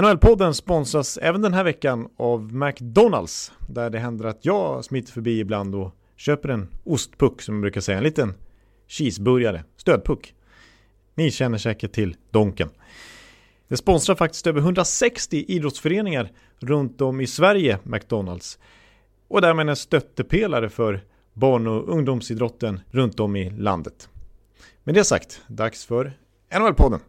NHL-podden 0.00 0.54
sponsras 0.54 1.18
även 1.22 1.42
den 1.42 1.54
här 1.54 1.64
veckan 1.64 2.08
av 2.16 2.54
McDonalds 2.54 3.52
där 3.68 3.90
det 3.90 3.98
händer 3.98 4.24
att 4.24 4.44
jag 4.44 4.84
smiter 4.84 5.12
förbi 5.12 5.40
ibland 5.40 5.74
och 5.74 5.94
köper 6.16 6.48
en 6.48 6.68
ostpuck 6.84 7.42
som 7.42 7.54
man 7.54 7.62
brukar 7.62 7.80
säga, 7.80 7.98
en 7.98 8.04
liten 8.04 8.34
cheeseburgare, 8.88 9.64
stödpuck. 9.76 10.34
Ni 11.14 11.30
känner 11.30 11.58
säkert 11.58 11.92
till 11.92 12.16
Donken. 12.30 12.70
Det 13.68 13.76
sponsrar 13.76 14.16
faktiskt 14.16 14.46
över 14.46 14.60
160 14.60 15.44
idrottsföreningar 15.48 16.30
runt 16.58 17.00
om 17.00 17.20
i 17.20 17.26
Sverige, 17.26 17.78
McDonalds. 17.82 18.58
Och 19.28 19.40
därmed 19.40 19.68
en 19.68 19.76
stöttepelare 19.76 20.68
för 20.68 21.04
barn 21.32 21.66
och 21.66 21.88
ungdomsidrotten 21.88 22.80
runt 22.90 23.20
om 23.20 23.36
i 23.36 23.50
landet. 23.50 24.08
Med 24.84 24.94
det 24.94 25.04
sagt, 25.04 25.42
dags 25.46 25.84
för 25.84 26.12
NHL-podden. 26.50 27.00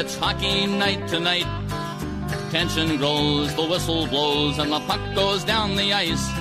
It's 0.00 0.16
hockey 0.16 0.66
night 0.66 1.06
tonight. 1.08 1.44
Tension 2.50 2.96
grows, 2.96 3.54
the 3.54 3.66
whistle 3.66 4.06
blows, 4.06 4.58
and 4.58 4.72
the 4.72 4.80
puck 4.80 5.14
goes 5.14 5.44
down 5.44 5.76
the 5.76 5.92
ice. 5.92 6.39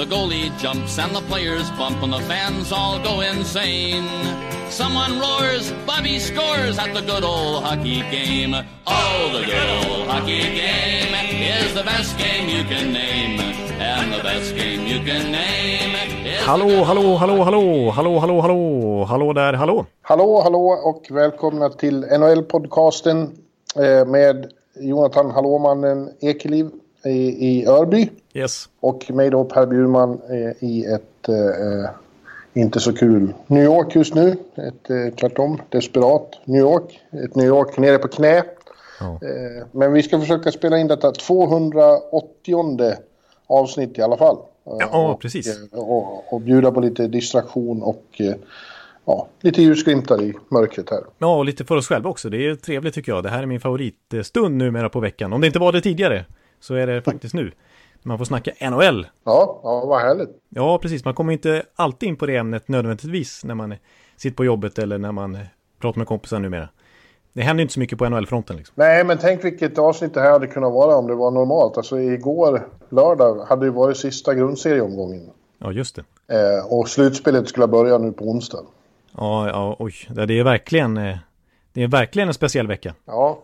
The 0.00 0.06
goalie 0.06 0.48
jumps 0.58 0.98
and 0.98 1.14
the 1.14 1.20
players 1.20 1.68
bump, 1.72 2.02
and 2.02 2.10
the 2.10 2.20
fans 2.20 2.72
all 2.72 2.98
go 3.02 3.20
insane. 3.20 4.08
Someone 4.70 5.20
roars, 5.20 5.72
Bobby 5.86 6.18
scores 6.18 6.78
at 6.78 6.94
the 6.94 7.02
good 7.02 7.22
old 7.22 7.62
hockey 7.64 8.00
game. 8.08 8.54
Oh, 8.86 9.30
the 9.30 9.44
good 9.44 9.70
old 9.84 10.08
hockey 10.08 10.40
game 10.40 11.12
is 11.36 11.74
the 11.74 11.82
best 11.82 12.16
game 12.16 12.48
you 12.48 12.64
can 12.64 12.94
name. 12.94 13.40
And 13.78 14.10
the 14.14 14.22
best 14.22 14.56
game 14.56 14.86
you 14.86 15.00
can 15.04 15.32
name 15.32 15.94
is 16.26 16.46
Hallå, 16.46 16.82
hallå, 16.82 17.16
hallå, 17.18 17.44
hallå, 17.44 17.90
hallå, 17.90 18.18
hallå, 18.20 18.40
hallå, 18.40 19.04
hallå 19.04 19.32
där, 19.32 19.52
hallå. 19.52 19.86
Hallå, 20.02 20.40
hallå 20.42 20.66
och 20.84 21.06
välkomna 21.10 21.68
till 21.68 22.04
NHL-podcasten 22.04 23.36
eh, 23.76 24.06
med 24.06 24.52
Jonathan 24.80 25.30
Hallåmannen 25.30 26.08
Ekeliv 26.20 26.70
i, 27.04 27.48
i 27.48 27.66
Örby. 27.66 28.10
Yes. 28.34 28.68
Och 28.80 29.10
mig 29.10 29.30
då 29.30 29.44
Per 29.44 29.66
Bjurman 29.66 30.20
eh, 30.30 30.64
i 30.68 30.84
ett 30.84 31.28
eh, 31.28 31.90
inte 32.54 32.80
så 32.80 32.92
kul 32.92 33.32
New 33.46 33.64
York 33.64 33.94
just 33.94 34.14
nu. 34.14 34.36
Ett 34.54 34.90
eh, 34.90 35.14
tvärtom 35.20 35.60
desperat 35.68 36.40
New 36.44 36.60
York. 36.60 37.00
Ett 37.24 37.34
New 37.34 37.46
York 37.46 37.78
nere 37.78 37.98
på 37.98 38.08
knä. 38.08 38.42
Ja. 39.00 39.06
Eh, 39.22 39.66
men 39.72 39.92
vi 39.92 40.02
ska 40.02 40.20
försöka 40.20 40.52
spela 40.52 40.78
in 40.78 40.86
detta 40.88 41.12
280 41.12 42.94
avsnitt 43.46 43.98
i 43.98 44.02
alla 44.02 44.16
fall. 44.16 44.36
Eh, 44.36 44.72
Ja, 44.92 45.10
och, 45.12 45.20
precis. 45.20 45.46
eh, 45.72 45.78
Och, 45.78 46.32
och 46.34 46.40
bjuda 46.40 46.70
på 46.72 46.80
lite 46.80 47.06
distraktion 47.08 47.82
och 47.82 48.20
ja, 49.04 49.26
lite 49.40 49.62
ljusglimtar 49.62 50.22
i 50.22 50.34
mörkret 50.48 50.90
här. 50.90 51.00
Ja, 51.18 51.36
och 51.36 51.44
lite 51.44 51.64
för 51.64 51.76
oss 51.76 51.86
själva 51.88 52.10
också. 52.10 52.30
Det 52.30 52.46
är 52.46 52.54
trevligt 52.54 52.94
tycker 52.94 53.12
jag. 53.12 53.22
Det 53.22 53.28
här 53.30 53.42
är 53.42 53.46
min 53.46 53.60
favoritstund 53.60 54.56
numera 54.56 54.88
på 54.88 55.00
veckan. 55.00 55.32
Om 55.32 55.40
det 55.40 55.46
inte 55.46 55.58
var 55.58 55.72
det 55.72 55.80
tidigare 55.80 56.24
så 56.60 56.74
är 56.74 56.86
det 56.86 57.02
faktiskt 57.02 57.34
nu. 57.34 57.52
Man 58.02 58.18
får 58.18 58.24
snacka 58.24 58.70
NHL. 58.70 59.06
Ja, 59.24 59.60
ja 59.62 59.84
vad 59.86 60.00
härligt. 60.00 60.30
Ja, 60.48 60.78
precis. 60.78 61.04
Man 61.04 61.14
kommer 61.14 61.32
inte 61.32 61.62
alltid 61.76 62.08
in 62.08 62.16
på 62.16 62.26
det 62.26 62.36
ämnet 62.36 62.68
nödvändigtvis 62.68 63.44
när 63.44 63.54
man 63.54 63.74
sitter 64.16 64.36
på 64.36 64.44
jobbet 64.44 64.78
eller 64.78 64.98
när 64.98 65.12
man 65.12 65.38
pratar 65.80 65.98
med 65.98 66.06
kompisar 66.06 66.38
numera. 66.38 66.68
Det 67.32 67.42
händer 67.42 67.60
ju 67.60 67.62
inte 67.62 67.74
så 67.74 67.80
mycket 67.80 67.98
på 67.98 68.08
NHL-fronten 68.08 68.56
liksom. 68.56 68.74
Nej, 68.76 69.04
men 69.04 69.18
tänk 69.18 69.44
vilket 69.44 69.78
avsnitt 69.78 70.14
det 70.14 70.20
här 70.20 70.30
hade 70.30 70.46
kunnat 70.46 70.72
vara 70.72 70.96
om 70.96 71.06
det 71.06 71.14
var 71.14 71.30
normalt. 71.30 71.76
Alltså 71.76 72.00
igår, 72.00 72.68
lördag, 72.88 73.44
hade 73.48 73.66
det 73.66 73.70
varit 73.70 73.96
sista 73.96 74.34
grundserieomgången. 74.34 75.30
Ja, 75.58 75.72
just 75.72 75.96
det. 75.96 76.04
Eh, 76.34 76.72
och 76.72 76.88
slutspelet 76.88 77.48
skulle 77.48 77.66
börja 77.66 77.98
nu 77.98 78.12
på 78.12 78.24
onsdag. 78.24 78.64
Ja, 79.16 79.48
ja, 79.48 79.76
oj. 79.78 79.94
Det 80.08 80.38
är 80.38 80.44
verkligen, 80.44 80.96
eh, 80.96 81.16
det 81.72 81.82
är 81.82 81.88
verkligen 81.88 82.28
en 82.28 82.34
speciell 82.34 82.66
vecka. 82.66 82.94
Ja. 83.04 83.38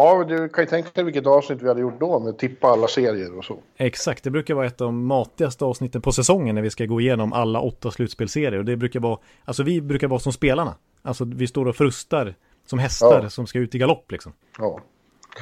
Ja, 0.00 0.24
du 0.24 0.48
kan 0.48 0.64
ju 0.64 0.68
tänka 0.70 0.90
dig 0.94 1.04
vilket 1.04 1.26
avsnitt 1.26 1.62
vi 1.62 1.68
hade 1.68 1.80
gjort 1.80 2.00
då 2.00 2.18
med 2.20 2.38
tippa 2.38 2.68
alla 2.68 2.88
serier 2.88 3.38
och 3.38 3.44
så. 3.44 3.58
Exakt, 3.76 4.24
det 4.24 4.30
brukar 4.30 4.54
vara 4.54 4.66
ett 4.66 4.80
av 4.80 4.86
de 4.86 5.06
matigaste 5.06 5.64
avsnitten 5.64 6.02
på 6.02 6.12
säsongen 6.12 6.54
när 6.54 6.62
vi 6.62 6.70
ska 6.70 6.84
gå 6.84 7.00
igenom 7.00 7.32
alla 7.32 7.60
åtta 7.60 7.90
slutspelserier. 7.90 8.58
Och 8.58 8.64
det 8.64 8.76
brukar 8.76 9.00
vara, 9.00 9.18
alltså 9.44 9.62
vi 9.62 9.80
brukar 9.80 10.08
vara 10.08 10.20
som 10.20 10.32
spelarna. 10.32 10.74
Alltså 11.02 11.24
vi 11.24 11.46
står 11.46 11.68
och 11.68 11.76
frustar 11.76 12.34
som 12.66 12.78
hästar 12.78 13.20
Ja. 13.22 13.30
som 13.30 13.46
ska 13.46 13.58
ut 13.58 13.74
i 13.74 13.78
galopp 13.78 14.12
liksom. 14.12 14.32
Ja. 14.58 14.80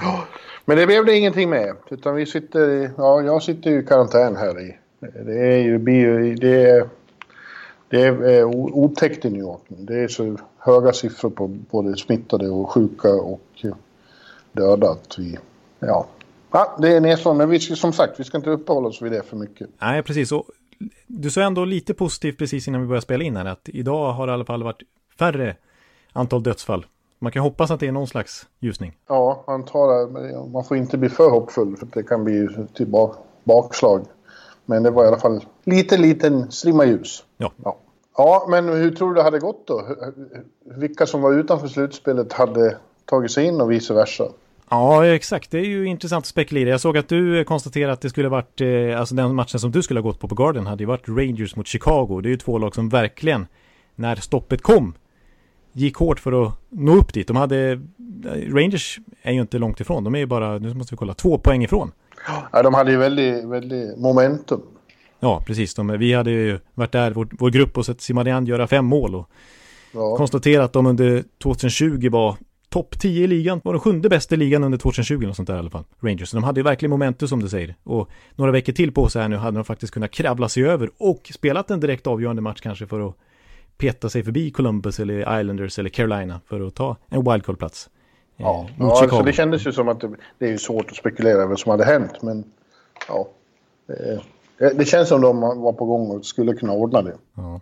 Ja. 0.01 0.25
Men 0.65 0.77
det 0.79 0.87
blev 0.87 1.05
det 1.05 1.17
ingenting 1.17 1.51
med. 1.51 1.77
Utan 1.91 2.15
vi 2.15 2.27
sitter 2.27 2.91
ja, 2.97 3.23
jag 3.23 3.43
sitter 3.43 3.71
ju 3.71 3.83
i 3.83 3.87
karantän 3.87 4.37
här 4.37 4.61
i. 4.61 4.77
Det 5.01 5.39
är 5.39 5.59
ju, 5.59 5.79
det 6.35 6.71
är, 6.71 6.89
det 7.89 8.03
är 8.03 8.39
eh, 8.39 8.47
otäckt 8.53 9.25
i 9.25 9.31
New 9.31 9.41
York. 9.41 9.61
Det 9.69 9.99
är 9.99 10.09
så 10.09 10.37
höga 10.59 10.93
siffror 10.93 11.31
på 11.31 11.47
både 11.47 11.97
smittade 11.97 12.49
och 12.49 12.71
sjuka 12.71 13.09
och 13.09 13.65
eh, 14.59 14.65
döda 14.65 14.91
att 14.91 15.19
vi, 15.19 15.39
ja. 15.79 16.07
Ja, 16.51 16.77
det 16.79 16.97
är 16.97 17.01
nedslående. 17.01 17.45
Men 17.45 17.51
vi 17.51 17.61
ska, 17.61 17.77
som 17.77 17.93
sagt, 17.93 18.21
vi 18.21 18.25
ska 18.25 18.37
inte 18.37 18.51
uppehålla 18.51 18.89
oss 18.89 19.03
vid 19.03 19.13
det 19.13 19.23
för 19.23 19.37
mycket. 19.37 19.69
Nej, 19.81 20.03
precis. 20.03 20.33
Och 20.33 20.45
du 21.07 21.31
sa 21.31 21.41
ändå 21.41 21.65
lite 21.65 21.95
positivt 21.95 22.39
precis 22.39 22.69
innan 22.69 22.81
vi 22.81 22.87
började 22.87 23.03
spela 23.03 23.25
in 23.25 23.37
här 23.37 23.45
att 23.45 23.69
idag 23.69 24.13
har 24.13 24.27
det 24.27 24.31
i 24.31 24.35
alla 24.35 24.45
fall 24.45 24.63
varit 24.63 24.83
färre 25.19 25.57
antal 26.13 26.43
dödsfall. 26.43 26.87
Man 27.19 27.33
kan 27.33 27.43
hoppas 27.43 27.71
att 27.71 27.81
det 27.81 27.87
är 27.87 27.93
någon 27.93 28.07
slags 28.07 28.47
ljusning. 28.59 28.97
Ja, 29.09 29.45
man, 29.47 29.65
tar, 29.65 30.09
men 30.09 30.53
man 30.53 30.65
får 30.65 30.77
inte 30.77 30.99
bli 30.99 31.09
för 31.09 31.31
hoppfull 31.31 31.77
för 31.77 31.89
det 31.93 32.03
kan 32.03 32.25
bli 32.25 32.49
bak, 32.87 33.17
bakslag. 33.45 34.07
Men 34.65 34.83
det 34.83 34.91
var 34.91 35.05
i 35.05 35.09
alla 35.09 35.19
fall 35.19 35.45
lite 35.65 35.97
liten 35.97 36.51
strimma 36.51 36.85
ljus. 36.85 37.25
Ja. 37.37 37.53
Ja. 37.65 37.77
ja, 38.17 38.47
men 38.51 38.69
hur 38.69 38.91
tror 38.91 39.09
du 39.09 39.15
det 39.15 39.23
hade 39.23 39.39
gått 39.39 39.67
då? 39.67 39.87
Vilka 40.65 41.07
som 41.07 41.23
var 41.23 41.33
utanför 41.33 41.69
slutspelet 41.69 42.33
hade 42.33 42.77
tagit 43.05 43.31
sig 43.31 43.45
in 43.45 43.61
och 43.61 43.71
vice 43.71 43.95
versa? 43.95 44.25
Ja, 44.71 45.07
exakt. 45.07 45.51
Det 45.51 45.59
är 45.59 45.65
ju 45.65 45.85
intressant 45.85 46.23
att 46.23 46.27
spekulera. 46.27 46.71
Jag 46.71 46.81
såg 46.81 46.99
att 46.99 47.09
du 47.09 47.45
konstaterade 47.45 47.93
att 47.93 48.01
det 48.01 48.11
skulle 48.11 48.29
varit, 48.29 48.61
eh, 48.61 49.01
alltså 49.01 49.15
den 49.15 49.35
matchen 49.35 49.61
som 49.61 49.71
du 49.71 49.83
skulle 49.83 50.01
ha 50.01 50.03
gått 50.09 50.21
på 50.21 50.29
på 50.29 50.35
Garden 50.35 50.67
hade 50.67 50.83
ju 50.83 50.87
varit 50.87 51.09
Rangers 51.09 51.57
mot 51.57 51.67
Chicago. 51.67 52.21
Det 52.23 52.29
är 52.29 52.31
ju 52.31 52.37
två 52.37 52.59
lag 52.59 52.75
som 52.75 52.89
verkligen, 52.89 53.47
när 53.95 54.17
stoppet 54.17 54.63
kom, 54.63 54.95
gick 55.73 55.97
hårt 55.97 56.21
för 56.21 56.47
att 56.47 56.53
nå 56.69 56.97
upp 56.97 57.13
dit. 57.13 57.29
De 57.29 57.37
hade, 57.37 57.71
eh, 57.73 58.55
Rangers 58.55 58.99
är 59.23 59.33
ju 59.33 59.41
inte 59.41 59.59
långt 59.59 59.81
ifrån. 59.81 60.05
De 60.05 60.15
är 60.15 60.19
ju 60.19 60.27
bara, 60.27 60.59
nu 60.59 60.75
måste 60.75 60.95
vi 60.95 60.97
kolla, 60.97 61.15
två 61.15 61.39
poäng 61.39 61.65
ifrån. 61.65 61.93
Ja, 62.53 62.63
de 62.63 62.75
hade 62.75 62.91
ju 62.91 62.97
väldigt, 62.97 63.45
väldigt 63.45 63.99
momentum. 63.99 64.63
Ja, 65.21 65.43
precis. 65.47 65.75
De, 65.75 65.99
vi 65.99 66.13
hade 66.13 66.31
ju 66.31 66.59
varit 66.75 66.93
där, 66.93 67.11
vår, 67.11 67.29
vår 67.31 67.51
grupp, 67.51 67.79
och 67.79 67.87
sett 67.87 68.01
Simarian 68.01 68.47
göra 68.47 68.67
fem 68.67 68.85
mål 68.85 69.15
och 69.15 69.31
Ja, 69.93 70.17
konstaterat 70.17 70.65
att 70.65 70.73
de 70.73 70.87
under 70.87 71.25
2020 71.43 72.09
var 72.11 72.37
topp 72.77 72.99
10 72.99 73.25
i 73.25 73.27
ligan. 73.27 73.61
Var 73.65 73.73
de 73.73 73.81
sjunde 73.81 74.09
bästa 74.09 74.35
i 74.35 74.39
ligan 74.39 74.65
under 74.65 74.79
2020 74.79 75.27
och 75.29 75.37
sånt 75.37 75.49
där 75.49 75.57
i 75.57 75.59
alla 75.59 75.71
fall. 75.71 75.85
Rangers. 76.01 76.29
Så 76.29 76.37
de 76.37 76.45
hade 76.45 76.61
ju 76.61 76.65
verkligen 76.65 76.91
momentum 76.91 77.29
som 77.29 77.43
du 77.43 77.49
säger. 77.49 77.75
Och 77.85 78.11
några 78.35 78.53
veckor 78.53 78.73
till 78.73 78.93
på 78.93 79.09
sig 79.09 79.23
här 79.23 79.29
nu 79.29 79.37
hade 79.37 79.59
de 79.59 79.65
faktiskt 79.65 79.93
kunnat 79.93 80.11
kravla 80.11 80.49
sig 80.49 80.65
över 80.65 80.91
och 80.99 81.31
spelat 81.35 81.71
en 81.71 81.81
direkt 81.81 82.07
avgörande 82.07 82.43
match 82.43 82.61
kanske 82.61 82.87
för 82.87 83.09
att 83.09 83.15
peta 83.79 84.09
sig 84.09 84.25
förbi 84.25 84.51
Columbus 84.51 85.01
eller 85.01 85.41
Islanders 85.41 85.79
eller 85.79 85.91
Carolina 85.91 86.41
för 86.47 86.67
att 86.67 86.75
ta 86.75 86.97
en 87.09 87.23
wildcard-plats. 87.23 87.89
eh, 88.37 88.45
ja. 88.45 88.69
ja 88.79 89.01
alltså 89.01 89.23
det 89.23 89.33
kändes 89.33 89.67
ju 89.67 89.73
som 89.73 89.89
att 89.89 90.01
det, 90.01 90.11
det 90.39 90.47
är 90.47 90.51
ju 90.51 90.59
svårt 90.59 90.91
att 90.91 90.97
spekulera 90.97 91.47
vad 91.47 91.59
som 91.59 91.71
hade 91.71 91.85
hänt. 91.85 92.23
Men 92.23 92.45
ja, 93.09 93.29
det, 93.87 94.21
det, 94.59 94.79
det 94.79 94.85
känns 94.85 95.09
som 95.09 95.21
de 95.21 95.41
var 95.41 95.73
på 95.73 95.85
gång 95.85 96.11
och 96.11 96.27
skulle 96.27 96.53
kunna 96.53 96.73
ordna 96.73 97.03
det. 97.03 97.17
Ja. 97.37 97.61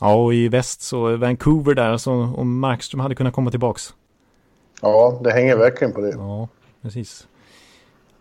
ja, 0.00 0.14
och 0.14 0.34
i 0.34 0.48
väst 0.48 0.82
så 0.82 1.16
Vancouver 1.16 1.74
där, 1.74 1.90
alltså 1.90 2.10
om 2.10 2.58
Markström 2.58 3.00
hade 3.00 3.14
kunnat 3.14 3.34
komma 3.34 3.50
tillbaks. 3.50 3.94
Ja, 4.84 5.20
det 5.24 5.30
hänger 5.32 5.56
verkligen 5.56 5.92
på 5.92 6.00
det. 6.00 6.10
Ja, 6.10 6.48
precis. 6.82 7.28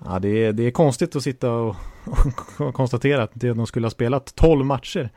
Ja, 0.05 0.19
det 0.19 0.29
är, 0.45 0.53
det 0.53 0.63
är 0.63 0.71
konstigt 0.71 1.15
att 1.15 1.23
sitta 1.23 1.51
och, 1.51 1.75
och 2.59 2.73
konstatera 2.73 3.23
att 3.23 3.31
det- 3.33 3.53
de 3.53 3.67
skulle 3.67 3.85
ha 3.85 3.91
spelat 3.91 4.35
12 4.35 4.65
matcher, 4.65 5.09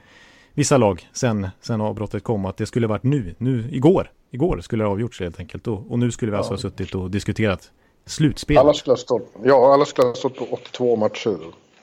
vissa 0.55 0.77
lag, 0.77 1.09
sen, 1.13 1.49
sen 1.61 1.81
avbrottet 1.81 2.25
kom. 2.25 2.45
Att 2.47 2.57
det 2.57 2.67
skulle 2.67 2.87
varit 2.87 3.03
nu, 3.03 3.35
nu 3.39 3.69
igår. 3.71 4.11
Igår 4.31 4.61
skulle 4.61 4.85
det 4.85 4.89
ha 4.89 4.93
avgjorts 4.93 5.21
helt 5.21 5.41
enkelt. 5.41 5.67
Och, 5.67 5.91
och 5.91 5.99
nu 5.99 6.11
skulle 6.11 6.33
vi 6.33 6.37
alltså 6.39 6.53
ha 6.53 6.59
suttit 6.59 6.95
och 6.95 7.11
diskuterat 7.11 7.71
slutspel. 8.07 8.59
Alla 8.59 8.75
skulle 8.75 8.93
ha 8.93 8.97
stått, 8.99 9.33
ja, 9.45 9.75
alla 9.75 9.85
skulle 9.85 10.09
ha 10.09 10.15
stått 10.15 10.37
på 10.37 10.45
82 10.51 10.97
matcher. 10.97 11.37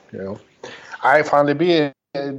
Ja. 0.10 0.38
Nej, 1.04 1.24
fan 1.24 1.46
det 1.46 1.56
blir... 1.56 1.92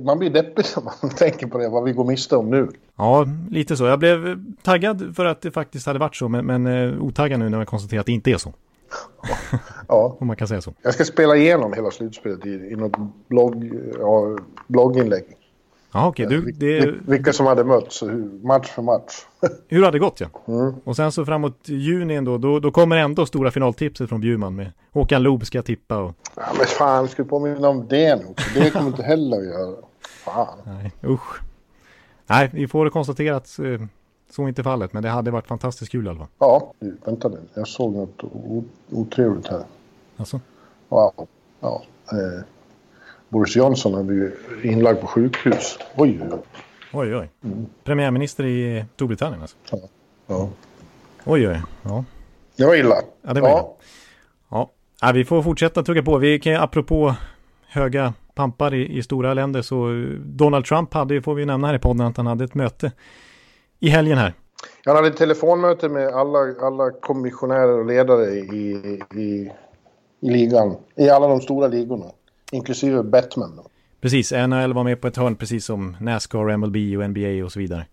Man 0.04 0.18
blir 0.18 0.30
deppig 0.30 0.64
när 0.76 0.84
man 0.84 1.10
tänker 1.16 1.46
på 1.46 1.58
det, 1.58 1.68
vad 1.68 1.84
vi 1.84 1.92
går 1.92 2.04
miste 2.04 2.36
om 2.36 2.50
nu. 2.50 2.68
Ja, 2.96 3.26
lite 3.50 3.76
så. 3.76 3.84
Jag 3.84 3.98
blev 3.98 4.44
taggad 4.62 5.16
för 5.16 5.24
att 5.24 5.40
det 5.40 5.50
faktiskt 5.50 5.86
hade 5.86 5.98
varit 5.98 6.16
så, 6.16 6.28
men, 6.28 6.46
men 6.46 6.66
eh, 6.66 7.02
otaggad 7.02 7.38
nu 7.38 7.48
när 7.48 7.56
man 7.56 7.66
konstaterar 7.66 8.00
att 8.00 8.06
det 8.06 8.12
inte 8.12 8.30
är 8.30 8.36
så. 8.36 8.52
Ja, 9.88 10.16
Om 10.20 10.26
man 10.26 10.36
kan 10.36 10.48
säga 10.48 10.60
så. 10.60 10.74
jag 10.82 10.94
ska 10.94 11.04
spela 11.04 11.36
igenom 11.36 11.72
hela 11.72 11.90
slutspelet 11.90 12.46
i, 12.46 12.50
i 12.50 12.76
något 12.76 12.96
blogg, 13.28 13.72
ja, 13.98 14.38
blogginlägg. 14.66 15.24
Ja, 15.94 16.08
okej. 16.08 16.26
Du, 16.26 16.52
det, 16.52 16.80
Vil- 16.80 17.00
Vilka 17.06 17.32
som 17.32 17.46
hade 17.46 17.64
mötts, 17.64 18.02
match 18.42 18.68
för 18.70 18.82
match. 18.82 19.12
hur 19.68 19.82
har 19.84 19.92
det 19.92 19.98
gått 19.98 20.20
ja? 20.20 20.26
Mm. 20.48 20.74
Och 20.84 20.96
sen 20.96 21.12
så 21.12 21.24
framåt 21.24 21.68
juni 21.68 22.14
ändå, 22.14 22.38
då, 22.38 22.58
då 22.60 22.70
kommer 22.70 22.96
ändå 22.96 23.26
stora 23.26 23.50
finaltipset 23.50 24.08
från 24.08 24.20
Bjurman 24.20 24.54
med 24.56 24.72
Håkan 24.92 25.22
Loob 25.22 25.46
ska 25.46 25.58
jag 25.58 25.64
tippa 25.64 25.98
och 25.98 26.14
Ja, 26.36 26.42
men 26.58 26.66
fan, 26.66 27.08
ska 27.08 27.22
vi 27.22 27.28
påminna 27.28 27.68
om 27.68 27.86
det 27.88 28.16
nu? 28.16 28.24
Det 28.54 28.70
kommer 28.70 28.86
inte 28.86 29.02
heller 29.02 29.36
att 29.38 29.44
göra. 29.44 29.76
Fan. 30.24 30.58
nej, 30.64 30.92
usch. 31.04 31.40
Nej, 32.26 32.50
vi 32.52 32.68
får 32.68 32.90
konstatera 32.90 33.36
att 33.36 33.58
eh, 33.58 33.86
så 34.30 34.48
inte 34.48 34.62
fallet, 34.62 34.92
men 34.92 35.02
det 35.02 35.08
hade 35.08 35.30
varit 35.30 35.46
fantastiskt 35.46 35.92
kul 35.92 36.06
i 36.06 36.08
alla 36.08 36.18
fall. 36.18 36.28
Ja, 36.38 36.72
vänta 37.04 37.28
nu. 37.28 37.38
Jag 37.54 37.68
såg 37.68 37.92
något 37.92 38.22
otrevligt 38.90 39.48
här. 39.48 39.64
Alltså? 40.16 40.40
Wow. 40.88 41.26
Ja. 41.60 41.82
Eh, 42.12 42.44
Boris 43.34 43.56
Johnson 43.56 43.94
har 43.94 44.02
blivit 44.02 44.34
inlagd 44.62 45.00
på 45.00 45.06
sjukhus. 45.06 45.78
Oj, 45.96 46.20
oj, 46.22 46.28
oj. 46.32 46.40
Oj, 46.92 47.16
oj. 47.16 47.30
Mm. 47.44 47.66
Premiärminister 47.84 48.44
i 48.44 48.84
Storbritannien 48.94 49.40
alltså? 49.40 49.56
Ja. 49.70 49.78
ja. 50.26 50.48
Oj, 51.24 51.48
oj. 51.48 51.62
Ja. 51.82 52.04
Det 52.56 52.64
var 52.66 52.74
illa. 52.74 52.96
Ja, 53.22 53.32
det 53.32 53.40
var 53.40 53.48
ja. 53.48 53.58
illa. 53.58 53.68
Ja. 54.50 54.70
ja, 55.00 55.12
vi 55.12 55.24
får 55.24 55.42
fortsätta 55.42 55.82
tugga 55.82 56.02
på. 56.02 56.18
Vi 56.18 56.38
kan 56.38 56.56
apropå 56.56 57.14
höga 57.68 58.14
pampar 58.34 58.74
i, 58.74 58.98
i, 58.98 59.02
stora 59.02 59.34
länder 59.34 59.62
så 59.62 60.06
Donald 60.18 60.64
Trump 60.64 60.94
hade, 60.94 61.22
får 61.22 61.34
vi 61.34 61.46
nämna 61.46 61.66
här 61.66 61.74
i 61.74 61.78
podden, 61.78 62.06
att 62.06 62.16
han 62.16 62.26
hade 62.26 62.44
ett 62.44 62.54
möte 62.54 62.92
i 63.80 63.88
helgen 63.88 64.18
här. 64.18 64.34
Han 64.84 64.96
hade 64.96 65.08
ett 65.08 65.16
telefonmöte 65.16 65.88
med 65.88 66.08
alla, 66.08 66.38
alla 66.38 66.90
kommissionärer 66.90 67.78
och 67.78 67.86
ledare 67.86 68.30
i, 68.30 68.50
i, 69.14 69.52
i 70.20 70.30
ligan, 70.30 70.76
i 70.96 71.10
alla 71.10 71.28
de 71.28 71.40
stora 71.40 71.68
ligorna, 71.68 72.06
inklusive 72.54 73.02
Batman. 73.02 73.56
Då. 73.56 73.66
Precis, 74.00 74.32
NHL 74.32 74.72
var 74.72 74.84
med 74.84 75.00
på 75.00 75.08
ett 75.08 75.16
hörn 75.16 75.36
precis 75.36 75.64
som 75.64 75.96
Nascar, 76.00 76.56
MLB 76.56 76.76
och 76.98 77.10
NBA 77.10 77.44
och 77.44 77.52
så 77.52 77.58
vidare. 77.58 77.86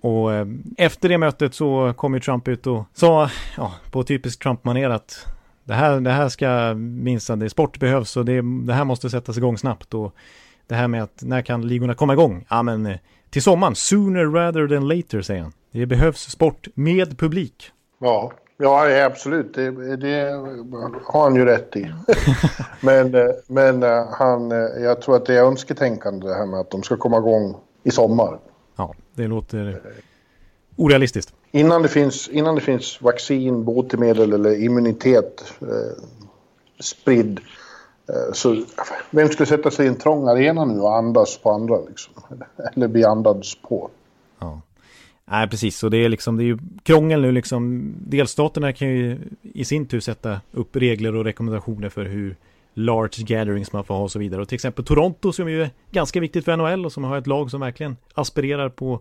Och 0.00 0.32
eh, 0.32 0.46
efter 0.76 1.08
det 1.08 1.18
mötet 1.18 1.54
så 1.54 1.94
kom 1.96 2.14
ju 2.14 2.20
Trump 2.20 2.48
ut 2.48 2.66
och 2.66 2.84
sa, 2.94 3.30
ja, 3.56 3.74
på 3.90 4.02
typiskt 4.04 4.42
Trump-manér 4.42 4.90
att 4.90 5.26
det 5.64 5.74
här, 5.74 6.00
det 6.00 6.10
här 6.10 6.28
ska 6.28 6.74
minsann, 6.74 7.50
sport 7.50 7.78
behövs 7.78 8.16
och 8.16 8.24
det, 8.24 8.42
det 8.66 8.74
här 8.74 8.84
måste 8.84 9.10
sättas 9.10 9.36
igång 9.36 9.58
snabbt 9.58 9.94
och 9.94 10.14
det 10.66 10.74
här 10.74 10.88
med 10.88 11.02
att 11.02 11.22
när 11.22 11.42
kan 11.42 11.68
ligorna 11.68 11.94
komma 11.94 12.12
igång? 12.12 12.44
Ja 12.48 12.62
men 12.62 12.86
eh, 12.86 12.96
till 13.30 13.42
sommaren, 13.42 13.74
sooner 13.74 14.24
rather 14.24 14.68
than 14.68 14.88
later 14.88 15.22
säger 15.22 15.42
han. 15.42 15.52
Det 15.72 15.86
behövs 15.86 16.30
sport 16.30 16.68
med 16.74 17.18
publik. 17.18 17.70
Ja, 18.00 18.32
ja 18.58 19.04
absolut. 19.04 19.54
Det, 19.54 19.96
det 19.96 20.30
har 21.04 21.22
han 21.22 21.34
ju 21.34 21.44
rätt 21.44 21.76
i. 21.76 21.92
men 22.80 23.14
eh, 23.14 23.30
men 23.46 23.82
eh, 23.82 24.06
han, 24.10 24.50
jag 24.82 25.02
tror 25.02 25.16
att 25.16 25.26
det 25.26 25.34
är 25.34 25.42
önsketänkande 25.42 26.28
det 26.28 26.34
här 26.34 26.46
med 26.46 26.60
att 26.60 26.70
de 26.70 26.82
ska 26.82 26.96
komma 26.96 27.18
igång 27.18 27.56
i 27.82 27.90
sommar. 27.90 28.38
Ja, 28.76 28.94
det 29.14 29.26
låter 29.26 29.82
orealistiskt. 30.78 31.34
Innan 31.50 31.82
det 31.82 31.88
finns, 31.88 32.28
innan 32.28 32.54
det 32.54 32.60
finns 32.60 33.02
vaccin, 33.02 33.64
botemedel 33.64 34.32
eller 34.32 34.62
immunitet 34.62 35.54
eh, 35.60 36.04
spridd. 36.80 37.40
Eh, 38.08 38.32
så 38.32 38.64
vem 39.10 39.28
skulle 39.28 39.46
sätta 39.46 39.70
sig 39.70 39.86
i 39.86 39.88
en 39.88 39.96
trång 39.96 40.28
arena 40.28 40.64
nu 40.64 40.80
och 40.80 40.96
andas 40.96 41.38
på 41.38 41.50
andra 41.50 41.80
liksom? 41.88 42.14
Eller 42.74 42.88
bli 42.88 43.04
andats 43.04 43.62
på? 43.62 43.90
Ja. 44.38 44.60
Nej, 45.30 45.48
precis. 45.48 45.84
Och 45.84 45.90
det 45.90 46.04
är 46.04 46.08
liksom, 46.08 46.36
det 46.36 46.42
är 46.42 46.46
ju 46.46 46.58
krångel 46.82 47.20
nu 47.20 47.32
liksom. 47.32 47.92
Delstaterna 47.98 48.72
kan 48.72 48.88
ju 48.88 49.18
i 49.42 49.64
sin 49.64 49.86
tur 49.86 50.00
sätta 50.00 50.40
upp 50.52 50.76
regler 50.76 51.14
och 51.14 51.24
rekommendationer 51.24 51.88
för 51.88 52.04
hur 52.04 52.36
large 52.74 53.24
gatherings 53.24 53.72
man 53.72 53.84
får 53.84 53.94
ha 53.94 54.02
och 54.02 54.10
så 54.10 54.18
vidare. 54.18 54.42
Och 54.42 54.48
till 54.48 54.54
exempel 54.54 54.84
Toronto 54.84 55.32
som 55.32 55.50
ju 55.50 55.62
är 55.62 55.70
ganska 55.90 56.20
viktigt 56.20 56.44
för 56.44 56.56
NHL 56.56 56.86
och 56.86 56.92
som 56.92 57.04
har 57.04 57.18
ett 57.18 57.26
lag 57.26 57.50
som 57.50 57.60
verkligen 57.60 57.96
aspirerar 58.14 58.68
på 58.68 59.00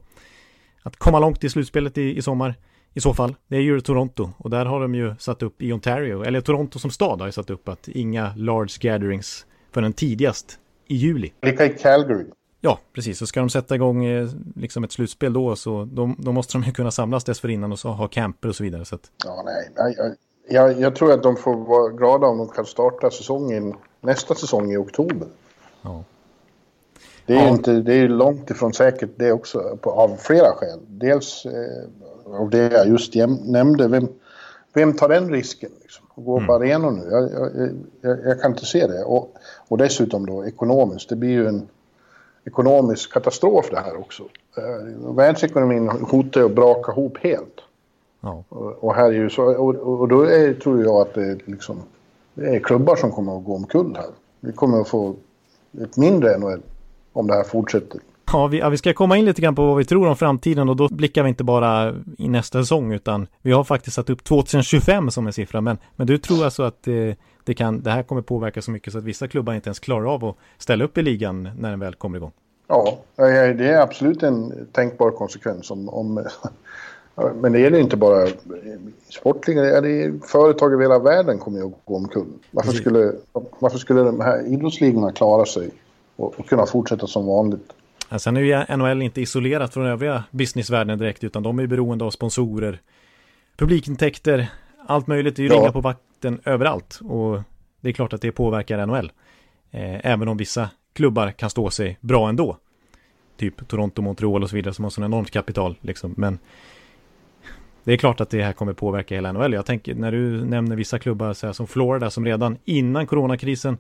att 0.83 0.97
komma 0.97 1.19
långt 1.19 1.43
i 1.43 1.49
slutspelet 1.49 1.97
i, 1.97 2.17
i 2.17 2.21
sommar. 2.21 2.55
I 2.93 2.99
så 2.99 3.13
fall, 3.13 3.35
det 3.47 3.55
är 3.55 3.61
ju 3.61 3.81
Toronto 3.81 4.29
och 4.37 4.49
där 4.49 4.65
har 4.65 4.81
de 4.81 4.95
ju 4.95 5.15
satt 5.19 5.43
upp 5.43 5.61
i 5.61 5.73
Ontario, 5.73 6.23
eller 6.23 6.41
Toronto 6.41 6.79
som 6.79 6.91
stad 6.91 7.19
har 7.19 7.27
ju 7.27 7.31
satt 7.31 7.49
upp 7.49 7.69
att 7.69 7.87
inga 7.87 8.33
large 8.35 8.73
gatherings 8.79 9.45
förrän 9.71 9.93
tidigast 9.93 10.59
i 10.87 10.95
juli. 10.95 11.31
Lika 11.41 11.65
i 11.65 11.69
Calgary. 11.69 12.25
Ja, 12.67 12.79
precis. 12.93 13.17
Så 13.17 13.27
ska 13.27 13.39
de 13.39 13.49
sätta 13.49 13.75
igång 13.75 14.05
eh, 14.05 14.29
liksom 14.55 14.83
ett 14.83 14.91
slutspel 14.91 15.33
då 15.33 15.55
så 15.55 15.87
då, 15.91 16.15
då 16.17 16.31
måste 16.31 16.53
de 16.53 16.63
ju 16.63 16.71
kunna 16.71 16.91
samlas 16.91 17.23
dessförinnan 17.23 17.71
och 17.71 17.79
så 17.79 17.89
ha 17.89 18.07
camper 18.07 18.49
och 18.49 18.55
så 18.55 18.63
vidare. 18.63 18.85
Så 18.85 18.95
att... 18.95 19.11
Ja, 19.25 19.43
nej. 19.45 19.95
Jag, 19.97 20.15
jag, 20.49 20.81
jag, 20.81 20.95
tror 20.95 21.13
att 21.13 21.23
de 21.23 21.35
får 21.35 21.55
vara 21.55 21.89
glada 21.89 22.27
om 22.27 22.37
de 22.37 22.47
kan 22.47 22.65
starta 22.65 23.11
säsongen, 23.11 23.73
nästa 24.01 24.35
säsong 24.35 24.71
i 24.71 24.77
oktober. 24.77 25.27
Ja. 25.81 26.03
Det 27.25 27.33
är, 27.33 27.43
ja. 27.43 27.49
inte, 27.49 27.71
det 27.71 27.93
är 27.93 28.07
långt 28.07 28.49
ifrån 28.49 28.73
säkert 28.73 29.09
det 29.15 29.31
också 29.31 29.77
på, 29.81 29.91
av 29.91 30.15
flera 30.19 30.51
skäl. 30.55 30.79
Dels 30.87 31.45
eh, 31.45 32.39
av 32.39 32.49
det 32.49 32.71
jag 32.73 32.87
just 32.87 33.15
jäm, 33.15 33.33
nämnde. 33.33 33.87
Vem, 33.87 34.07
vem 34.73 34.93
tar 34.93 35.09
den 35.09 35.29
risken? 35.29 35.69
Liksom, 35.81 36.05
att 36.15 36.25
gå 36.25 36.37
mm. 36.37 36.47
på 36.47 36.53
arenor 36.53 36.91
nu? 36.91 37.07
Jag, 37.11 37.31
jag, 37.31 37.69
jag, 38.01 38.25
jag, 38.25 38.41
kan 38.41 38.51
inte 38.51 38.65
se 38.65 38.87
det. 38.87 39.03
Och, 39.03 39.35
och 39.67 39.77
dessutom 39.77 40.25
då 40.25 40.45
ekonomiskt. 40.45 41.09
Det 41.09 41.15
blir 41.15 41.29
ju 41.29 41.47
en 41.47 41.67
ekonomisk 42.47 43.13
katastrof 43.13 43.69
det 43.71 43.79
här 43.79 43.97
också. 43.99 44.23
Eh, 44.57 45.13
världsekonomin 45.15 45.89
hotar 45.89 46.41
att 46.41 46.55
braka 46.55 46.91
ihop 46.91 47.17
helt. 47.21 47.61
Ja. 48.21 48.43
Och, 48.49 48.83
och, 48.83 48.95
här 48.95 49.05
är 49.05 49.11
ju 49.11 49.29
så, 49.29 49.43
och, 49.43 49.99
och 49.99 50.07
då 50.07 50.21
är, 50.21 50.53
tror 50.53 50.83
jag 50.83 51.01
att 51.01 51.13
det 51.13 51.23
är, 51.23 51.37
liksom, 51.45 51.83
det 52.33 52.55
är 52.55 52.59
klubbar 52.59 52.95
som 52.95 53.11
kommer 53.11 53.37
att 53.37 53.45
gå 53.45 53.55
omkull 53.55 53.95
här. 53.95 54.09
Vi 54.39 54.51
kommer 54.51 54.81
att 54.81 54.87
få 54.87 55.15
ett 55.81 55.97
mindre 55.97 56.37
NHL 56.37 56.61
om 57.13 57.27
det 57.27 57.33
här 57.33 57.43
fortsätter. 57.43 58.01
Ja 58.31 58.47
vi, 58.47 58.59
ja, 58.59 58.69
vi 58.69 58.77
ska 58.77 58.93
komma 58.93 59.17
in 59.17 59.25
lite 59.25 59.41
grann 59.41 59.55
på 59.55 59.65
vad 59.67 59.77
vi 59.77 59.85
tror 59.85 60.07
om 60.07 60.15
framtiden 60.15 60.69
och 60.69 60.75
då 60.75 60.87
blickar 60.87 61.23
vi 61.23 61.29
inte 61.29 61.43
bara 61.43 61.95
i 62.17 62.29
nästa 62.29 62.59
säsong 62.59 62.93
utan 62.93 63.27
vi 63.41 63.51
har 63.51 63.63
faktiskt 63.63 63.95
satt 63.95 64.09
upp 64.09 64.23
2025 64.23 65.11
som 65.11 65.27
en 65.27 65.33
siffra. 65.33 65.61
Men, 65.61 65.77
men 65.95 66.07
du 66.07 66.17
tror 66.17 66.45
alltså 66.45 66.63
att 66.63 66.83
det, 66.83 67.15
det, 67.47 67.53
kan, 67.53 67.81
det 67.81 67.91
här 67.91 68.03
kommer 68.03 68.21
påverka 68.21 68.61
så 68.61 68.71
mycket 68.71 68.93
så 68.93 68.99
att 68.99 69.03
vissa 69.03 69.27
klubbar 69.27 69.53
inte 69.53 69.67
ens 69.67 69.79
klarar 69.79 70.13
av 70.13 70.25
att 70.25 70.35
ställa 70.57 70.83
upp 70.83 70.97
i 70.97 71.01
ligan 71.01 71.49
när 71.59 71.69
den 71.69 71.79
väl 71.79 71.95
kommer 71.95 72.17
igång? 72.17 72.31
Ja, 72.67 72.97
det 73.15 73.67
är 73.67 73.81
absolut 73.81 74.23
en 74.23 74.67
tänkbar 74.71 75.11
konsekvens 75.11 75.71
om, 75.71 75.89
om 75.89 76.25
men 77.35 77.51
det 77.51 77.59
gäller 77.59 77.79
inte 77.79 77.97
bara 77.97 78.27
sportliga, 79.09 79.81
det 79.81 79.89
är 79.89 80.27
företag 80.27 80.73
över 80.73 80.83
hela 80.83 80.99
världen 80.99 81.39
kommer 81.39 81.59
att 81.59 81.73
gå 81.85 81.95
omkull. 81.95 82.27
Varför 82.51 82.71
skulle, 82.71 83.13
varför 83.59 83.77
skulle 83.77 84.01
de 84.01 84.21
här 84.21 84.53
idrottsligorna 84.53 85.11
klara 85.11 85.45
sig 85.45 85.69
och, 86.15 86.39
och 86.39 86.47
kunna 86.49 86.65
fortsätta 86.65 87.07
som 87.07 87.25
vanligt. 87.25 87.73
Ja, 88.09 88.19
sen 88.19 88.37
är 88.37 88.41
ju 88.41 88.77
NHL 88.77 89.01
inte 89.01 89.21
isolerat 89.21 89.73
från 89.73 89.85
övriga 89.85 90.23
businessvärlden 90.31 90.99
direkt 90.99 91.23
utan 91.23 91.43
de 91.43 91.59
är 91.59 91.67
beroende 91.67 92.05
av 92.05 92.11
sponsorer, 92.11 92.81
publikintäkter, 93.57 94.51
allt 94.87 95.07
möjligt. 95.07 95.35
Det 95.35 95.41
är 95.41 95.43
ju 95.43 95.49
ja. 95.49 95.59
ringa 95.59 95.71
på 95.71 95.81
vatten 96.17 96.41
överallt 96.45 96.99
och 97.03 97.41
det 97.81 97.89
är 97.89 97.93
klart 97.93 98.13
att 98.13 98.21
det 98.21 98.31
påverkar 98.31 98.85
NHL. 98.85 99.11
Eh, 99.71 100.05
även 100.05 100.27
om 100.27 100.37
vissa 100.37 100.69
klubbar 100.93 101.31
kan 101.31 101.49
stå 101.49 101.69
sig 101.69 101.97
bra 102.01 102.29
ändå. 102.29 102.57
Typ 103.37 103.67
Toronto, 103.67 104.01
Montreal 104.01 104.43
och 104.43 104.49
så 104.49 104.55
vidare 104.55 104.73
som 104.73 104.83
har 104.83 104.89
sån 104.89 105.03
enormt 105.03 105.31
kapital 105.31 105.75
liksom. 105.81 106.13
Men 106.17 106.39
det 107.83 107.93
är 107.93 107.97
klart 107.97 108.21
att 108.21 108.29
det 108.29 108.43
här 108.43 108.53
kommer 108.53 108.73
påverka 108.73 109.15
hela 109.15 109.31
NHL. 109.31 109.53
Jag 109.53 109.65
tänker 109.65 109.95
när 109.95 110.11
du 110.11 110.45
nämner 110.45 110.75
vissa 110.75 110.99
klubbar 110.99 111.33
så 111.33 111.45
här, 111.45 111.53
som 111.53 111.67
Florida 111.67 112.09
som 112.09 112.25
redan 112.25 112.57
innan 112.65 113.07
coronakrisen 113.07 113.77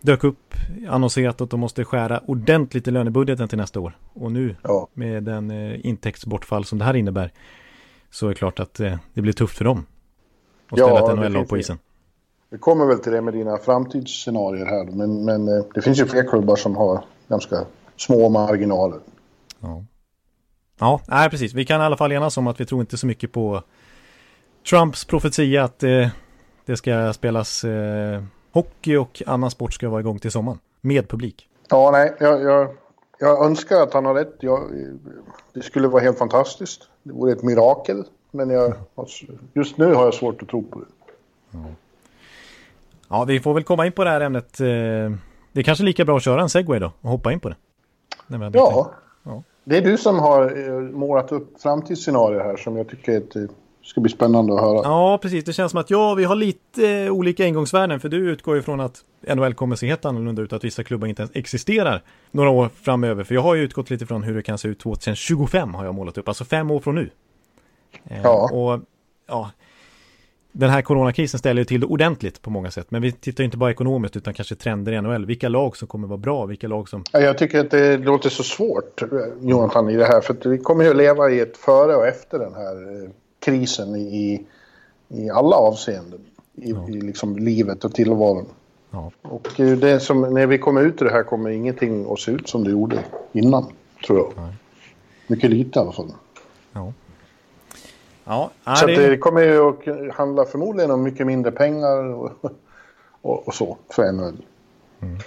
dök 0.00 0.24
upp, 0.24 0.54
annonserat 0.88 1.40
att 1.40 1.50
de 1.50 1.60
måste 1.60 1.84
skära 1.84 2.20
ordentligt 2.26 2.88
i 2.88 2.90
lönebudgeten 2.90 3.48
till 3.48 3.58
nästa 3.58 3.80
år. 3.80 3.96
Och 4.14 4.32
nu 4.32 4.56
ja. 4.62 4.88
med 4.94 5.22
den 5.22 5.50
eh, 5.50 5.86
intäktsbortfall 5.86 6.64
som 6.64 6.78
det 6.78 6.84
här 6.84 6.96
innebär 6.96 7.32
så 8.10 8.26
är 8.26 8.28
det 8.28 8.34
klart 8.34 8.60
att 8.60 8.80
eh, 8.80 8.96
det 9.14 9.22
blir 9.22 9.32
tufft 9.32 9.58
för 9.58 9.64
dem 9.64 9.86
att 10.68 10.78
ställa 10.78 10.88
ja, 10.88 11.12
ett 11.12 11.18
NHL-lag 11.18 11.48
på 11.48 11.58
isen. 11.58 11.78
Vi 12.50 12.58
kommer 12.58 12.86
väl 12.86 12.98
till 12.98 13.12
det 13.12 13.20
med 13.20 13.34
dina 13.34 13.58
framtidsscenarier 13.58 14.66
här, 14.66 14.84
men, 14.84 15.24
men 15.24 15.48
eh, 15.48 15.64
det 15.74 15.82
finns 15.82 16.00
ju 16.00 16.06
fler 16.06 16.28
klubbar 16.28 16.56
som 16.56 16.76
har 16.76 17.04
ganska 17.28 17.64
små 17.96 18.28
marginaler. 18.28 18.98
Ja. 19.60 19.84
Ja, 20.78 21.00
nej 21.08 21.30
precis. 21.30 21.54
Vi 21.54 21.64
kan 21.64 21.80
i 21.80 21.84
alla 21.84 21.96
fall 21.96 22.12
enas 22.12 22.36
om 22.36 22.46
att 22.46 22.60
vi 22.60 22.66
tror 22.66 22.80
inte 22.80 22.96
så 22.96 23.06
mycket 23.06 23.32
på 23.32 23.62
Trumps 24.70 25.04
profetia 25.04 25.64
att 25.64 25.82
eh, 25.82 26.08
det 26.64 26.76
ska 26.76 27.12
spelas 27.12 27.64
eh, 27.64 28.22
hockey 28.52 28.96
och 28.96 29.22
annan 29.26 29.50
sport 29.50 29.74
ska 29.74 29.88
vara 29.88 30.00
igång 30.00 30.18
till 30.18 30.30
sommaren. 30.30 30.58
Med 30.80 31.08
publik. 31.08 31.48
Ja, 31.68 31.90
nej, 31.90 32.14
jag, 32.20 32.42
jag, 32.42 32.68
jag 33.18 33.44
önskar 33.44 33.82
att 33.82 33.94
han 33.94 34.04
har 34.04 34.14
rätt. 34.14 34.36
Jag, 34.40 34.70
det 35.52 35.62
skulle 35.62 35.88
vara 35.88 36.02
helt 36.02 36.18
fantastiskt. 36.18 36.88
Det 37.02 37.12
vore 37.12 37.32
ett 37.32 37.42
mirakel. 37.42 38.04
Men 38.30 38.50
jag, 38.50 38.74
just 39.54 39.78
nu 39.78 39.94
har 39.94 40.04
jag 40.04 40.14
svårt 40.14 40.42
att 40.42 40.48
tro 40.48 40.62
på 40.62 40.78
det. 40.78 40.86
Ja. 41.50 41.64
ja, 43.08 43.24
vi 43.24 43.40
får 43.40 43.54
väl 43.54 43.64
komma 43.64 43.86
in 43.86 43.92
på 43.92 44.04
det 44.04 44.10
här 44.10 44.20
ämnet. 44.20 44.60
Eh, 44.60 44.66
det 45.52 45.60
är 45.60 45.62
kanske 45.62 45.84
lika 45.84 46.04
bra 46.04 46.16
att 46.16 46.22
köra 46.22 46.42
en 46.42 46.48
segway 46.48 46.78
då 46.78 46.92
och 47.00 47.10
hoppa 47.10 47.32
in 47.32 47.40
på 47.40 47.48
det. 47.48 47.56
Ja. 48.52 48.90
ja, 49.22 49.42
det 49.64 49.76
är 49.76 49.82
du 49.82 49.96
som 49.96 50.18
har 50.18 50.68
eh, 50.68 50.80
målat 50.80 51.32
upp 51.32 51.60
framtidsscenarier 51.62 52.40
här 52.40 52.56
som 52.56 52.76
jag 52.76 52.88
tycker 52.88 53.12
är 53.12 53.16
ett 53.16 53.50
ska 53.86 54.00
bli 54.00 54.10
spännande 54.10 54.54
att 54.54 54.60
höra. 54.60 54.80
Ja, 54.84 55.18
precis. 55.22 55.44
Det 55.44 55.52
känns 55.52 55.70
som 55.70 55.80
att 55.80 55.90
ja, 55.90 56.14
vi 56.14 56.24
har 56.24 56.34
lite 56.34 57.10
olika 57.10 57.46
ingångsvärden. 57.46 58.00
För 58.00 58.08
du 58.08 58.30
utgår 58.30 58.58
ifrån 58.58 58.80
att 58.80 59.04
NHL 59.34 59.54
kommer 59.54 59.76
se 59.76 59.86
helt 59.86 60.04
annorlunda 60.04 60.42
ut. 60.42 60.52
Att 60.52 60.64
vissa 60.64 60.84
klubbar 60.84 61.06
inte 61.06 61.22
ens 61.22 61.36
existerar 61.36 62.02
några 62.30 62.50
år 62.50 62.70
framöver. 62.82 63.24
För 63.24 63.34
jag 63.34 63.42
har 63.42 63.54
ju 63.54 63.62
utgått 63.62 63.90
lite 63.90 64.06
från 64.06 64.22
hur 64.22 64.34
det 64.34 64.42
kan 64.42 64.58
se 64.58 64.68
ut 64.68 64.78
2025 64.78 65.74
har 65.74 65.84
jag 65.84 65.94
målat 65.94 66.18
upp. 66.18 66.28
Alltså 66.28 66.44
fem 66.44 66.70
år 66.70 66.80
från 66.80 66.94
nu. 66.94 67.10
Eh, 68.04 68.20
ja. 68.22 68.50
och 68.52 68.80
ja, 69.26 69.50
den 70.58 70.70
här 70.70 70.82
coronakrisen 70.82 71.38
ställer 71.38 71.60
ju 71.60 71.64
till 71.64 71.80
det 71.80 71.86
ordentligt 71.86 72.42
på 72.42 72.50
många 72.50 72.70
sätt. 72.70 72.86
Men 72.90 73.02
vi 73.02 73.12
tittar 73.12 73.44
inte 73.44 73.56
bara 73.56 73.70
ekonomiskt 73.70 74.16
utan 74.16 74.34
kanske 74.34 74.54
trender 74.54 74.92
i 74.92 75.00
NHL. 75.00 75.26
Vilka 75.26 75.48
lag 75.48 75.76
som 75.76 75.88
kommer 75.88 76.08
vara 76.08 76.18
bra, 76.18 76.46
vilka 76.46 76.68
lag 76.68 76.88
som... 76.88 77.04
Jag 77.12 77.38
tycker 77.38 77.60
att 77.60 77.70
det 77.70 77.96
låter 77.96 78.30
så 78.30 78.42
svårt, 78.42 79.02
Jonathan, 79.40 79.90
i 79.90 79.96
det 79.96 80.04
här. 80.04 80.20
För 80.20 80.48
vi 80.48 80.58
kommer 80.58 80.84
ju 80.84 80.90
att 80.90 80.96
leva 80.96 81.30
i 81.30 81.40
ett 81.40 81.56
före 81.56 81.96
och 81.96 82.06
efter 82.06 82.38
den 82.38 82.54
här 82.54 83.02
eh, 83.04 83.10
krisen 83.38 83.96
i, 83.96 84.46
i 85.08 85.30
alla 85.30 85.56
avseenden. 85.56 86.20
I, 86.54 86.70
ja. 86.70 86.88
i 86.88 86.92
liksom 86.92 87.38
livet 87.38 87.84
och 87.84 87.94
tillvaron. 87.94 88.46
Ja. 88.90 89.10
Och 89.22 89.60
eh, 89.60 89.78
det 89.78 90.00
som, 90.00 90.20
när 90.20 90.46
vi 90.46 90.58
kommer 90.58 90.82
ut 90.82 91.02
ur 91.02 91.06
det 91.06 91.12
här 91.12 91.22
kommer 91.22 91.50
ingenting 91.50 92.12
att 92.12 92.20
se 92.20 92.32
ut 92.32 92.48
som 92.48 92.64
det 92.64 92.70
gjorde 92.70 92.98
innan, 93.32 93.66
tror 94.06 94.18
jag. 94.18 94.32
Nej. 94.36 94.54
Mycket 95.26 95.50
lite 95.50 95.78
i 95.78 95.82
alla 95.82 95.92
fall. 95.92 96.12
Ja. 96.72 96.92
Ja, 98.26 98.50
så 98.64 98.86
det... 98.86 99.08
det 99.08 99.18
kommer 99.18 99.40
ju 99.40 99.68
att 99.68 100.14
handla 100.14 100.44
förmodligen 100.44 100.90
om 100.90 101.02
mycket 101.02 101.26
mindre 101.26 101.52
pengar 101.52 101.96
och, 101.96 102.32
och, 103.22 103.48
och 103.48 103.54
så 103.54 103.78
för 103.90 104.12
NHL. 104.12 104.36
Mm. 105.00 105.18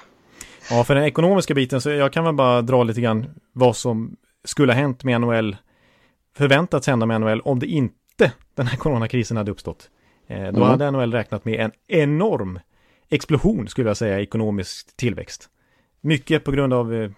Ja, 0.70 0.84
för 0.84 0.96
den 0.96 1.04
ekonomiska 1.04 1.54
biten 1.54 1.82
så 1.82 1.90
jag 1.90 2.14
kan 2.14 2.24
väl 2.24 2.34
bara 2.34 2.62
dra 2.62 2.84
lite 2.84 3.02
grann 3.02 3.26
vad 3.54 3.76
som 3.76 4.16
skulle 4.44 4.74
ha 4.74 4.80
hänt 4.80 5.04
med 5.04 5.22
NHL, 5.22 5.58
förväntats 6.38 6.88
hända 6.88 7.06
med 7.06 7.22
NHL 7.22 7.42
om 7.42 7.60
det 7.60 7.68
inte 7.68 8.32
den 8.56 8.68
här 8.68 8.78
coronakrisen 8.78 9.38
hade 9.38 9.52
uppstått. 9.52 9.90
Eh, 10.28 10.42
då 10.42 10.48
mm. 10.48 10.62
hade 10.62 10.92
NHL 10.92 11.14
räknat 11.14 11.46
med 11.46 11.60
en 11.60 11.72
enorm 11.88 12.60
explosion 13.10 13.68
skulle 13.68 13.90
jag 13.90 13.98
säga, 13.98 14.20
ekonomisk 14.20 14.98
tillväxt. 14.98 15.50
Mycket 16.02 16.44
på 16.44 16.52
grund 16.52 16.74
av 16.74 16.94
eh, 16.94 17.12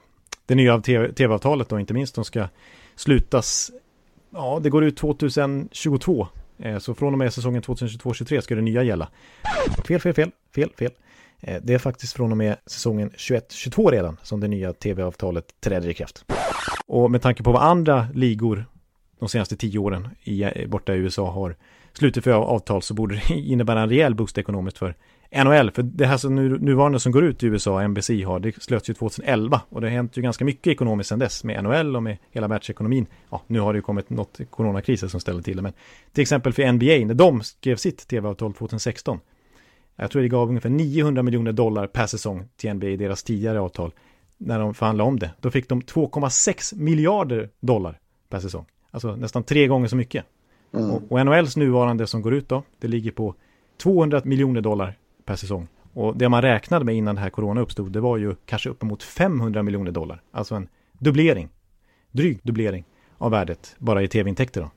det 0.46 0.56
nya 0.56 0.82
tv-avtalet 0.82 1.70
då, 1.70 1.80
inte 1.80 1.94
minst, 1.94 2.16
som 2.16 2.26
ska 2.26 2.48
slutas 2.96 3.72
Ja, 4.34 4.60
det 4.64 4.70
går 4.70 4.84
ut 4.84 4.98
2022. 4.98 6.28
Eh, 6.60 6.78
så 6.78 6.94
från 6.94 7.14
och 7.14 7.20
med 7.20 7.34
säsongen 7.34 7.62
2022-23 7.62 8.42
ska 8.42 8.56
det 8.56 8.62
nya 8.62 8.84
gälla. 8.84 9.10
Fel, 9.88 10.00
fel, 10.00 10.14
fel, 10.14 10.32
fel, 10.56 10.70
fel. 10.78 10.92
Eh, 11.40 11.62
det 11.64 11.74
är 11.74 11.78
faktiskt 11.78 12.14
från 12.14 12.32
och 12.32 12.38
med 12.38 12.58
säsongen 12.66 13.10
21-22 13.10 13.92
redan 13.92 14.18
som 14.24 14.40
det 14.40 14.48
nya 14.48 14.74
tv-avtalet 14.74 15.46
träder 15.60 15.90
i 15.90 15.94
kraft. 15.94 16.26
Och 16.88 17.12
med 17.12 17.22
tanke 17.22 17.44
på 17.44 17.52
vad 17.52 17.62
andra 17.62 18.08
ligor 18.14 18.66
de 19.20 19.30
senaste 19.30 19.58
tio 19.58 19.80
åren 19.80 20.08
i, 20.24 20.44
eh, 20.44 20.68
borta 20.68 20.96
i 20.96 20.98
USA 20.98 21.32
har 21.32 21.56
slutit 21.94 22.24
för 22.24 22.32
avtal 22.32 22.82
så 22.82 22.94
borde 22.94 23.16
det 23.16 23.34
innebära 23.34 23.82
en 23.82 23.90
rejäl 23.90 24.16
boost 24.16 24.38
ekonomiskt 24.38 24.78
för 24.78 24.96
NHL, 25.36 25.72
för 25.72 25.84
det 25.84 26.06
här 26.06 26.18
som 26.18 26.36
nu, 26.36 26.58
nuvarande 26.60 27.00
som 27.00 27.12
går 27.12 27.24
ut 27.24 27.44
i 27.44 27.48
USA, 27.48 27.88
NBC 27.88 28.10
har, 28.10 28.40
det 28.40 28.64
slöts 28.64 28.90
ju 28.90 28.94
2011 28.94 29.62
och 29.70 29.82
det 29.82 29.88
har 29.88 29.92
hänt 29.92 30.18
ju 30.18 30.22
ganska 30.22 30.46
mycket 30.46 30.68
ekonomiskt 30.68 31.10
sedan 31.10 31.20
dess 31.20 31.44
med 31.44 31.64
NHL 31.64 31.96
och 31.96 32.04
med 32.04 32.18
hela 32.32 32.48
världsekonomin. 32.48 33.06
Ja, 33.30 33.42
nu 33.48 33.60
har 33.60 33.74
det 33.74 33.78
ju 33.78 33.82
kommit 33.82 34.10
något 34.10 34.40
coronakriser 34.50 35.08
som 35.08 35.20
ställer 35.20 35.42
till 35.42 35.56
det, 35.56 35.62
men 35.62 35.74
till 36.12 36.22
exempel 36.22 36.54
för 36.54 36.72
NBA, 36.72 37.06
när 37.06 37.14
de 37.14 37.42
skrev 37.42 37.76
sitt 37.76 38.08
tv-avtal 38.08 38.54
2016, 38.54 39.20
jag 39.96 40.12
tror 40.12 40.22
det 40.22 40.28
gav 40.28 40.50
ungefär 40.50 40.70
900 40.70 41.24
miljoner 41.24 41.52
dollar 41.52 41.88
per 41.88 42.06
säsong 42.06 42.48
till 42.58 42.74
NBA 42.74 42.88
i 42.88 42.98
deras 42.98 43.24
tidigare 43.24 43.60
avtal, 43.60 43.94
när 44.38 44.60
de 44.60 44.74
förhandlade 44.74 45.08
om 45.08 45.20
det. 45.20 45.32
Då 45.40 45.52
fick 45.52 45.70
de 45.70 45.82
2,6 45.82 46.76
miljarder 46.76 47.50
dollar 47.60 48.00
per 48.30 48.40
säsong, 48.40 48.66
alltså 48.92 49.16
nästan 49.16 49.44
tre 49.44 49.68
gånger 49.68 49.88
så 49.88 49.96
mycket. 49.96 50.26
Mm. 50.74 50.92
Och, 50.92 51.12
och 51.12 51.26
NHLs 51.26 51.58
nuvarande 51.58 52.08
som 52.08 52.22
går 52.22 52.34
ut 52.34 52.50
då, 52.50 52.64
det 52.80 52.88
ligger 52.88 53.12
på 53.12 53.36
200 53.78 54.22
miljoner 54.24 54.62
dollar 54.62 54.98
per 55.26 55.36
säsong. 55.36 55.68
Och 55.94 56.18
det 56.18 56.30
man 56.30 56.42
räknade 56.42 56.86
med 56.86 56.96
innan 56.96 57.16
det 57.16 57.22
här 57.22 57.30
corona 57.30 57.62
uppstod, 57.62 57.92
det 57.92 58.00
var 58.00 58.18
ju 58.18 58.36
kanske 58.46 58.70
uppemot 58.70 59.04
500 59.04 59.64
miljoner 59.64 59.92
dollar. 59.92 60.22
Alltså 60.32 60.56
en 60.56 60.68
dubblering, 60.94 61.50
dryg 62.12 62.40
dubblering 62.44 62.86
av 63.18 63.32
värdet 63.32 63.76
bara 63.78 64.04
i 64.04 64.08
tv-intäkter 64.08 64.62
då. 64.62 64.72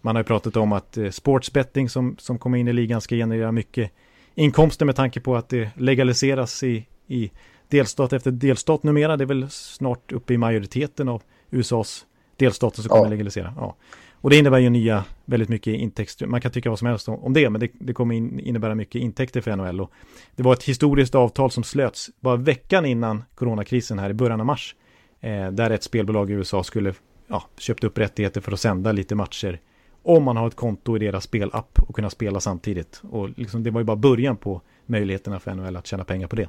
Man 0.00 0.16
har 0.16 0.20
ju 0.20 0.26
pratat 0.26 0.56
om 0.56 0.72
att 0.72 0.96
eh, 0.96 1.10
sportsbetting 1.10 1.88
som, 1.88 2.16
som 2.18 2.38
kommer 2.38 2.58
in 2.58 2.68
i 2.68 2.72
ligan 2.72 3.00
ska 3.00 3.14
generera 3.14 3.52
mycket 3.52 3.92
inkomster 4.34 4.86
med 4.86 4.96
tanke 4.96 5.20
på 5.20 5.36
att 5.36 5.48
det 5.48 5.70
legaliseras 5.76 6.62
i, 6.62 6.86
i 7.06 7.30
delstat 7.68 8.12
efter 8.12 8.30
delstat 8.30 8.82
numera. 8.82 9.16
Det 9.16 9.24
är 9.24 9.26
väl 9.26 9.50
snart 9.50 10.12
uppe 10.12 10.34
i 10.34 10.38
majoriteten 10.38 11.08
av 11.08 11.22
USAs 11.50 12.06
delstater 12.36 12.82
som 12.82 12.88
kommer 12.88 13.04
ja. 13.04 13.10
legalisera. 13.10 13.54
Ja. 13.56 13.76
Och 14.24 14.30
det 14.30 14.36
innebär 14.36 14.58
ju 14.58 14.70
nya, 14.70 15.04
väldigt 15.24 15.48
mycket 15.48 15.74
intäkter. 15.74 16.26
Man 16.26 16.40
kan 16.40 16.52
tycka 16.52 16.70
vad 16.70 16.78
som 16.78 16.88
helst 16.88 17.08
om 17.08 17.32
det, 17.32 17.50
men 17.50 17.60
det, 17.60 17.68
det 17.72 17.92
kommer 17.92 18.14
in, 18.14 18.40
innebära 18.40 18.74
mycket 18.74 19.02
intäkter 19.02 19.40
för 19.40 19.56
NHL. 19.56 19.80
Och 19.80 19.90
det 20.36 20.42
var 20.42 20.52
ett 20.52 20.62
historiskt 20.62 21.14
avtal 21.14 21.50
som 21.50 21.64
slöts 21.64 22.10
bara 22.20 22.36
veckan 22.36 22.86
innan 22.86 23.24
coronakrisen 23.34 23.98
här 23.98 24.10
i 24.10 24.14
början 24.14 24.40
av 24.40 24.46
mars. 24.46 24.74
Eh, 25.20 25.50
där 25.50 25.70
ett 25.70 25.82
spelbolag 25.82 26.30
i 26.30 26.32
USA 26.32 26.64
skulle 26.64 26.94
ja, 27.26 27.44
köpt 27.58 27.84
upp 27.84 27.98
rättigheter 27.98 28.40
för 28.40 28.52
att 28.52 28.60
sända 28.60 28.92
lite 28.92 29.14
matcher. 29.14 29.60
Om 30.02 30.22
man 30.22 30.36
har 30.36 30.46
ett 30.46 30.56
konto 30.56 30.96
i 30.96 30.98
deras 30.98 31.24
spelapp 31.24 31.78
och 31.88 31.94
kunna 31.94 32.10
spela 32.10 32.40
samtidigt. 32.40 33.02
Och 33.10 33.30
liksom, 33.38 33.62
det 33.62 33.70
var 33.70 33.80
ju 33.80 33.84
bara 33.84 33.96
början 33.96 34.36
på 34.36 34.60
möjligheterna 34.86 35.40
för 35.40 35.54
NHL 35.54 35.76
att 35.76 35.86
tjäna 35.86 36.04
pengar 36.04 36.28
på 36.28 36.36
det. 36.36 36.48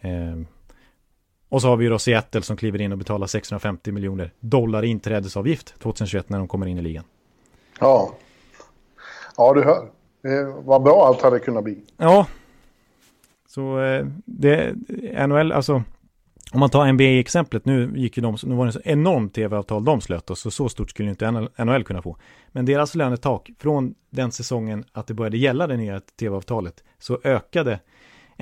Eh, 0.00 0.36
och 1.52 1.62
så 1.62 1.68
har 1.68 1.76
vi 1.76 1.88
då 1.88 1.98
Seattle 1.98 2.42
som 2.42 2.56
kliver 2.56 2.80
in 2.80 2.92
och 2.92 2.98
betalar 2.98 3.26
650 3.26 3.92
miljoner 3.92 4.32
dollar 4.40 4.82
inträdesavgift 4.82 5.74
2021 5.78 6.28
när 6.28 6.38
de 6.38 6.48
kommer 6.48 6.66
in 6.66 6.78
i 6.78 6.82
ligan. 6.82 7.04
Ja, 7.80 8.14
ja 9.36 9.54
du 9.54 9.62
hör. 9.62 9.90
Det 10.22 10.44
var 10.44 10.80
bra 10.80 11.06
allt 11.06 11.22
hade 11.22 11.38
kunnat 11.38 11.64
bli. 11.64 11.78
Ja, 11.96 12.26
så 13.48 13.80
eh, 13.80 14.06
det, 14.24 14.74
NHL, 15.26 15.52
alltså 15.52 15.82
om 16.52 16.60
man 16.60 16.70
tar 16.70 16.92
NBA-exemplet, 16.92 17.64
nu 17.64 17.92
gick 17.96 18.16
ju 18.16 18.22
de, 18.22 18.36
nu 18.42 18.54
var 18.54 18.66
det 18.66 18.72
så 18.72 18.80
enormt 18.84 19.34
tv-avtal 19.34 19.84
de 19.84 20.00
slöt 20.00 20.30
och 20.30 20.38
så, 20.38 20.50
så 20.50 20.68
stort 20.68 20.90
skulle 20.90 21.10
inte 21.10 21.30
NHL 21.58 21.84
kunna 21.84 22.02
få. 22.02 22.16
Men 22.48 22.64
deras 22.64 22.94
lönetak 22.94 23.50
från 23.58 23.94
den 24.10 24.32
säsongen 24.32 24.84
att 24.92 25.06
det 25.06 25.14
började 25.14 25.38
gälla 25.38 25.66
det 25.66 25.76
nya 25.76 26.00
tv-avtalet 26.00 26.84
så 26.98 27.18
ökade 27.24 27.80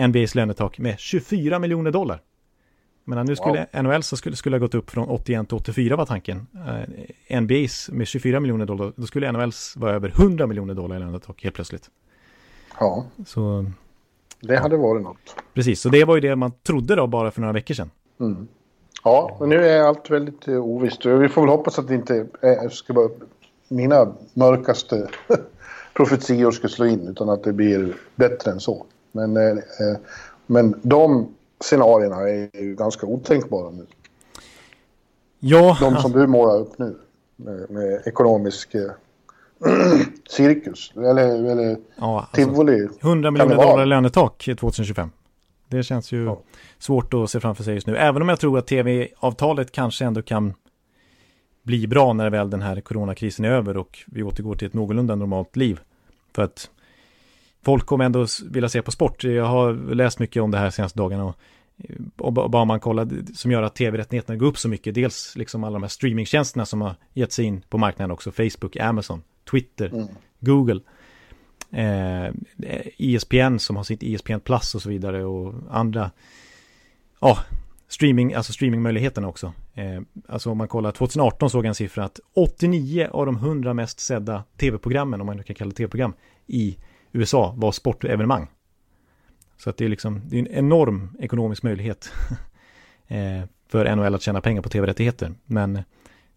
NBAs 0.09 0.35
lönetak 0.35 0.79
med 0.79 0.99
24 0.99 1.59
miljoner 1.59 1.91
dollar. 1.91 2.21
Men 3.05 3.27
nu 3.27 3.37
skulle 3.37 3.67
wow. 3.73 3.83
NHL 3.83 4.03
så 4.03 4.17
skulle, 4.17 4.37
skulle 4.37 4.57
ha 4.57 4.61
gått 4.61 4.75
upp 4.75 4.91
från 4.91 5.09
81 5.09 5.49
till 5.49 5.57
84 5.57 5.97
var 5.97 6.07
tanken. 6.07 6.47
Uh, 7.31 7.41
NBAs 7.41 7.91
med 7.93 8.07
24 8.07 8.41
miljoner 8.41 8.67
dollar, 8.67 8.93
då 8.97 9.07
skulle 9.07 9.33
NHLs 9.33 9.77
vara 9.77 9.93
över 9.93 10.09
100 10.09 10.47
miljoner 10.47 10.75
dollar 10.75 10.97
i 10.97 10.99
lönetak 10.99 11.43
helt 11.43 11.55
plötsligt. 11.55 11.91
Ja. 12.81 13.07
Så, 13.27 13.65
det 14.41 14.57
hade 14.57 14.77
ja. 14.77 14.83
varit 14.83 15.03
något. 15.03 15.37
Precis, 15.55 15.81
så 15.81 15.89
det 15.89 16.05
var 16.05 16.15
ju 16.15 16.21
det 16.21 16.37
man 16.37 16.53
trodde 16.63 16.95
då 16.95 17.07
bara 17.07 17.31
för 17.31 17.41
några 17.41 17.53
veckor 17.53 17.75
sedan. 17.75 17.91
Mm. 18.21 18.49
Ja, 19.05 19.37
men 19.41 19.49
nu 19.49 19.69
är 19.69 19.83
allt 19.83 20.11
väldigt 20.11 20.49
uh, 20.49 20.61
ovisst. 20.61 21.07
Vi 21.07 21.29
får 21.29 21.43
väl 21.43 21.51
hoppas 21.51 21.79
att 21.79 21.89
det 21.89 21.95
inte 21.95 22.27
är, 22.41 22.69
ska 22.69 22.93
vara 22.93 23.11
mina 23.69 24.13
mörkaste 24.35 25.09
profetior 25.95 26.51
ska 26.51 26.69
slå 26.69 26.87
in, 26.87 27.09
utan 27.09 27.29
att 27.29 27.45
det 27.45 27.53
blir 27.53 27.97
bättre 28.15 28.51
än 28.51 28.61
så. 28.61 28.87
Men, 29.13 29.37
uh, 29.37 29.59
men 30.47 30.81
de 30.83 31.35
scenarierna 31.65 32.17
är 32.17 32.63
ju 32.63 32.75
ganska 32.75 33.07
otänkbara 33.07 33.71
nu. 33.71 33.87
Ja. 35.41 35.77
De 35.81 35.97
som 35.97 36.13
du 36.13 36.27
målar 36.27 36.59
upp 36.59 36.79
nu 36.79 36.99
med, 37.37 37.71
med 37.71 38.03
ekonomisk 38.07 38.75
eh, 38.75 38.91
cirkus 40.31 40.93
eller, 40.97 41.51
eller 41.51 41.77
ja, 41.97 42.21
alltså, 42.21 42.37
tivoli. 42.37 42.89
100 43.01 43.31
miljoner 43.31 43.57
dollar 43.57 43.87
lönetak 43.87 44.49
2025. 44.61 45.11
Det 45.69 45.83
känns 45.83 46.13
ju 46.13 46.25
ja. 46.25 46.41
svårt 46.79 47.15
att 47.15 47.31
se 47.31 47.41
framför 47.41 47.65
sig 47.65 47.75
just 47.75 47.87
nu. 47.87 47.97
Även 47.97 48.23
om 48.23 48.29
jag 48.29 48.41
tror 48.41 48.59
att 48.59 48.67
tv-avtalet 48.67 49.73
kanske 49.73 50.05
ändå 50.05 50.23
kan 50.23 50.55
bli 51.63 51.87
bra 51.87 52.13
när 52.13 52.31
väl 52.31 52.51
den 52.51 52.63
här 52.63 52.81
coronakrisen 52.81 53.45
är 53.45 53.51
över 53.51 53.77
och 53.77 53.99
vi 54.07 54.23
återgår 54.23 54.55
till 54.55 54.69
ett 54.69 54.75
någorlunda 54.75 55.15
normalt 55.15 55.57
liv. 55.57 55.81
För 56.35 56.43
att 56.43 56.71
folk 57.63 57.87
kommer 57.87 58.05
ändå 58.05 58.27
vilja 58.51 58.69
se 58.69 58.83
på 58.83 58.91
sport. 58.91 59.25
Jag 59.25 59.45
har 59.45 59.95
läst 59.95 60.19
mycket 60.19 60.43
om 60.43 60.51
det 60.51 60.59
här 60.59 60.71
senaste 60.71 60.99
dagarna 60.99 61.25
och, 61.25 61.37
och 62.19 62.33
bara 62.33 62.65
man 62.65 62.81
kollar 62.81 63.09
som 63.35 63.51
gör 63.51 63.63
att 63.63 63.75
tv-rättigheterna 63.75 64.37
går 64.37 64.47
upp 64.47 64.59
så 64.59 64.69
mycket. 64.69 64.95
Dels 64.95 65.37
liksom 65.37 65.65
alla 65.65 65.73
de 65.73 65.83
här 65.83 65.89
streamingtjänsterna 65.89 66.67
som 66.67 66.81
har 66.81 66.95
gett 67.15 67.33
sig 67.33 67.45
in 67.45 67.61
på 67.69 67.79
marknaden 67.79 68.11
också. 68.11 68.33
Facebook, 68.33 68.77
Amazon, 68.77 69.23
Twitter, 69.51 69.87
mm. 69.95 70.09
Google. 70.41 70.81
Eh, 71.73 72.31
ESPN 72.99 73.59
som 73.59 73.77
har 73.77 73.85
sitt 73.85 74.03
ESPN 74.03 74.41
Plus 74.45 74.75
och 74.75 74.83
så 74.83 74.89
vidare 74.89 75.25
och 75.25 75.55
andra. 75.71 76.11
Ja, 77.21 77.39
streaming, 77.89 78.35
alltså 78.35 78.53
streamingmöjligheterna 78.53 79.29
också. 79.29 79.53
Eh, 79.75 80.01
alltså 80.29 80.51
om 80.51 80.59
man 80.59 80.69
kollar, 80.69 80.93
2018 80.93 81.51
såg 81.51 81.65
jag 81.65 81.69
en 81.69 81.75
siffra 81.75 82.05
att 82.05 82.21
89 82.35 83.09
av 83.11 83.27
de 83.27 83.37
100 83.37 83.75
mest 83.75 84.01
sedda 84.01 84.45
tv-programmen, 84.57 85.21
om 85.21 85.27
man 85.27 85.37
nu 85.37 85.43
kan 85.43 85.57
kalla 85.57 85.69
det 85.69 85.77
tv-program, 85.77 86.13
i 86.47 86.77
USA 87.13 87.55
var 87.57 87.73
sportevenemang. 87.73 88.49
Så 89.57 89.71
att 89.71 89.77
det 89.77 89.85
är 89.85 89.89
liksom, 89.89 90.23
det 90.25 90.37
är 90.37 90.41
en 90.41 90.47
enorm 90.47 91.17
ekonomisk 91.21 91.63
möjlighet 91.63 92.13
eh, 93.09 93.43
för 93.69 93.97
NHL 93.97 94.15
att 94.15 94.23
tjäna 94.23 94.41
pengar 94.41 94.63
på 94.63 94.69
tv-rättigheter. 94.69 95.35
Men 95.45 95.73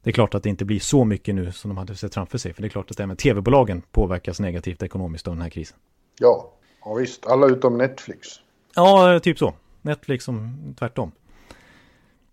det 0.04 0.10
är 0.10 0.12
klart 0.12 0.36
att 0.36 0.44
det 0.44 0.50
inte 0.50 0.66
blir 0.66 0.80
så 0.80 1.06
mycket 1.06 1.36
nu 1.36 1.52
som 1.52 1.70
de 1.70 1.78
hade 1.78 1.96
sett 1.96 2.14
framför 2.14 2.38
sig. 2.38 2.54
För 2.54 2.62
det 2.62 2.68
är 2.68 2.70
klart 2.70 2.92
att 2.92 3.00
även 3.00 3.16
tv-bolagen 3.16 3.82
påverkas 3.92 4.40
negativt 4.40 4.84
ekonomiskt 4.84 5.28
av 5.28 5.34
den 5.34 5.42
här 5.42 5.50
krisen. 5.50 5.78
Ja, 6.20 6.54
ja 6.86 6.94
visst. 6.94 7.28
Alla 7.28 7.48
utom 7.48 7.78
Netflix. 7.78 8.28
Ja, 8.76 9.20
typ 9.20 9.40
så. 9.40 9.54
Netflix 9.82 10.26
som 10.26 10.58
tvärtom. 10.80 11.12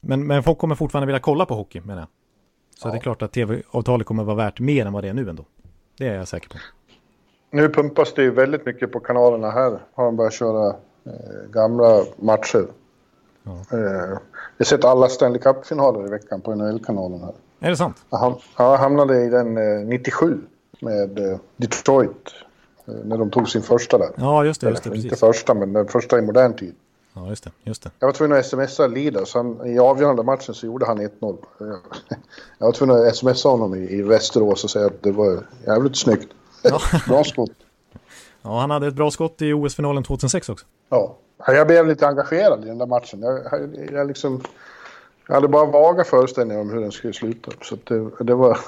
Men, 0.01 0.27
men 0.27 0.43
folk 0.43 0.59
kommer 0.59 0.75
fortfarande 0.75 1.07
vilja 1.07 1.21
kolla 1.21 1.47
på 1.47 1.55
hockey 1.55 1.81
menar 1.81 2.01
jag. 2.01 2.09
Så 2.79 2.89
ja. 2.89 2.93
det 2.93 2.99
är 2.99 3.01
klart 3.01 3.23
att 3.23 3.33
tv-avtalet 3.33 4.07
kommer 4.07 4.25
vara 4.25 4.37
värt 4.37 4.61
mer 4.61 4.87
än 4.87 4.93
vad 4.93 5.05
det 5.05 5.09
är 5.09 5.15
nu 5.15 5.31
ändå. 5.31 5.45
Det 5.97 6.09
är 6.09 6.15
jag 6.15 6.29
säker 6.29 6.49
på. 6.49 6.59
Nu 7.51 7.69
pumpas 7.69 8.15
det 8.15 8.23
ju 8.23 8.31
väldigt 8.31 8.67
mycket 8.67 8.93
på 8.93 9.01
kanalerna 9.01 9.51
här. 9.51 9.79
Har 9.95 10.05
de 10.05 10.17
börjat 10.17 10.33
köra 10.33 10.69
eh, 11.05 11.51
gamla 11.51 12.05
matcher. 12.17 12.67
Ja. 13.43 13.53
Eh, 13.73 13.79
jag 13.79 14.19
har 14.59 14.65
sett 14.65 14.85
alla 14.85 15.09
Stanley 15.09 15.41
Cup-finaler 15.41 16.07
i 16.07 16.11
veckan 16.11 16.41
på 16.41 16.55
NHL-kanalen 16.55 17.21
här. 17.21 17.35
Är 17.61 17.71
det 17.71 17.77
sant? 17.77 17.97
Jag, 18.11 18.41
jag 18.57 18.77
hamnade 18.77 19.25
i 19.25 19.29
den 19.29 19.59
eh, 19.59 19.87
97 19.87 20.41
med 20.81 21.19
eh, 21.19 21.39
Detroit. 21.57 22.29
Eh, 22.87 22.95
när 23.05 23.19
de 23.19 23.31
tog 23.31 23.49
sin 23.49 23.63
första 23.63 23.99
där. 23.99 24.11
Ja, 24.17 24.45
just 24.45 24.61
det. 24.61 24.71
Just 24.71 24.83
det. 24.85 24.97
Inte 24.97 25.17
första, 25.17 25.55
men 25.55 25.73
den 25.73 25.89
första 25.89 26.19
i 26.19 26.23
modern 26.23 26.57
tid. 26.57 26.75
Ja, 27.15 27.29
just 27.29 27.45
det. 27.45 27.51
Just 27.63 27.83
det. 27.83 27.91
Jag 27.99 28.09
var 28.09 28.13
tvungen 28.13 28.39
att 28.39 28.47
smsa 28.47 28.87
Lida, 28.87 29.27
så 29.27 29.39
han, 29.39 29.67
i 29.67 29.79
avgörande 29.79 30.23
matchen 30.23 30.55
så 30.55 30.67
gjorde 30.67 30.87
han 30.87 31.01
1-0. 31.01 31.37
Jag 32.59 32.67
var 32.67 32.73
tvungen 32.73 32.97
att 32.97 33.17
smsa 33.17 33.49
honom 33.49 33.75
i, 33.75 33.79
i 33.79 34.03
Västerås 34.03 34.65
och 34.65 34.71
säga 34.71 34.87
att 34.87 35.03
det 35.03 35.13
var 35.13 35.47
jävligt 35.67 35.97
snyggt. 35.97 36.29
Ja. 36.63 36.81
bra 37.09 37.25
skott. 37.25 37.51
Ja, 38.43 38.61
han 38.61 38.71
hade 38.71 38.87
ett 38.87 38.95
bra 38.95 39.11
skott 39.11 39.43
i 39.43 39.53
OS-finalen 39.53 40.03
2006 40.03 40.49
också. 40.49 40.67
Ja, 40.89 41.17
jag 41.47 41.67
blev 41.67 41.87
lite 41.87 42.07
engagerad 42.07 42.65
i 42.65 42.69
den 42.69 42.79
där 42.79 42.87
matchen. 42.87 43.23
Jag, 43.23 43.41
jag, 43.51 43.91
jag, 43.93 44.09
liksom, 44.09 44.43
jag 45.27 45.35
hade 45.35 45.49
bara 45.49 45.65
vaga 45.65 46.05
föreställningar 46.05 46.61
om 46.61 46.71
hur 46.71 46.81
den 46.81 46.93
skulle 46.93 47.13
sluta. 47.13 47.53
Så 47.63 47.77
det, 47.85 48.25
det, 48.25 48.35
var, 48.35 48.59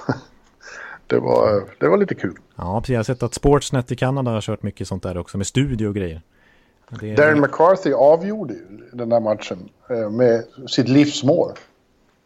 det, 1.07 1.19
var, 1.19 1.63
det 1.79 1.89
var 1.89 1.97
lite 1.97 2.15
kul. 2.15 2.39
Ja, 2.57 2.81
precis. 2.81 2.93
Jag 2.93 2.99
har 2.99 3.05
sett 3.05 3.23
att 3.23 3.35
Sportsnet 3.35 3.93
i 3.93 3.97
Kanada 3.97 4.31
har 4.31 4.41
kört 4.41 4.63
mycket 4.63 4.89
sånt 4.89 5.03
där 5.03 5.19
också 5.19 5.39
med 5.39 5.47
studio 5.47 5.89
och 5.89 5.95
grejer. 5.95 6.23
Det... 7.01 7.15
Darren 7.15 7.41
McCarthy 7.41 7.93
avgjorde 7.93 8.55
ju 8.55 8.89
den 8.93 9.09
där 9.09 9.21
matchen 9.21 9.69
eh, 9.91 10.11
med 10.11 10.45
sitt 10.69 10.89
livsmål. 10.89 11.53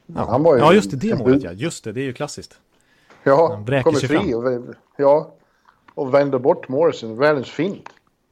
Ja, 0.07 0.27
han 0.31 0.43
var 0.43 0.57
ju 0.57 0.61
ja 0.61 0.73
just 0.73 0.91
det, 0.91 0.97
det 0.97 1.15
målet 1.15 1.43
ja. 1.43 1.53
Just 1.53 1.85
det, 1.85 1.93
det 1.93 2.01
är 2.01 2.05
ju 2.05 2.13
klassiskt. 2.13 2.59
Ja, 3.23 3.65
han 3.69 3.83
kommer 3.83 3.99
fri 3.99 4.35
och, 4.35 4.75
ja, 4.97 5.33
och 5.97 6.15
vänder 6.15 6.39
bort 6.39 6.69
Morrison. 6.69 7.19
Världens 7.19 7.51
fint. 7.51 7.89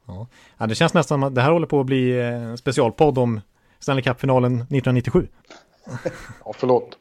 Ja. 0.07 0.27
ja, 0.57 0.67
det 0.67 0.75
känns 0.75 0.93
nästan 0.93 1.15
som 1.15 1.23
att 1.23 1.35
det 1.35 1.41
här 1.41 1.51
håller 1.51 1.67
på 1.67 1.79
att 1.79 1.85
bli 1.85 2.21
en 2.21 2.49
eh, 2.49 2.55
specialpodd 2.55 3.17
om 3.17 3.41
Stanley 3.79 4.03
Cup-finalen 4.03 4.55
1997. 4.55 5.27
ja, 6.45 6.53
förlåt. 6.55 6.97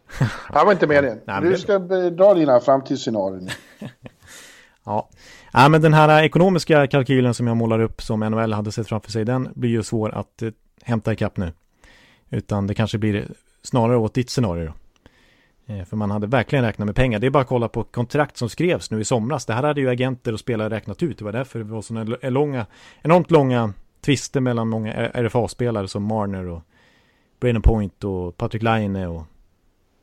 Det 0.52 0.64
var 0.64 0.73
inte 0.73 0.87
meningen. 0.87 1.21
Nej, 1.25 1.42
du 1.42 1.59
ska 1.59 1.78
dra 1.78 2.35
dina 2.35 2.61
framtidsscenarier. 2.61 3.52
ja. 4.85 5.09
ja, 5.52 5.68
men 5.68 5.83
den 5.83 5.94
här 5.94 6.23
ekonomiska 6.23 6.87
kalkylen 6.87 7.35
som 7.35 7.47
jag 7.47 7.56
målar 7.56 7.80
upp 7.80 8.02
som 8.02 8.21
NHL 8.21 8.52
hade 8.52 8.73
sett 8.73 8.88
framför 8.88 9.11
sig, 9.11 9.25
den 9.25 9.49
blir 9.54 9.71
ju 9.71 9.83
svår 9.83 10.11
att 10.11 10.42
eh, 10.42 10.50
hämta 10.83 11.12
ikapp 11.12 11.37
nu. 11.37 11.52
Utan 12.30 12.66
det 12.66 12.75
kanske 12.75 12.99
blir 12.99 13.28
snarare 13.62 13.97
åt 13.97 14.14
ditt 14.14 14.30
scenario. 14.30 14.73
Eh, 15.66 15.85
för 15.85 15.97
man 15.97 16.11
hade 16.11 16.26
verkligen 16.26 16.64
räknat 16.64 16.87
med 16.87 16.97
pengar. 16.97 17.18
Det 17.18 17.26
är 17.26 17.30
bara 17.30 17.42
att 17.42 17.49
kolla 17.49 17.68
på 17.68 17.85
kontrakt 17.85 18.37
som 18.37 18.49
skrevs 18.49 18.90
nu 18.90 19.00
i 19.00 19.04
somras. 19.04 19.47
Det 19.47 19.52
här 19.54 19.62
hade 19.62 19.80
ju 19.80 19.90
agenter 19.90 20.33
och 20.33 20.40
spelare 20.40 20.71
räknat 20.71 21.02
ut. 21.02 21.18
Det 21.18 21.25
var 21.25 21.33
därför 21.33 21.59
det 21.59 21.64
var 21.64 21.83
sådana 21.83 22.16
långa, 22.23 22.66
enormt 23.02 23.30
långa 23.30 23.73
tvister 24.00 24.40
mellan 24.40 24.68
många 24.68 24.92
RFA-spelare 25.09 25.88
som 25.88 26.02
Marner 26.02 26.49
och 26.49 26.62
Braden 27.40 27.62
Point 27.62 28.04
och 28.04 28.37
Patrick 28.37 28.62
Laine 28.62 29.06
och 29.06 29.25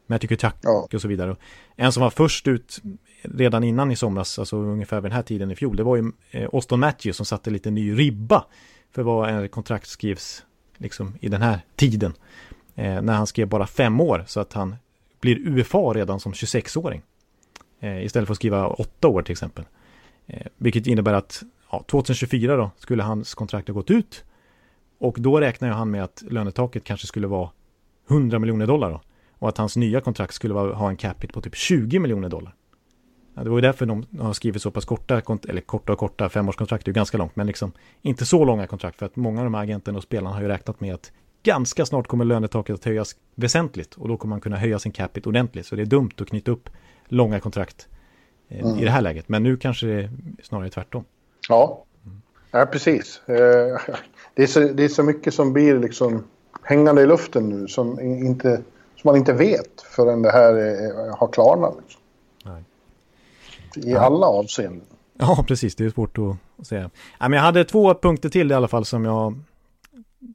Matthew 0.08 0.36
Kutchak 0.36 0.56
ja. 0.62 0.88
och 0.94 1.01
så 1.01 1.08
vidare. 1.08 1.36
En 1.75 1.91
som 1.91 2.03
var 2.03 2.10
först 2.10 2.48
ut 2.48 2.82
redan 3.22 3.63
innan 3.63 3.91
i 3.91 3.96
somras, 3.96 4.39
alltså 4.39 4.58
ungefär 4.58 5.01
vid 5.01 5.12
den 5.12 5.15
här 5.15 5.24
tiden 5.24 5.51
i 5.51 5.56
fjol, 5.56 5.75
det 5.75 5.84
var 5.84 5.96
ju 5.96 6.12
eh, 6.32 6.50
Austin 6.53 6.80
Matthews 6.80 7.18
som 7.18 7.25
satte 7.25 7.50
lite 7.50 7.72
ny 7.72 8.00
ribba 8.00 8.46
för 8.91 9.03
vad 9.03 9.30
en 9.30 9.50
kontrakt 9.50 9.88
skrivs 9.88 10.46
liksom 10.77 11.18
i 11.20 11.30
den 11.30 11.41
här 11.41 11.60
tiden. 11.75 12.13
Eh, 12.75 13.01
när 13.01 13.13
han 13.13 13.27
skrev 13.27 13.48
bara 13.48 13.68
fem 13.68 14.01
år 14.01 14.24
så 14.27 14.39
att 14.39 14.53
han 14.53 14.75
blir 15.22 15.48
UFA 15.48 15.78
redan 15.78 16.20
som 16.20 16.34
26-åring. 16.34 17.01
Eh, 17.80 18.06
istället 18.06 18.28
för 18.28 18.34
att 18.34 18.38
skriva 18.38 18.68
8 18.68 19.08
år 19.08 19.22
till 19.22 19.32
exempel. 19.32 19.66
Eh, 20.28 20.48
vilket 20.58 20.88
innebär 20.88 21.13
att 21.13 21.44
ja, 21.72 21.84
2024 21.88 22.56
då 22.56 22.72
skulle 22.78 23.04
hans 23.04 23.36
kontrakt 23.36 23.68
ha 23.68 23.74
gått 23.74 23.92
ut. 23.92 24.24
Och 25.00 25.16
då 25.20 25.40
räknar 25.40 25.68
ju 25.68 25.74
han 25.74 25.92
med 25.92 26.04
att 26.04 26.24
lönetaket 26.30 26.84
kanske 26.84 27.08
skulle 27.08 27.28
vara 27.28 27.50
100 28.10 28.40
miljoner 28.40 28.68
dollar 28.68 28.92
då. 28.92 29.01
Och 29.40 29.50
att 29.50 29.58
hans 29.58 29.78
nya 29.78 30.01
kontrakt 30.01 30.34
skulle 30.34 30.54
vara, 30.54 30.74
ha 30.74 30.90
en 30.90 30.98
capita 30.98 31.34
på 31.34 31.42
typ 31.42 31.56
20 31.56 32.00
miljoner 32.00 32.30
dollar. 32.30 32.56
Ja, 33.36 33.44
det 33.44 33.50
var 33.50 33.58
ju 33.58 33.62
därför 33.62 33.86
de 33.86 34.06
har 34.20 34.34
skrivit 34.34 34.62
så 34.62 34.72
pass 34.72 34.86
korta, 34.86 35.22
eller 35.50 35.62
korta 35.62 35.94
och 35.94 36.00
korta, 36.00 36.29
femårskontrakt 36.29 36.88
är 36.88 36.90
ju 36.90 36.94
ganska 36.94 37.18
långt, 37.18 37.36
men 37.36 37.48
liksom 37.48 37.72
inte 38.01 38.25
så 38.25 38.46
långa 38.46 38.68
kontrakt 38.68 39.00
för 39.00 39.05
att 39.05 39.16
många 39.16 39.40
av 39.40 39.46
de 39.46 39.53
här 39.53 39.62
agenterna 39.62 39.98
och 39.98 40.03
spelarna 40.03 40.36
har 40.36 40.42
ju 40.42 40.48
räknat 40.48 40.79
med 40.79 40.94
att 40.94 41.12
ganska 41.44 41.86
snart 41.86 42.08
kommer 42.08 42.25
lönetaket 42.25 42.74
att 42.74 42.86
höjas 42.86 43.16
väsentligt 43.36 43.94
och 43.94 44.08
då 44.08 44.18
kommer 44.18 44.30
man 44.30 44.42
kunna 44.42 44.58
höja 44.58 44.80
sin 44.80 44.92
capita 44.92 45.30
ordentligt. 45.30 45.66
Så 45.66 45.75
det 45.75 45.82
är 45.82 45.86
dumt 45.86 46.12
att 46.18 46.27
knyta 46.27 46.51
upp 46.51 46.70
långa 47.06 47.40
kontrakt 47.40 47.88
eh, 48.50 48.60
mm. 48.60 48.80
i 48.80 48.84
det 48.84 48.92
här 48.92 49.01
läget. 49.01 49.30
Men 49.30 49.44
nu 49.44 49.58
kanske 49.58 49.86
det 49.86 49.94
är 49.94 50.10
snarare 50.44 50.70
tvärtom. 50.70 51.04
Ja, 51.50 51.84
ja 52.51 52.66
precis. 52.66 53.22
Eh, 53.25 53.36
det 54.36 54.44
är, 54.44 54.48
så, 54.48 54.60
det 54.60 54.84
är 54.84 54.90
så 54.90 55.04
mycket 55.04 55.34
som 55.34 55.54
blir 55.54 55.80
liksom 55.80 56.24
hängande 56.64 57.01
i 57.01 57.06
luften 57.06 57.50
nu 57.50 57.68
som, 57.68 58.00
inte, 58.00 58.56
som 58.96 59.08
man 59.10 59.16
inte 59.16 59.34
vet 59.34 59.82
förrän 59.96 60.22
det 60.22 60.32
här 60.32 60.54
har 61.18 61.27
klarnat. 61.27 61.75
Liksom. 61.82 62.01
I 63.75 63.94
alla 63.96 64.25
avseenden. 64.25 64.88
Ja, 65.18 65.46
precis. 65.48 65.75
Det 65.75 65.86
är 65.86 65.90
svårt 65.90 66.18
att 66.18 66.68
säga. 66.68 66.90
jag 67.20 67.30
hade 67.30 67.64
två 67.64 67.94
punkter 67.94 68.30
till 68.30 68.51
i 68.51 68.54
alla 68.54 68.68
fall 68.68 68.86
som 68.86 69.06
jag 69.06 69.40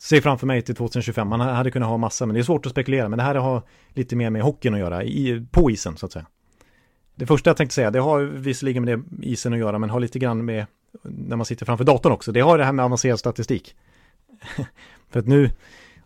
ser 0.00 0.20
framför 0.20 0.46
mig 0.46 0.62
till 0.62 0.74
2025. 0.74 1.28
Man 1.28 1.40
hade 1.40 1.70
kunnat 1.70 1.88
ha 1.88 1.96
massa, 1.96 2.26
men 2.26 2.34
det 2.34 2.40
är 2.40 2.42
svårt 2.42 2.66
att 2.66 2.72
spekulera. 2.72 3.08
Men 3.08 3.16
det 3.16 3.22
här 3.22 3.34
har 3.34 3.62
lite 3.88 4.16
mer 4.16 4.30
med 4.30 4.42
hockeyn 4.42 4.74
att 4.74 4.80
göra, 4.80 5.04
i, 5.04 5.46
på 5.50 5.70
isen 5.70 5.96
så 5.96 6.06
att 6.06 6.12
säga. 6.12 6.26
Det 7.14 7.26
första 7.26 7.50
jag 7.50 7.56
tänkte 7.56 7.74
säga, 7.74 7.90
det 7.90 8.00
har 8.00 8.20
visserligen 8.20 8.84
med 8.84 8.98
det 8.98 9.26
isen 9.26 9.52
att 9.52 9.58
göra, 9.58 9.78
men 9.78 9.90
har 9.90 10.00
lite 10.00 10.18
grann 10.18 10.44
med 10.44 10.66
när 11.02 11.36
man 11.36 11.46
sitter 11.46 11.66
framför 11.66 11.84
datorn 11.84 12.12
också. 12.12 12.32
Det 12.32 12.40
har 12.40 12.58
det 12.58 12.64
här 12.64 12.72
med 12.72 12.84
avancerad 12.84 13.18
statistik. 13.18 13.74
För 15.10 15.20
att 15.20 15.26
nu, 15.26 15.50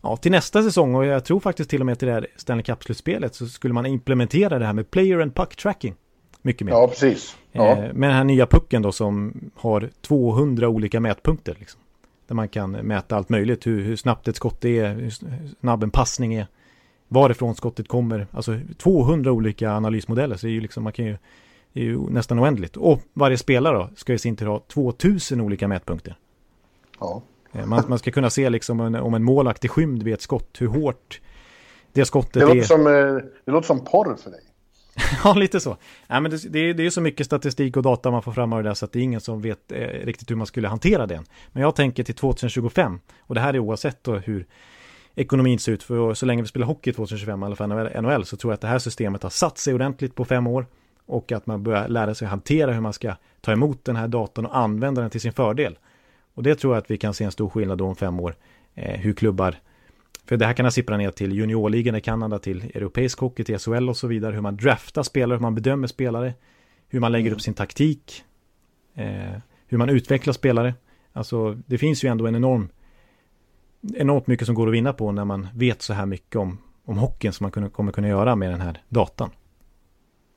ja, 0.03 0.17
till 0.17 0.33
nästa 0.33 0.63
säsong 0.63 0.95
och 0.95 1.07
jag 1.07 1.25
tror 1.25 1.41
faktiskt 1.41 1.71
till 1.71 1.81
och 1.81 1.87
med 1.87 1.99
till 1.99 2.09
det 2.09 2.15
här 2.15 2.27
Stanley 2.37 2.65
Cup-slutspelet 2.65 3.35
så 3.35 3.47
skulle 3.47 3.75
man 3.75 3.87
implementera 3.87 4.59
det 4.59 4.67
här 4.67 4.73
med 4.73 4.91
player 4.91 5.21
and 5.21 5.35
puck 5.35 5.57
tracking. 5.57 5.95
Mycket 6.43 6.65
mer. 6.65 6.73
Ja, 6.73 6.89
precis. 6.89 7.37
Ja. 7.53 7.71
Eh, 7.71 7.79
med 7.93 8.11
den 8.11 8.17
här 8.17 8.25
nya 8.25 8.47
pucken 8.47 8.83
då 8.83 8.93
som 8.93 9.41
har 9.55 9.91
200 10.01 10.69
olika 10.69 11.01
mätpunkter. 11.01 11.57
Liksom. 11.59 11.80
Där 12.31 12.35
man 12.35 12.49
kan 12.49 12.71
mäta 12.71 13.17
allt 13.17 13.29
möjligt, 13.29 13.67
hur, 13.67 13.85
hur 13.85 13.97
snabbt 13.97 14.29
ett 14.29 14.37
skott 14.37 14.65
är, 14.65 14.95
hur 14.95 15.11
snabb 15.61 15.83
en 15.83 15.91
passning 15.91 16.35
är, 16.35 16.47
varifrån 17.09 17.55
skottet 17.55 17.89
kommer. 17.89 18.27
Alltså 18.33 18.61
200 18.79 19.33
olika 19.33 19.73
analysmodeller, 19.73 20.37
så 20.37 20.47
det 20.47 20.51
är 20.51 20.55
ju 20.55 20.61
liksom, 20.61 20.85
man 20.85 20.93
kan 20.93 21.05
ju, 21.05 21.17
det 21.73 21.81
är 21.81 21.85
ju 21.85 21.99
nästan 22.11 22.41
oändligt. 22.41 22.77
Och 22.77 23.01
varje 23.13 23.39
spelare 23.39 23.79
då 23.79 23.89
ska 23.97 24.13
i 24.13 24.19
sin 24.19 24.37
tur 24.37 24.47
ha 24.47 24.61
2000 24.69 25.41
olika 25.41 25.69
mätpunkter. 25.69 26.17
Ja. 27.01 27.23
Eh, 27.53 27.67
man, 27.67 27.85
man 27.89 27.99
ska 27.99 28.11
kunna 28.11 28.31
se 28.31 28.51
liksom 28.51 28.81
om 28.81 28.87
en, 28.87 29.03
om 29.03 29.15
en 29.15 29.25
målakt 29.25 29.65
är 29.65 29.69
skymd 29.69 30.03
vid 30.03 30.15
ett 30.15 30.23
skott, 30.23 30.57
hur 30.61 30.67
hårt 30.67 31.21
det 31.93 32.05
skottet 32.05 32.33
det 32.33 32.41
låter 32.41 32.57
är. 32.57 32.63
Som, 32.63 32.87
eh, 32.87 33.31
det 33.45 33.53
låter 33.53 33.67
som 33.67 33.85
porr 33.85 34.17
för 34.17 34.31
dig. 34.31 34.41
ja, 35.25 35.35
lite 35.35 35.61
så. 35.61 35.77
Nej, 36.09 36.21
men 36.21 36.31
det, 36.31 36.49
det, 36.49 36.73
det 36.73 36.87
är 36.87 36.91
så 36.91 37.01
mycket 37.01 37.27
statistik 37.27 37.77
och 37.77 37.83
data 37.83 38.11
man 38.11 38.23
får 38.23 38.33
fram 38.33 38.53
av 38.53 38.63
det 38.63 38.69
där 38.69 38.75
så 38.75 38.85
att 38.85 38.93
det 38.93 38.99
är 38.99 39.03
ingen 39.03 39.21
som 39.21 39.41
vet 39.41 39.73
eh, 39.73 39.79
riktigt 39.79 40.31
hur 40.31 40.37
man 40.37 40.47
skulle 40.47 40.69
hantera 40.69 41.07
det. 41.07 41.23
Men 41.53 41.63
jag 41.63 41.77
tänker 41.77 42.05
till 42.05 42.15
2025 42.15 43.01
och 43.21 43.35
det 43.35 43.41
här 43.41 43.55
är 43.55 43.59
oavsett 43.59 44.05
då 44.05 44.15
hur 44.15 44.47
ekonomin 45.15 45.59
ser 45.59 45.73
ut. 45.73 45.83
För 45.83 46.15
så 46.15 46.27
länge 46.27 46.43
vi 46.43 46.49
spelar 46.49 46.67
hockey 46.67 46.93
2025, 46.93 47.43
i 47.43 47.47
alla 47.47 47.57
fall 47.57 47.69
NHL, 48.03 48.25
så 48.25 48.37
tror 48.37 48.51
jag 48.53 48.55
att 48.55 48.61
det 48.61 48.69
här 48.69 48.79
systemet 48.79 49.23
har 49.23 49.31
satt 49.31 49.59
sig 49.59 49.75
ordentligt 49.75 50.15
på 50.15 50.25
fem 50.25 50.47
år 50.47 50.67
och 51.07 51.33
att 51.33 51.47
man 51.47 51.63
börjar 51.63 51.89
lära 51.89 52.15
sig 52.15 52.29
hantera 52.29 52.73
hur 52.73 52.81
man 52.81 52.93
ska 52.93 53.15
ta 53.41 53.53
emot 53.53 53.85
den 53.85 53.97
här 53.97 54.09
datan 54.09 54.47
och 54.47 54.57
använda 54.57 55.01
den 55.01 55.11
till 55.11 55.21
sin 55.21 55.33
fördel. 55.33 55.79
Och 56.35 56.43
det 56.43 56.55
tror 56.55 56.75
jag 56.75 56.83
att 56.83 56.91
vi 56.91 56.97
kan 56.97 57.15
se 57.15 57.25
en 57.25 57.33
stor 57.33 57.49
skillnad 57.49 57.79
då 57.79 57.87
om 57.87 57.97
fem 57.97 58.21
år, 58.21 58.35
eh, 58.75 59.01
hur 59.01 59.13
klubbar 59.13 59.57
för 60.31 60.37
det 60.37 60.47
här 60.47 60.53
kan 60.53 60.67
ha 60.67 60.71
sippra 60.71 60.97
ner 60.97 61.11
till 61.11 61.33
juniorligan 61.33 61.95
i 61.95 62.01
Kanada, 62.01 62.39
till 62.39 62.65
europeisk 62.75 63.19
hockey, 63.19 63.45
till 63.45 63.59
SHL 63.59 63.89
och 63.89 63.97
så 63.97 64.07
vidare. 64.07 64.35
Hur 64.35 64.41
man 64.41 64.57
draftar 64.57 65.03
spelare, 65.03 65.37
hur 65.37 65.43
man 65.43 65.55
bedömer 65.55 65.87
spelare. 65.87 66.35
Hur 66.89 67.01
man 67.01 67.13
lägger 67.13 67.27
mm. 67.27 67.37
upp 67.37 67.41
sin 67.41 67.55
taktik. 67.55 68.25
Eh, 68.95 69.33
hur 69.67 69.79
man 69.79 69.89
utvecklar 69.89 70.33
spelare. 70.33 70.75
Alltså 71.13 71.59
det 71.67 71.79
finns 71.79 72.05
ju 72.05 72.09
ändå 72.09 72.27
en 72.27 72.35
enorm 72.35 72.69
enormt 73.95 74.27
mycket 74.27 74.47
som 74.47 74.55
går 74.55 74.67
att 74.67 74.75
vinna 74.75 74.93
på 74.93 75.13
när 75.13 75.25
man 75.25 75.49
vet 75.55 75.83
så 75.83 75.93
här 75.93 76.07
mycket 76.07 76.37
om, 76.37 76.59
om 76.85 76.99
hockeyn 76.99 77.33
som 77.33 77.45
man 77.45 77.51
kunna, 77.51 77.69
kommer 77.69 77.93
kunna 77.93 78.09
göra 78.09 78.37
med 78.37 78.51
den 78.51 78.61
här 78.61 78.83
datan. 78.89 79.31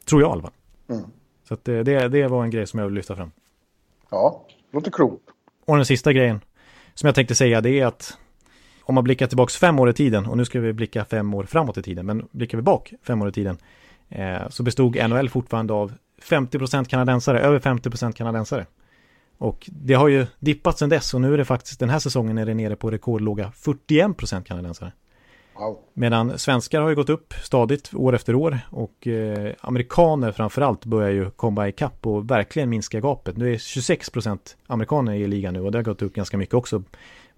Tror 0.06 0.21
jag 0.21 0.29
i 0.29 0.32
alla 0.32 0.41
fall. 0.41 0.53
Mm. 0.89 1.03
Så 1.47 1.53
att 1.53 1.65
det, 1.65 1.84
det, 1.84 2.08
det 2.08 2.27
var 2.27 2.43
en 2.43 2.49
grej 2.49 2.67
som 2.67 2.79
jag 2.79 2.86
vill 2.86 2.95
lyfta 2.95 3.15
fram. 3.15 3.32
Ja, 4.10 4.45
låter 4.71 4.91
klokt. 4.91 5.23
Och 5.65 5.75
den 5.75 5.86
sista 5.86 6.13
grejen 6.13 6.41
som 6.93 7.08
jag 7.08 7.15
tänkte 7.15 7.36
säga 7.36 7.62
det 7.62 7.79
är 7.79 7.86
att 7.86 8.17
om 8.86 8.96
man 8.96 9.04
blickar 9.04 9.28
tillbaka 9.28 9.52
fem 9.52 9.80
år 9.80 9.89
i 9.89 9.93
tiden, 9.93 10.26
och 10.26 10.38
nu 10.38 10.46
ska 10.46 10.60
vi 10.60 10.74
blicka 10.74 11.06
fem 11.06 11.34
år 11.34 11.43
framåt 11.43 11.78
i 11.78 11.82
tiden, 11.82 12.06
men 12.06 12.28
blickar 12.32 12.58
vi 12.58 12.62
bak 12.62 12.93
fem 13.04 13.22
år 13.22 13.30
i 13.30 13.32
tiden, 13.32 13.58
eh, 14.10 14.50
så 14.50 14.63
bestod 14.63 15.10
NHL 15.10 15.30
fortfarande 15.30 15.74
av 15.74 15.93
50% 16.22 16.88
kanadensare, 16.88 17.39
över 17.39 17.60
50% 17.60 18.13
kanadensare. 18.13 18.65
Och 19.38 19.69
det 19.72 19.93
har 19.93 20.08
ju 20.08 20.26
dippat 20.39 20.78
sedan 20.78 20.89
dess 20.89 21.13
och 21.13 21.22
nu 21.22 21.34
är 21.34 21.38
det 21.38 21.46
faktiskt 21.46 21.80
den 21.80 21.89
här 21.89 22.00
säsongen 22.00 22.38
är 22.38 22.46
det 22.46 22.54
nere 22.54 22.76
på 22.76 22.91
rekordlåga 22.91 23.52
41% 23.56 24.43
kanadensare. 24.43 24.91
Wow. 25.56 25.80
Medan 25.93 26.39
svenskar 26.39 26.82
har 26.82 26.89
ju 26.89 26.96
gått 26.96 27.10
upp 27.10 27.34
stadigt 27.34 27.93
år 27.93 28.15
efter 28.15 28.36
år 28.36 28.60
och 28.69 29.08
eh, 29.08 29.54
amerikaner 29.62 30.32
framförallt 30.32 30.86
börjar 30.86 31.10
ju 31.10 31.32
komma 31.32 31.67
ikapp 31.67 32.08
och 32.08 32.32
verkligen 32.32 32.69
minska 32.69 33.00
gapet. 33.00 33.38
Nu 33.38 33.54
är 33.54 33.58
26% 33.58 34.39
amerikaner 34.67 35.13
i 35.13 35.28
ligan 35.28 35.54
nu 35.54 35.62
och 35.62 35.72
det 35.72 35.78
har 35.78 35.84
gått 35.84 36.02
upp 36.02 36.13
ganska 36.13 36.38
mycket 36.38 36.56
också. 36.56 36.84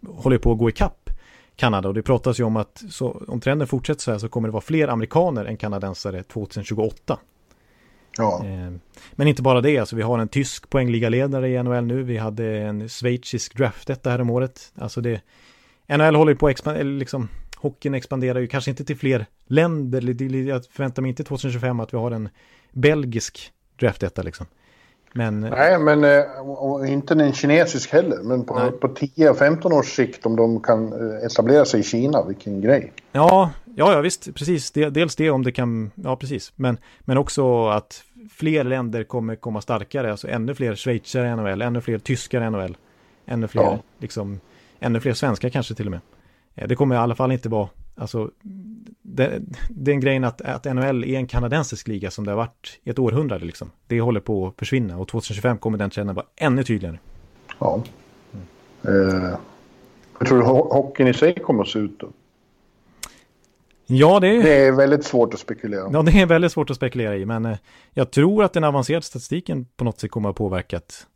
Håller 0.08 0.38
på 0.38 0.52
att 0.52 0.58
gå 0.58 0.70
ikapp 0.70 1.10
Kanada 1.56 1.88
och 1.88 1.94
det 1.94 2.02
pratas 2.02 2.40
ju 2.40 2.44
om 2.44 2.58
att 2.58 2.84
så, 2.90 3.24
om 3.28 3.40
trenden 3.40 3.68
fortsätter 3.68 4.02
så 4.02 4.12
här 4.12 4.18
så 4.18 4.30
kommer 4.30 4.48
det 4.48 4.52
vara 4.52 4.62
fler 4.62 4.88
amerikaner 4.88 5.46
än 5.46 5.58
kanadensare 5.58 6.24
2028. 6.24 7.20
Ja. 8.18 8.46
Eh, 8.46 8.72
Men 9.12 9.28
inte 9.28 9.42
bara 9.42 9.62
det, 9.62 9.78
alltså 9.78 9.96
vi 9.96 10.02
har 10.02 10.20
en 10.20 10.28
tysk 10.28 10.70
poängligaledare 10.70 11.50
i 11.50 11.64
NHL 11.64 11.86
nu, 11.86 12.04
vi 12.04 12.18
hade 12.18 12.46
en 12.46 12.90
schweizisk 12.90 13.58
draftetta 13.58 14.10
här 14.10 14.22
om 14.22 14.30
året. 14.30 14.74
Alltså 14.76 15.02
det, 15.02 15.22
NHL 15.88 16.16
håller 16.16 16.32
ju 16.32 16.38
på 16.38 16.48
att 16.48 16.52
expandera, 16.52 16.84
liksom 16.84 17.28
hockeyn 17.58 17.94
expanderar 17.94 18.40
ju 18.40 18.48
kanske 18.48 18.72
inte 18.72 18.86
till 18.86 18.98
fler 18.98 19.26
länder, 19.48 20.24
jag 20.48 20.66
förväntar 20.66 21.02
mig 21.02 21.10
inte 21.10 21.24
2025 21.24 21.80
att 21.80 21.94
vi 21.94 21.98
har 21.98 22.12
en 22.12 22.30
belgisk 22.72 23.52
draftetta 23.80 24.22
liksom. 24.22 24.46
Men 25.18 25.40
Nej, 25.40 25.80
men 25.80 26.04
eh, 26.04 26.92
inte 26.94 27.14
en 27.14 27.34
kinesisk 27.34 27.94
heller. 27.94 28.18
Men 28.24 28.38
Nej. 28.40 28.72
på, 28.72 28.72
på 28.72 28.88
10-15 28.88 29.74
års 29.74 29.96
sikt 29.96 30.26
om 30.26 30.36
de 30.36 30.60
kan 30.60 30.94
eh, 30.94 31.26
etablera 31.26 31.66
sig 31.66 31.80
i 31.80 31.84
Kina, 31.84 32.24
vilken 32.24 32.62
grej. 32.62 32.94
Ja, 33.12 33.50
ja, 33.76 33.94
ja 33.94 34.02
visst, 34.02 34.36
precis. 34.36 34.72
Dels 34.72 35.16
det 35.16 35.30
om 35.30 35.44
det 35.44 35.52
kan, 35.52 35.92
ja 35.96 36.16
precis. 36.16 36.54
Men, 36.56 36.78
men 37.02 37.18
också 37.18 37.68
att 37.68 38.04
fler 38.32 38.64
länder 38.64 39.04
kommer 39.04 39.36
komma 39.36 39.62
starkare, 39.62 40.12
alltså 40.12 40.28
ännu 40.28 40.56
fler 40.56 40.76
schweizare 40.76 41.28
i 41.28 41.36
NHL, 41.36 41.62
ännu 41.62 41.82
fler 41.82 41.98
tyskar 42.00 42.42
i 42.42 42.50
NHL, 42.50 42.78
ännu 43.26 43.48
fler, 43.48 43.62
Ja. 43.64 43.80
liksom, 44.00 44.40
ännu 44.80 45.00
fler 45.00 45.14
svenskar 45.14 45.50
kanske 45.50 45.76
till 45.76 45.86
och 45.88 45.92
med. 45.92 46.00
Eh, 46.56 46.68
Det 46.68 46.76
kommer 46.76 46.96
i 46.96 46.98
alla 46.98 47.16
fall 47.16 47.32
inte 47.32 47.50
vara, 47.50 47.70
alltså, 47.96 48.32
det, 49.02 49.42
den 49.70 50.00
grejen 50.00 50.24
att, 50.24 50.42
att 50.42 50.66
NHL 50.66 51.04
är 51.04 51.18
en 51.18 51.28
kanadensisk 51.28 51.88
liga 51.88 52.12
som 52.12 52.26
det 52.26 52.32
har 52.32 52.38
varit 52.38 52.80
i 52.84 52.90
ett 52.90 53.00
århundrade 53.00 53.46
liksom. 53.46 53.72
Det 53.88 54.02
håller 54.02 54.20
på 54.20 54.48
att 54.48 54.56
försvinna 54.60 54.98
och 54.98 55.08
2025 55.08 55.58
kommer 55.58 55.78
den 55.78 55.90
trenden 55.90 56.16
vara 56.16 56.26
ännu 56.36 56.64
tydligare. 56.64 57.00
Ja. 57.60 57.84
Eh, 58.88 59.38
jag 60.20 60.28
tror 60.28 60.42
ho- 60.44 60.74
hockeyn 60.74 61.08
i 61.08 61.14
sig 61.14 61.40
kommer 61.40 61.64
att 61.64 61.70
se 61.70 61.80
ut 61.80 62.00
då. 62.00 62.08
Ja, 63.88 64.20
det 64.20 64.28
är... 64.28 64.44
Det 64.44 64.54
är 64.68 64.72
väldigt 64.72 65.06
svårt 65.06 65.34
att 65.34 65.40
spekulera. 65.40 65.90
Ja, 65.94 66.02
det 66.02 66.12
är 66.22 66.26
väldigt 66.26 66.52
svårt 66.52 66.70
att 66.70 66.76
spekulera 66.76 67.16
i, 67.18 67.26
men 67.26 67.46
eh, 67.46 67.58
jag 67.94 68.12
tror 68.12 68.44
att 68.44 68.54
den 68.54 68.64
avancerade 68.64 69.06
statistiken 69.06 69.66
på 69.78 69.84
något 69.84 70.00
sätt 70.00 70.12
kommer 70.12 70.30
att 70.30 70.38
ha 70.38 70.46
påverkat 70.46 71.08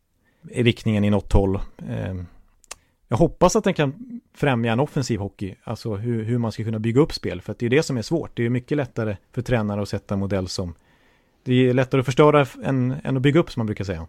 i 0.50 0.64
riktningen 0.64 1.04
i 1.06 1.10
något 1.10 1.34
håll. 1.34 1.56
Eh, 1.90 2.16
jag 3.12 3.18
hoppas 3.18 3.56
att 3.56 3.64
den 3.64 3.74
kan 3.74 4.22
främja 4.34 4.74
en 4.74 4.80
offensiv 4.80 5.20
hockey, 5.20 5.56
alltså 5.64 5.96
hur, 5.96 6.24
hur 6.24 6.38
man 6.38 6.52
ska 6.52 6.64
kunna 6.64 6.80
bygga 6.80 7.02
upp 7.02 7.14
spel, 7.14 7.42
för 7.42 7.52
att 7.52 7.60
det 7.60 7.66
är 7.66 7.70
det 7.70 7.84
som 7.84 7.98
är 7.98 8.02
svårt. 8.02 8.32
Det 8.34 8.46
är 8.46 8.50
mycket 8.50 8.78
lättare 8.78 9.18
för 9.32 9.42
tränare 9.42 9.82
att 9.82 9.90
sätta 9.90 10.14
en 10.14 10.20
modell 10.20 10.48
som 10.48 10.74
det 11.44 11.70
är 11.70 11.74
lättare 11.74 12.00
att 12.00 12.06
förstöra 12.06 12.46
än, 12.64 12.96
än 13.04 13.18
att 13.18 13.22
bygga 13.22 13.40
upp 13.40 13.52
som 13.52 13.60
man 13.60 13.66
brukar 13.66 13.84
säga. 13.84 14.08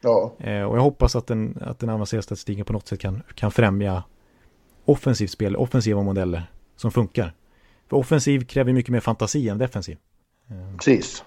Ja, 0.00 0.34
Eh, 0.38 0.62
och 0.62 0.76
jag 0.76 0.82
hoppas 0.82 1.16
att 1.16 1.26
den, 1.26 1.58
att 1.60 1.78
den 1.78 1.88
avancerade 1.88 2.22
statistiken 2.22 2.64
på 2.64 2.72
något 2.72 2.88
sätt 2.88 3.00
kan, 3.00 3.22
kan 3.34 3.50
främja 3.50 4.02
offensivt 4.84 5.30
spel, 5.30 5.56
offensiva 5.56 6.02
modeller 6.02 6.50
som 6.76 6.90
funkar. 6.90 7.34
För 7.88 7.96
offensiv 7.96 8.44
kräver 8.44 8.72
mycket 8.72 8.92
mer 8.92 9.00
fantasi 9.00 9.48
än 9.48 9.58
defensiv. 9.58 9.98
precis. 10.76 11.24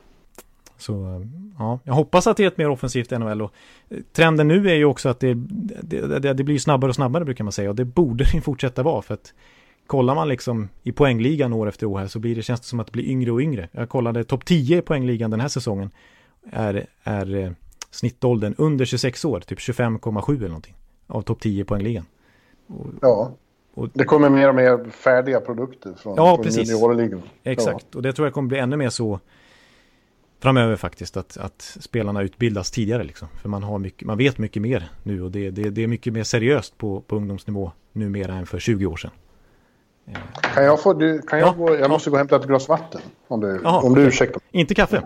Så 0.84 1.26
ja, 1.60 1.80
jag 1.84 1.94
hoppas 1.94 2.28
att 2.28 2.38
det 2.38 2.44
är 2.44 2.48
ett 2.48 2.58
mer 2.58 2.70
offensivt 2.70 3.12
NHL 3.12 3.42
och 3.42 3.52
eh, 3.90 3.98
trenden 4.14 4.48
nu 4.48 4.70
är 4.70 4.76
ju 4.76 4.86
också 4.86 5.10
att 5.10 5.20
det, 5.20 5.34
det, 5.84 6.20
det, 6.20 6.34
det 6.34 6.44
blir 6.44 6.60
snabbare 6.60 6.90
och 6.90 6.96
snabbare 6.96 7.26
brukar 7.26 7.44
man 7.44 7.52
säga 7.52 7.70
och 7.70 7.76
det 7.76 7.86
borde 7.86 8.24
det 8.34 8.42
fortsätta 8.42 8.84
vara 8.84 9.02
för 9.02 9.14
att 9.14 9.34
kollar 9.88 10.16
man 10.16 10.28
liksom 10.28 10.70
i 10.84 10.92
poängligan 10.92 11.54
år 11.54 11.68
efter 11.68 11.86
år 11.86 12.00
här 12.00 12.08
så 12.08 12.20
blir 12.20 12.36
det, 12.36 12.42
känns 12.42 12.60
det 12.62 12.68
som 12.68 12.80
att 12.80 12.88
det 12.88 12.92
blir 12.92 13.04
yngre 13.06 13.32
och 13.32 13.42
yngre. 13.42 13.70
Jag 13.72 13.90
kollade 13.90 14.24
topp 14.24 14.46
10 14.46 14.78
i 14.78 14.82
poängligan 14.82 15.32
den 15.32 15.40
här 15.40 15.48
säsongen 15.48 15.92
är, 16.52 16.86
är 17.04 17.36
eh, 17.36 17.52
snittåldern 17.92 18.56
under 18.58 18.86
26 18.86 19.26
år, 19.26 19.40
typ 19.40 19.60
25,7 19.60 20.36
eller 20.38 20.48
någonting 20.48 20.76
av 21.08 21.22
topp 21.22 21.40
10 21.40 21.62
i 21.62 21.64
poängligan. 21.64 22.06
Ja. 23.02 23.32
Och- 23.74 23.90
Det 23.94 24.04
kommer 24.04 24.30
mer 24.30 24.50
och 24.50 24.56
mer 24.56 24.90
färdiga 24.90 25.40
produkter 25.42 25.94
från, 25.98 26.14
Ja, 26.18 26.36
från 26.36 26.44
precis. 26.46 26.70
juniorligan. 26.70 27.22
Exakt, 27.44 27.96
och 27.96 28.02
det 28.02 28.14
tror 28.14 28.26
jag 28.28 28.34
kommer 28.34 28.48
bli 28.50 28.60
ännu 28.60 28.78
mer 28.78 28.90
så 28.90 29.20
framöver 30.44 30.76
faktiskt, 30.76 31.18
att, 31.18 31.38
att 31.38 31.78
spelarna 31.80 32.22
utbildas 32.22 32.72
tidigare 32.72 33.04
liksom. 33.04 33.28
För 33.42 33.50
man, 33.50 33.64
har 33.64 33.80
mycket, 33.80 34.08
man 34.08 34.18
vet 34.18 34.38
mycket 34.38 34.62
mer 34.62 34.90
nu 35.04 35.22
och 35.24 35.32
det, 35.32 35.50
det, 35.50 35.70
det 35.70 35.84
är 35.84 35.88
mycket 35.88 36.14
mer 36.14 36.24
seriöst 36.24 36.78
på, 36.78 37.02
på 37.02 37.16
ungdomsnivå 37.16 37.72
numera 37.92 38.34
än 38.34 38.46
för 38.46 38.60
20 38.60 38.86
år 38.86 38.98
sedan. 38.98 39.12
Ja. 40.06 40.20
Kan 40.42 40.64
jag 40.64 40.82
få, 40.82 40.94
du, 40.94 41.22
kan 41.22 41.40
jag 41.40 41.48
Ja. 41.48 41.54
gå, 41.54 41.76
jag 41.76 41.90
måste 41.90 42.10
gå 42.10 42.14
och 42.14 42.18
hämta 42.18 42.36
ett 42.36 42.46
glas 42.48 42.68
vatten. 42.70 43.02
Om 43.28 43.40
du, 43.40 43.60
Jaha, 43.64 43.82
om 43.82 43.96
du 43.96 44.02
ursäktar. 44.02 44.42
Inte 44.52 44.76
kaffe? 44.76 45.06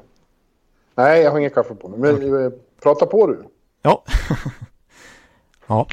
Nej, 0.95 1.21
jag 1.21 1.31
har 1.31 1.39
inget 1.39 1.53
kaffe 1.53 1.75
på 1.75 1.89
mig. 1.89 1.99
Men 1.99 2.45
eh, 2.45 2.51
prata 2.83 3.05
på 3.05 3.27
du. 3.27 3.43
Ja. 3.81 4.03
ja. 5.67 5.87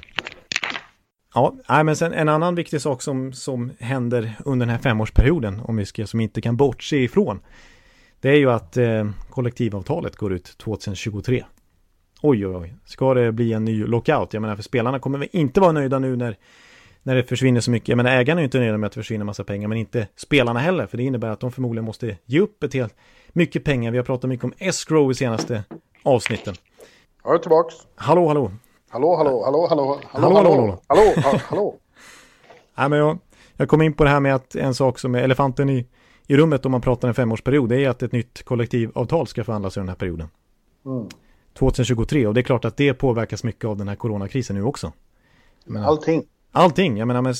Ja, 1.35 1.55
nej, 1.69 1.85
men 1.85 1.97
sen 1.97 2.13
en 2.13 2.29
annan 2.29 2.55
viktig 2.55 2.81
sak 2.81 3.03
som, 3.03 3.33
som 3.33 3.73
händer 3.79 4.37
under 4.45 4.67
den 4.67 4.73
här 4.75 4.83
femårsperioden, 4.83 5.61
om 5.65 5.77
vi 5.77 5.87
ska, 5.87 6.07
som 6.07 6.21
inte 6.21 6.41
kan 6.41 6.57
bortse 6.57 6.97
ifrån, 6.97 7.41
det 8.25 8.31
är 8.31 8.37
ju 8.37 8.51
att 8.51 8.77
eh, 8.77 9.07
kollektivavtalet 9.31 10.17
går 10.17 10.33
ut 10.33 10.59
2023. 10.59 11.45
Oj, 12.23 12.47
oj, 12.47 12.57
oj. 12.57 12.75
Ska 12.85 13.15
det 13.15 13.33
bli 13.33 13.53
en 13.53 13.65
ny 13.65 13.85
lockout? 13.87 14.33
Jag 14.33 14.41
menar, 14.41 14.57
för 14.57 14.63
spelarna 14.63 14.99
kommer 14.99 15.19
väl 15.19 15.29
inte 15.33 15.61
vara 15.61 15.73
nöjda 15.73 15.99
nu 15.99 16.17
när, 16.17 16.37
när 17.03 17.15
det 17.15 17.25
försvinner 17.25 17.61
så 17.61 17.71
mycket. 17.71 17.89
Jag 17.89 17.97
menar, 17.97 18.11
ägarna 18.11 18.39
är 18.39 18.43
ju 18.43 18.45
inte 18.45 18.59
nöjda 18.59 18.77
med 18.77 18.87
att 18.87 18.93
det 18.93 19.01
försvinner 19.01 19.25
massa 19.25 19.45
pengar, 19.45 19.69
men 19.69 19.79
inte 19.79 20.09
spelarna 20.17 20.61
heller, 20.61 20.87
för 20.87 20.97
det 20.97 21.03
innebär 21.03 21.29
att 21.29 21.41
de 21.41 21.53
förmodligen 21.53 21.85
måste 21.85 22.17
ge 22.25 22.41
upp 22.41 22.63
ett 22.63 22.75
helt, 22.75 22.95
mycket 23.33 23.65
pengar. 23.65 23.91
Vi 23.91 23.99
har 23.99 24.05
pratat 24.05 24.29
mycket 24.29 24.45
om 24.45 24.53
escrow 24.59 25.11
i 25.11 25.15
senaste 25.15 25.65
avsnitten. 26.03 26.55
Jag 27.25 27.35
är 27.35 27.39
tillbaks. 27.39 27.75
Hallå, 27.95 28.29
hallå. 28.29 28.53
Hallå, 28.91 29.17
hallå, 29.17 29.43
hallå, 29.45 29.67
hallå, 29.69 30.01
Hallå, 30.11 30.35
hallå, 30.35 30.51
hallå. 30.51 30.79
hallå, 30.89 31.13
hallå, 31.17 31.39
hallå. 31.45 31.75
Nej, 32.77 32.89
men 32.89 32.99
jag, 32.99 33.19
jag 33.57 33.69
kom 33.69 33.83
in 33.83 33.93
på 33.93 34.05
det 34.05 34.11
här 34.11 34.21
med 34.21 34.35
att 34.35 34.55
en 34.55 34.75
sak 34.75 34.99
som 34.99 35.15
är 35.15 35.23
elefanten 35.23 35.71
i, 35.71 35.87
i 36.27 36.37
rummet 36.37 36.67
om 36.67 36.73
man 36.73 36.81
pratar 36.81 37.09
en 37.09 37.15
femårsperiod, 37.15 37.73
är 37.73 37.89
att 37.89 38.03
ett 38.03 38.13
nytt 38.13 38.43
kollektivavtal 38.43 39.27
ska 39.27 39.45
förhandlas 39.45 39.77
under 39.77 39.85
den 39.85 39.89
här 39.89 39.99
perioden. 39.99 40.29
Mm. 40.87 41.09
2023, 41.59 42.27
och 42.27 42.35
det 42.35 42.41
är 42.41 42.43
klart 42.43 42.65
att 42.65 42.77
det 42.77 42.95
påverkas 42.95 43.45
mycket 43.45 43.65
av 43.65 43.77
den 43.77 43.89
här 43.89 43.97
coronakrisen 43.97 44.57
nu 44.57 44.63
också. 44.63 44.93
Allting. 45.77 46.25
Allting, 46.53 46.97
jag 46.97 47.09
menar, 47.09 47.23
men, 47.23 47.35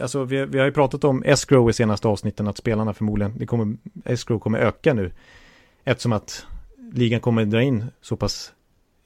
alltså, 0.00 0.24
vi, 0.24 0.46
vi 0.46 0.58
har 0.58 0.66
ju 0.66 0.72
pratat 0.72 1.04
om 1.04 1.22
escrow 1.22 1.70
i 1.70 1.72
senaste 1.72 2.08
avsnitten, 2.08 2.48
att 2.48 2.56
spelarna 2.56 2.94
förmodligen, 2.94 3.38
det 3.38 3.46
kommer, 3.46 3.76
escrow 4.04 4.38
kommer 4.38 4.58
öka 4.58 4.94
nu, 4.94 5.12
eftersom 5.84 6.12
att 6.12 6.46
ligan 6.92 7.20
kommer 7.20 7.44
dra 7.44 7.62
in 7.62 7.84
så 8.00 8.16
pass 8.16 8.52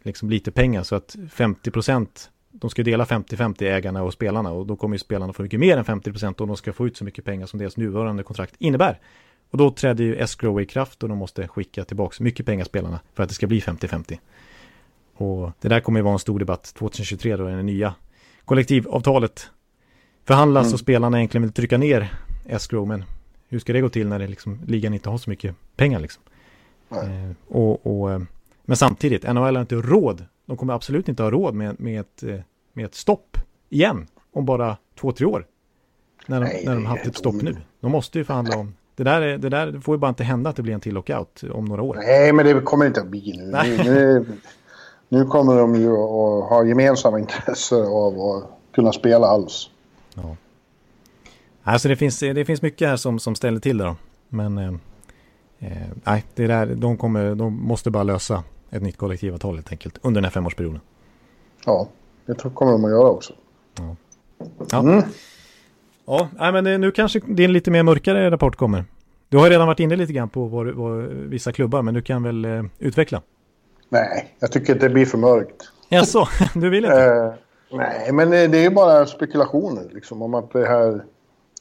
liksom, 0.02 0.30
lite 0.30 0.50
pengar, 0.50 0.82
så 0.82 0.94
att 0.94 1.16
50 1.30 1.70
procent, 1.70 2.30
de 2.60 2.70
ska 2.70 2.82
dela 2.82 3.04
50-50 3.04 3.62
ägarna 3.62 4.02
och 4.02 4.12
spelarna, 4.12 4.50
och 4.50 4.66
då 4.66 4.76
kommer 4.76 4.94
ju 4.94 4.98
spelarna 4.98 5.32
få 5.32 5.42
mycket 5.42 5.60
mer 5.60 5.76
än 5.76 5.84
50 5.84 6.10
procent, 6.10 6.40
och 6.40 6.46
de 6.46 6.56
ska 6.56 6.72
få 6.72 6.86
ut 6.86 6.96
så 6.96 7.04
mycket 7.04 7.24
pengar 7.24 7.46
som 7.46 7.58
deras 7.58 7.76
nuvarande 7.76 8.22
kontrakt 8.22 8.54
innebär. 8.58 9.00
Och 9.50 9.58
då 9.58 9.70
träder 9.70 10.04
ju 10.04 10.16
escrow 10.16 10.60
i 10.60 10.66
kraft, 10.66 11.02
och 11.02 11.08
de 11.08 11.18
måste 11.18 11.48
skicka 11.48 11.84
tillbaka 11.84 12.24
mycket 12.24 12.46
pengar 12.46 12.64
spelarna, 12.64 13.00
för 13.14 13.22
att 13.22 13.28
det 13.28 13.34
ska 13.34 13.46
bli 13.46 13.60
50-50. 13.60 14.18
Och 15.14 15.50
det 15.60 15.68
där 15.68 15.80
kommer 15.80 16.00
ju 16.00 16.04
vara 16.04 16.12
en 16.12 16.18
stor 16.18 16.38
debatt 16.38 16.74
2023 16.74 17.36
då 17.36 17.44
det 17.44 17.62
nya 17.62 17.94
kollektivavtalet 18.44 19.50
förhandlas 20.24 20.64
Mm. 20.66 20.74
och 20.74 20.80
spelarna 20.80 21.18
egentligen 21.18 21.42
vill 21.42 21.52
trycka 21.52 21.78
ner 21.78 22.12
escrow 22.46 22.86
men 22.88 23.04
hur 23.48 23.58
ska 23.58 23.72
det 23.72 23.80
gå 23.80 23.88
till 23.88 24.08
när 24.08 24.18
det 24.18 24.26
liksom, 24.26 24.60
ligan 24.66 24.94
inte 24.94 25.08
har 25.08 25.18
så 25.18 25.30
mycket 25.30 25.54
pengar 25.76 26.00
liksom? 26.00 26.22
Eh, 26.90 27.30
och, 27.48 27.86
och, 27.86 28.12
eh, 28.12 28.20
men 28.64 28.76
samtidigt, 28.76 29.22
NHL 29.22 29.56
har 29.56 29.60
inte 29.60 29.74
råd, 29.74 30.24
de 30.48 30.56
kommer 30.56 30.74
absolut 30.74 31.08
inte 31.08 31.22
ha 31.22 31.30
råd 31.30 31.54
med, 31.54 31.80
med, 31.80 32.00
ett, 32.00 32.22
eh, 32.22 32.40
med 32.72 32.84
ett 32.84 32.94
stopp 32.94 33.36
igen 33.68 34.06
om 34.32 34.44
bara 34.46 34.76
två, 35.00 35.12
tre 35.12 35.26
år. 35.26 35.46
När 36.26 36.40
de, 36.40 36.46
Nej, 36.46 36.62
när 36.66 36.74
de 36.74 36.86
haft 36.86 37.06
ett 37.06 37.16
stopp 37.16 37.34
nu. 37.34 37.56
De 37.80 37.92
måste 37.92 38.18
ju 38.18 38.24
förhandla 38.24 38.56
om, 38.56 38.74
det 38.94 39.04
där, 39.04 39.20
är, 39.20 39.38
det 39.38 39.48
där 39.48 39.80
får 39.80 39.94
ju 39.94 39.98
bara 39.98 40.08
inte 40.08 40.24
hända 40.24 40.50
att 40.50 40.56
det 40.56 40.62
blir 40.62 40.74
en 40.74 40.80
till 40.80 40.94
lockout 40.94 41.42
om 41.52 41.64
några 41.64 41.82
år. 41.82 41.94
Nej, 41.94 42.32
men 42.32 42.46
det 42.46 42.60
kommer 42.60 42.86
inte 42.86 43.00
att 43.00 43.06
bli 43.06 43.34
nu. 43.36 43.44
Nej. 43.44 43.78
Nu, 43.84 44.26
nu, 45.08 45.24
kommer 45.24 45.56
de 45.56 45.74
ju 45.74 45.92
att 45.92 46.48
ha 46.48 46.64
gemensamma 46.64 47.18
intresse 47.18 47.76
av 47.76 48.20
att 48.20 48.44
kunna 48.74 48.92
spela 48.92 49.26
alls. 49.26 49.70
Ja. 50.14 50.36
Alltså 51.62 51.88
det 51.88 51.96
finns, 51.96 52.20
det 52.20 52.44
finns 52.44 52.62
mycket 52.62 52.88
här 52.88 52.96
som, 52.96 53.18
som 53.18 53.34
ställer 53.34 53.60
till 53.60 53.78
det 53.78 53.84
då. 53.84 53.96
Men 54.28 54.58
eh, 54.58 54.72
eh, 55.58 55.88
nej, 56.04 56.24
det 56.34 56.46
där, 56.46 56.66
de, 56.66 56.96
kommer, 56.96 57.34
de 57.34 57.52
måste 57.52 57.90
bara 57.90 58.02
lösa 58.02 58.42
ett 58.70 58.82
nytt 58.82 58.96
kollektivavtal 58.96 59.54
helt 59.54 59.70
enkelt 59.72 59.98
under 60.02 60.20
den 60.20 60.24
här 60.24 60.30
femårsperioden. 60.32 60.80
Ja, 61.66 61.88
det 62.26 62.34
tror- 62.34 62.50
kommer 62.52 62.72
de 62.72 62.84
att 62.84 62.90
göra 62.90 63.08
också. 63.08 63.32
Ja, 64.70 64.78
Mm. 64.80 65.02
ja 66.38 66.52
men 66.52 66.64
det, 66.64 66.78
nu 66.78 66.90
kanske 66.90 67.20
det 67.26 67.42
är 67.42 67.44
en 67.44 67.52
lite 67.52 67.70
mer 67.70 67.82
mörkare 67.82 68.30
rapport 68.30 68.56
kommer. 68.56 68.84
Du 69.28 69.36
har 69.38 69.50
redan 69.50 69.66
varit 69.66 69.80
inne 69.80 69.96
lite 69.96 70.12
grann 70.12 70.28
på 70.28 70.44
vad, 70.44 70.66
vad, 70.74 71.02
vissa 71.08 71.52
klubbar, 71.52 71.82
men 71.82 71.94
du 71.94 72.02
kan 72.02 72.22
väl 72.22 72.44
eh, 72.44 72.62
utveckla? 72.78 73.22
Nej, 73.88 74.34
jag 74.38 74.52
tycker 74.52 74.74
att 74.74 74.80
det 74.80 74.88
blir 74.88 75.06
för 75.06 75.18
mörkt. 75.18 75.70
Jaså, 75.88 76.28
du 76.54 76.70
vill 76.70 76.84
inte? 76.84 77.04
Eh, 77.04 77.32
nej, 77.76 78.12
men 78.12 78.30
det 78.30 78.46
det 78.46 78.58
är 78.58 78.62
ju 78.62 78.70
bara 78.70 79.06
spekulationer 79.06 79.84
liksom 79.92 80.22
om 80.22 80.34
att 80.34 80.50
det 80.52 80.66
här... 80.66 81.04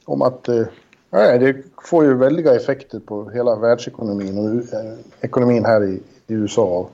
Om 0.06 0.22
att 0.22 0.48
eh, 0.48 0.64
Nej, 1.10 1.40
det 1.40 1.56
får 1.84 2.06
ju 2.06 2.14
väldiga 2.14 2.56
effekter 2.56 3.00
på 3.00 3.30
hela 3.30 3.56
världsekonomin 3.56 4.38
och 4.38 4.74
eh, 4.74 4.94
ekonomin 5.22 5.66
här 5.66 5.84
i, 5.84 5.94
i 6.28 6.34
USA. 6.34 6.90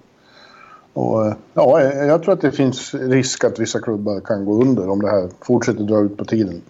Och, 0.93 1.25
eh, 1.25 1.33
ja, 1.53 1.81
jag 1.81 2.23
tror 2.23 2.33
att 2.33 2.41
det 2.41 2.51
finns 2.51 2.93
risk 2.93 3.43
att 3.43 3.59
vissa 3.59 3.79
klubbar 3.79 4.19
kan 4.19 4.45
gå 4.45 4.61
under 4.61 4.89
om 4.89 5.01
det 5.01 5.09
här 5.09 5.29
fortsätter 5.41 5.83
dra 5.83 5.99
ut 5.99 6.17
på 6.17 6.25
tiden. 6.25 6.61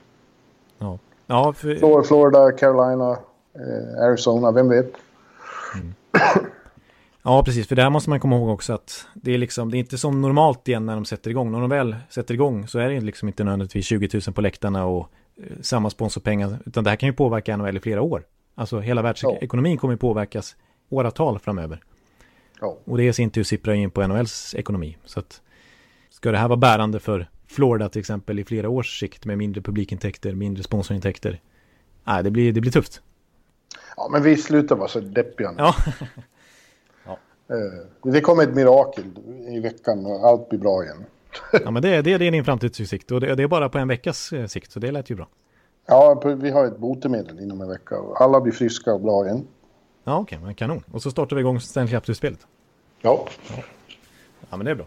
Ja. 0.80 1.00
Ja, 1.28 1.54
för... 1.54 2.04
Florida, 2.04 2.52
Carolina, 2.52 3.18
eh, 3.56 4.04
Arizona, 4.04 4.52
vem 4.52 4.70
vet? 4.70 4.94
Mm. 5.76 5.94
Ja, 7.24 7.44
precis. 7.44 7.68
För 7.68 7.76
det 7.76 7.82
här 7.82 7.90
måste 7.90 8.10
man 8.10 8.20
komma 8.20 8.36
ihåg 8.36 8.50
också 8.50 8.74
att 8.74 9.08
det 9.14 9.34
är 9.34 9.38
liksom, 9.38 9.72
det 9.72 9.78
är 9.78 9.80
inte 9.80 9.98
som 9.98 10.22
normalt 10.22 10.68
igen 10.68 10.86
när 10.86 10.96
de 10.96 11.06
sätter 11.06 11.30
igång. 11.30 11.52
När 11.52 11.60
de 11.60 11.70
väl 11.70 11.96
sätter 12.10 12.34
igång 12.34 12.68
så 12.68 12.80
är 12.80 12.90
det 12.90 13.02
liksom 13.02 13.28
inte 13.28 13.44
nödvändigtvis 13.44 13.86
20 13.86 14.10
000 14.28 14.34
på 14.34 14.42
läktarna 14.42 14.86
och 14.86 15.10
eh, 15.38 15.44
samma 15.62 15.90
sponsorpengar. 15.90 16.60
Utan 16.66 16.84
det 16.84 16.90
här 16.90 16.98
kan 16.98 17.10
ju 17.10 17.14
påverka 17.14 17.58
NHL 17.58 17.78
i 17.78 17.80
flera 17.80 18.02
år. 18.02 18.24
Alltså 18.56 18.80
hela 18.80 19.02
världsekonomin 19.02 19.74
ja. 19.74 19.80
kommer 19.80 19.96
påverkas 19.96 20.56
åratal 20.90 21.40
framöver. 21.40 21.80
Ja. 22.64 22.78
Och 22.86 22.98
det 22.98 23.04
i 23.04 23.14
sin 23.14 23.30
tur 23.30 23.44
sipprar 23.44 23.74
in 23.74 23.92
på 23.92 24.08
NHLs 24.08 24.56
ekonomi. 24.56 24.98
Så 25.06 25.20
att 25.20 25.42
ska 26.10 26.32
det 26.32 26.38
här 26.38 26.48
vara 26.48 26.58
bärande 26.58 27.00
för 27.00 27.30
Florida 27.48 27.90
till 27.90 28.00
exempel 28.00 28.40
i 28.40 28.44
flera 28.44 28.70
års 28.70 29.00
sikt 29.00 29.26
med 29.26 29.38
mindre 29.38 29.62
publikintäkter, 29.62 30.34
mindre 30.34 30.64
sponsorintäkter. 30.64 31.42
Nej, 32.04 32.24
det 32.24 32.32
blir, 32.32 32.54
det 32.54 32.62
blir 32.62 32.72
tufft. 32.72 33.02
Ja, 33.98 34.10
men 34.12 34.24
vi 34.24 34.38
slutar 34.38 34.76
vara 34.76 34.88
så 34.88 35.00
deppiga 35.00 35.54
Ja. 37.06 37.18
Eh, 37.50 38.12
det 38.12 38.22
kommer 38.22 38.44
ett 38.44 38.56
mirakel 38.56 39.04
i 39.48 39.60
veckan 39.60 40.06
och 40.06 40.28
allt 40.28 40.50
blir 40.50 40.60
bra 40.60 40.84
igen. 40.84 41.06
ja, 41.64 41.72
men 41.72 41.82
det, 41.82 42.02
det, 42.02 42.18
det 42.18 42.28
är 42.28 42.32
din 42.32 42.46
framtidsutsikt 42.46 43.12
och 43.12 43.22
det, 43.22 43.36
det, 43.36 43.44
är 43.44 43.48
bara 43.48 43.70
på 43.70 43.78
en 43.78 43.88
veckas 43.88 44.34
eh, 44.34 44.46
sikt, 44.46 44.72
så 44.72 44.80
det 44.80 44.92
lät 44.92 45.10
ju 45.10 45.16
bra. 45.16 45.28
Ja, 45.86 46.22
vi 46.38 46.50
har 46.50 46.66
ett 46.66 46.78
botemedel 46.78 47.40
inom 47.40 47.62
en 47.62 47.70
vecka 47.70 48.00
och 48.00 48.22
alla 48.22 48.42
blir 48.42 48.54
friska 48.54 48.94
och 48.94 49.02
bra 49.02 49.26
igen. 49.26 49.48
Ja, 50.04 50.20
okej, 50.20 50.38
okay, 50.38 50.46
men 50.46 50.56
kanon. 50.56 50.84
Och 50.92 51.02
så 51.02 51.12
startar 51.12 51.36
vi 51.36 51.40
igång 51.40 51.60
Stanley 51.60 51.92
Cup-spelet. 51.94 52.48
Ja. 53.04 53.28
ja. 53.48 53.64
Ja, 54.50 54.58
men 54.58 54.66
det 54.66 54.72
är 54.72 54.76
bra. 54.76 54.86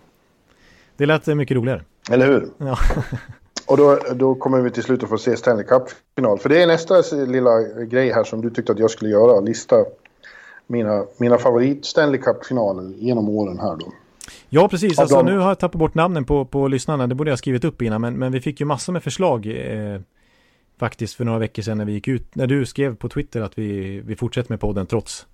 Det 0.96 1.07
lät 1.07 1.26
mycket 1.26 1.57
roligare. 1.57 1.83
Eller 2.11 2.26
hur? 2.26 2.48
Ja. 2.59 2.79
och 3.66 3.76
då, 3.76 3.98
då 4.14 4.35
kommer 4.35 4.61
vi 4.61 4.70
till 4.70 4.83
slut 4.83 5.02
att 5.02 5.09
få 5.09 5.18
se 5.18 5.37
Stanley 5.37 5.64
Cup-final. 5.64 6.38
För 6.38 6.48
det 6.48 6.62
är 6.62 6.66
nästa 6.66 7.02
lilla 7.26 7.62
grej 7.62 8.12
här 8.12 8.24
som 8.24 8.40
du 8.40 8.50
tyckte 8.50 8.72
att 8.72 8.79
jag 8.79 8.90
skulle 8.90 9.11
göra. 9.11 9.40
Lista 9.40 9.85
mina, 10.66 11.05
mina 11.16 11.38
favorit 11.38 11.85
Stanley 11.85 12.20
Cup-finaler 12.20 12.92
genom 12.96 13.29
åren 13.29 13.59
här 13.59 13.76
då. 13.76 13.92
Ja, 14.48 14.68
precis. 14.68 14.98
Alltså, 14.98 15.22
nu 15.22 15.38
har 15.38 15.48
jag 15.48 15.59
tappat 15.59 15.79
bort 15.79 15.94
namnen 15.94 16.24
på, 16.24 16.44
på 16.44 16.68
lyssnarna. 16.68 17.07
Det 17.07 17.14
borde 17.14 17.31
jag 17.31 17.33
ha 17.33 17.38
skrivit 17.38 17.64
upp 17.64 17.83
innan. 17.83 18.00
Men, 18.00 18.14
men 18.14 18.33
vi 18.33 18.40
fick 18.40 18.61
ju 18.61 18.66
massor 18.66 18.92
med 18.92 19.02
förslag 19.02 19.46
eh, 19.46 20.00
faktiskt 20.79 21.14
för 21.14 21.24
några 21.24 21.38
veckor 21.38 21.62
sedan 21.62 21.79
när 21.79 21.85
vi 21.85 21.92
gick 21.92 22.09
ut. 22.09 22.35
När 22.35 22.46
du 22.46 22.66
skrev 22.66 22.96
på 22.96 23.09
Twitter 23.09 23.40
att 23.40 23.59
vi, 23.59 24.00
vi 24.00 24.16
fortsätter 24.16 24.52
med 24.52 24.61
podden 24.61 24.87
trots 24.87 25.26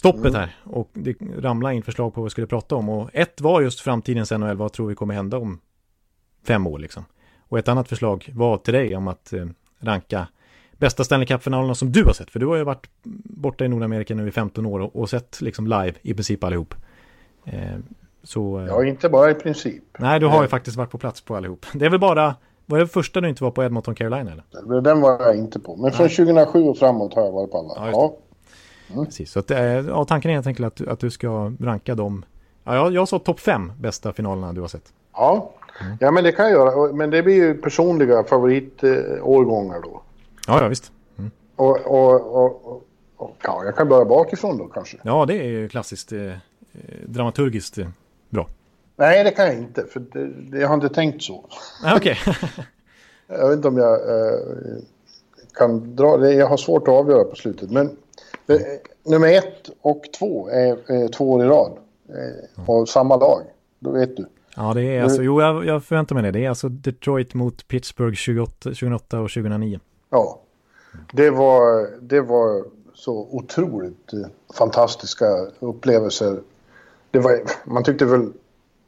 stoppet 0.00 0.26
mm. 0.26 0.34
här. 0.34 0.56
Och 0.64 0.90
det 0.92 1.16
ramlade 1.38 1.74
in 1.74 1.82
förslag 1.82 2.14
på 2.14 2.20
vad 2.20 2.26
vi 2.26 2.30
skulle 2.30 2.46
prata 2.46 2.76
om. 2.76 2.88
Och 2.88 3.10
ett 3.12 3.40
var 3.40 3.60
just 3.60 3.80
framtidens 3.80 4.30
NHL. 4.30 4.56
Vad 4.56 4.72
tror 4.72 4.88
vi 4.88 4.94
kommer 4.94 5.14
hända 5.14 5.38
om 5.38 5.60
fem 6.46 6.66
år 6.66 6.78
liksom? 6.78 7.04
Och 7.48 7.58
ett 7.58 7.68
annat 7.68 7.88
förslag 7.88 8.30
var 8.34 8.56
till 8.56 8.74
dig 8.74 8.96
om 8.96 9.08
att 9.08 9.32
eh, 9.32 9.46
ranka 9.80 10.26
bästa 10.78 11.04
Stanley 11.04 11.26
Cup-finalerna 11.26 11.74
som 11.74 11.92
du 11.92 12.04
har 12.04 12.12
sett? 12.12 12.30
För 12.30 12.40
du 12.40 12.46
har 12.46 12.56
ju 12.56 12.64
varit 12.64 12.86
borta 13.24 13.64
i 13.64 13.68
Nordamerika 13.68 14.14
nu 14.14 14.28
i 14.28 14.30
15 14.30 14.66
år 14.66 14.80
och, 14.80 14.96
och 14.96 15.10
sett 15.10 15.40
liksom 15.40 15.66
live 15.66 15.92
i 16.02 16.14
princip 16.14 16.44
allihop. 16.44 16.74
Eh, 17.44 17.60
så, 18.22 18.58
eh, 18.58 18.66
ja, 18.66 18.84
inte 18.84 19.08
bara 19.08 19.30
i 19.30 19.34
princip. 19.34 19.84
Nej, 19.98 20.20
du 20.20 20.26
har 20.26 20.42
ju 20.42 20.48
faktiskt 20.48 20.76
varit 20.76 20.90
på 20.90 20.98
plats 20.98 21.20
på 21.20 21.36
allihop. 21.36 21.66
Det 21.74 21.86
är 21.86 21.90
väl 21.90 22.00
bara, 22.00 22.34
var 22.66 22.78
det 22.78 22.86
första 22.86 23.20
du 23.20 23.28
inte 23.28 23.44
var 23.44 23.50
på 23.50 23.64
Edmonton, 23.64 23.94
Carolina 23.94 24.32
eller? 24.32 24.80
Den 24.80 25.00
var 25.00 25.22
jag 25.22 25.36
inte 25.36 25.60
på, 25.60 25.76
men 25.76 25.92
från 25.92 26.08
2007 26.08 26.62
och 26.62 26.78
framåt 26.78 27.14
har 27.14 27.22
jag 27.22 27.32
varit 27.32 27.50
på 27.50 27.58
alla. 27.58 27.90
Ja. 27.90 28.16
Mm. 28.92 29.04
Precis, 29.04 29.32
så 29.32 29.38
att, 29.38 29.50
eh, 29.50 29.62
ja, 29.62 30.04
tanken 30.04 30.30
är 30.30 30.34
helt 30.34 30.46
enkelt 30.46 30.80
att, 30.80 30.88
att 30.88 31.00
du 31.00 31.10
ska 31.10 31.52
ranka 31.60 31.94
dem. 31.94 32.24
Ja, 32.64 32.74
jag, 32.74 32.92
jag 32.92 33.08
sa 33.08 33.18
topp 33.18 33.40
fem 33.40 33.72
bästa 33.80 34.12
finalerna 34.12 34.52
du 34.52 34.60
har 34.60 34.68
sett. 34.68 34.92
Ja, 35.12 35.52
mm. 35.80 35.96
ja 36.00 36.10
men 36.10 36.24
det 36.24 36.32
kan 36.32 36.44
jag 36.44 36.52
göra. 36.52 36.92
Men 36.92 37.10
det 37.10 37.22
blir 37.22 37.34
ju 37.34 37.54
personliga 37.54 38.24
favoritårgångar 38.24 39.80
då. 39.82 40.02
Ja, 40.46 40.62
ja 40.62 40.68
visst. 40.68 40.92
Mm. 41.18 41.30
Och, 41.56 41.78
och, 41.86 42.44
och, 42.44 42.82
och, 43.16 43.36
ja, 43.42 43.64
jag 43.64 43.76
kan 43.76 43.88
börja 43.88 44.04
bakifrån 44.04 44.58
då 44.58 44.66
kanske. 44.66 44.96
Ja, 45.02 45.26
det 45.26 45.34
är 45.34 45.48
ju 45.48 45.68
klassiskt 45.68 46.12
eh, 46.12 46.32
dramaturgiskt 47.06 47.78
eh, 47.78 47.88
bra. 48.30 48.48
Nej, 48.96 49.24
det 49.24 49.30
kan 49.30 49.46
jag 49.46 49.54
inte, 49.54 49.84
för 49.86 50.00
det, 50.00 50.26
det, 50.26 50.58
jag 50.58 50.68
har 50.68 50.74
inte 50.74 50.88
tänkt 50.88 51.22
så. 51.22 51.44
Ah, 51.84 51.96
okay. 51.96 52.16
jag 53.26 53.48
vet 53.48 53.56
inte 53.56 53.68
om 53.68 53.78
jag 53.78 53.94
eh, 53.94 54.38
kan 55.54 55.96
dra 55.96 56.16
det. 56.16 56.34
Jag 56.34 56.46
har 56.46 56.56
svårt 56.56 56.88
att 56.88 56.94
avgöra 56.94 57.24
på 57.24 57.36
slutet. 57.36 57.70
Men 57.70 57.96
nummer 59.04 59.28
ett 59.28 59.70
och 59.80 60.02
två 60.18 60.48
är, 60.48 60.90
är 60.90 61.08
två 61.08 61.32
år 61.32 61.44
i 61.44 61.46
rad. 61.46 61.72
Eh, 62.08 62.64
på 62.64 62.86
samma 62.86 63.16
lag. 63.16 63.42
Då 63.78 63.90
vet 63.90 64.16
du. 64.16 64.26
Ja, 64.56 64.74
det 64.74 64.82
är 64.82 65.02
alltså, 65.02 65.22
jo, 65.22 65.40
jag, 65.40 65.66
jag 65.66 65.84
förväntar 65.84 66.14
mig 66.14 66.22
det. 66.22 66.30
Det 66.30 66.44
är 66.44 66.48
alltså 66.48 66.68
Detroit 66.68 67.34
mot 67.34 67.68
Pittsburgh 67.68 68.14
28, 68.14 68.52
2008 68.62 69.20
och 69.20 69.30
2009. 69.30 69.80
Ja, 70.10 70.40
det 71.12 71.30
var, 71.30 71.88
det 72.00 72.20
var 72.20 72.64
så 72.94 73.28
otroligt 73.30 74.12
eh, 74.12 74.18
fantastiska 74.54 75.26
upplevelser. 75.58 76.40
Det 77.10 77.18
var, 77.18 77.40
man 77.64 77.84
tyckte 77.84 78.04
väl 78.04 78.32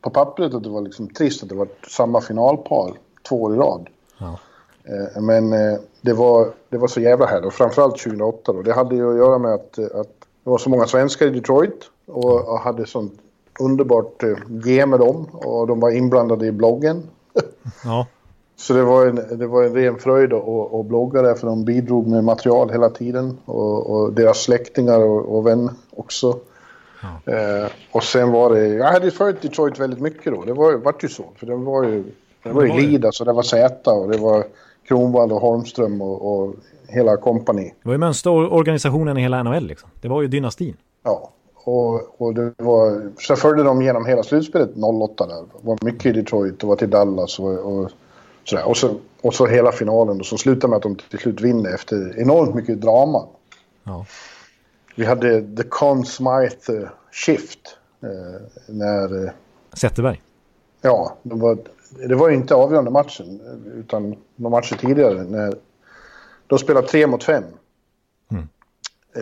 på 0.00 0.10
pappret 0.10 0.54
att 0.54 0.62
det 0.62 0.68
var 0.68 0.80
liksom 0.80 1.08
trist 1.08 1.42
att 1.42 1.48
det 1.48 1.54
var 1.54 1.68
samma 1.88 2.20
finalpar 2.20 2.92
två 3.28 3.42
år 3.42 3.54
i 3.54 3.56
rad. 3.56 3.88
Ja. 4.18 4.38
Eh, 4.84 5.22
men 5.22 5.52
eh, 5.52 5.78
det 6.00 6.12
var, 6.12 6.48
det 6.68 6.78
var 6.78 6.88
så 6.88 7.00
jävla 7.00 7.26
härligt 7.26 7.46
och 7.46 7.52
framförallt 7.52 7.98
2008 7.98 8.52
då. 8.52 8.62
Det 8.62 8.72
hade 8.72 8.94
ju 8.94 9.10
att 9.10 9.16
göra 9.16 9.38
med 9.38 9.54
att, 9.54 9.78
att 9.78 10.08
det 10.44 10.50
var 10.50 10.58
så 10.58 10.70
många 10.70 10.86
svenskar 10.86 11.26
i 11.26 11.30
Detroit 11.30 11.90
och, 12.06 12.48
och 12.48 12.58
hade 12.58 12.86
sånt 12.86 13.12
underbart 13.60 14.22
ge 14.64 14.86
med 14.86 14.98
dem 14.98 15.26
och 15.32 15.66
de 15.66 15.80
var 15.80 15.90
inblandade 15.90 16.46
i 16.46 16.52
bloggen. 16.52 17.02
Ja. 17.84 18.06
Så 18.56 18.72
det 18.72 18.82
var 18.82 19.06
en, 19.06 19.38
det 19.38 19.46
var 19.46 19.62
en 19.62 19.74
ren 19.74 19.98
fröjd 19.98 20.32
att, 20.32 20.74
att 20.74 20.86
blogga 20.86 21.22
där 21.22 21.34
för 21.34 21.46
de 21.46 21.64
bidrog 21.64 22.06
med 22.06 22.24
material 22.24 22.70
hela 22.70 22.90
tiden. 22.90 23.38
Och, 23.44 23.90
och 23.90 24.12
deras 24.12 24.42
släktingar 24.42 25.00
och, 25.00 25.36
och 25.36 25.46
vänner 25.46 25.74
också. 25.90 26.38
Ja. 27.02 27.32
Eh, 27.32 27.70
och 27.92 28.04
sen 28.04 28.32
var 28.32 28.50
det, 28.50 28.68
jag 28.68 28.92
hade 28.92 29.10
följt 29.10 29.42
Detroit 29.42 29.78
väldigt 29.78 30.00
mycket 30.00 30.32
då. 30.32 30.44
Det 30.44 30.52
var, 30.52 30.72
vart 30.72 31.04
ju 31.04 31.08
så. 31.08 31.24
För 31.36 31.46
det 31.46 31.56
var 31.56 31.84
ju, 31.84 32.04
det 32.42 32.52
var 32.52 32.64
ju 32.64 32.72
Lida 32.72 33.12
så 33.12 33.24
det 33.24 33.32
var 33.32 33.42
Zäta 33.42 33.92
och 33.92 34.08
det 34.08 34.18
var 34.18 34.44
Kronwall 34.88 35.32
och 35.32 35.40
Holmström 35.40 36.02
och, 36.02 36.32
och 36.32 36.54
hela 36.88 37.16
kompani. 37.16 37.74
Det 37.82 37.88
var 37.88 37.92
ju 37.92 37.98
mönsterorganisationen 37.98 39.18
i 39.18 39.20
hela 39.20 39.42
NHL 39.42 39.66
liksom. 39.66 39.90
Det 40.00 40.08
var 40.08 40.22
ju 40.22 40.28
dynastin. 40.28 40.76
Ja, 41.02 41.30
och, 41.54 42.20
och 42.20 42.34
det 42.34 42.54
var, 42.58 43.10
så 43.18 43.36
följde 43.36 43.62
de 43.62 43.82
genom 43.82 44.06
hela 44.06 44.22
slutspelet 44.22 44.70
08 44.76 45.26
där. 45.26 45.34
Det 45.34 45.66
var 45.66 45.78
mycket 45.82 46.06
i 46.06 46.12
Detroit 46.12 46.62
och 46.62 46.68
var 46.68 46.76
till 46.76 46.90
Dallas 46.90 47.38
och, 47.38 47.58
och 47.58 47.90
Sådär. 48.44 48.68
Och, 48.68 48.76
så, 48.76 48.98
och 49.20 49.34
så 49.34 49.46
hela 49.46 49.72
finalen 49.72 50.20
och 50.20 50.26
så 50.26 50.38
slutar 50.38 50.68
med 50.68 50.76
att 50.76 50.82
de 50.82 50.96
till 50.96 51.18
slut 51.18 51.40
vinner 51.40 51.74
efter 51.74 52.20
enormt 52.20 52.54
mycket 52.54 52.80
drama. 52.80 53.26
Ja. 53.84 54.06
Vi 54.96 55.04
hade 55.04 55.56
The 55.56 55.62
Conn 55.62 56.04
Smythe 56.04 56.72
uh, 56.72 56.88
Shift. 57.12 57.76
Uh, 58.04 58.40
när... 58.68 59.24
Uh, 59.24 59.30
Zetterberg? 59.72 60.22
Ja, 60.80 61.16
det 61.22 61.34
var, 61.34 61.58
det 62.08 62.14
var 62.14 62.28
ju 62.28 62.34
inte 62.34 62.54
avgörande 62.54 62.90
matchen. 62.90 63.40
Utan 63.74 64.16
några 64.36 64.56
matcher 64.56 64.76
tidigare. 64.76 65.24
När 65.24 65.54
de 66.46 66.58
spelade 66.58 66.86
tre 66.86 67.06
mot 67.06 67.24
fem. 67.24 67.44
Mm. 68.30 68.48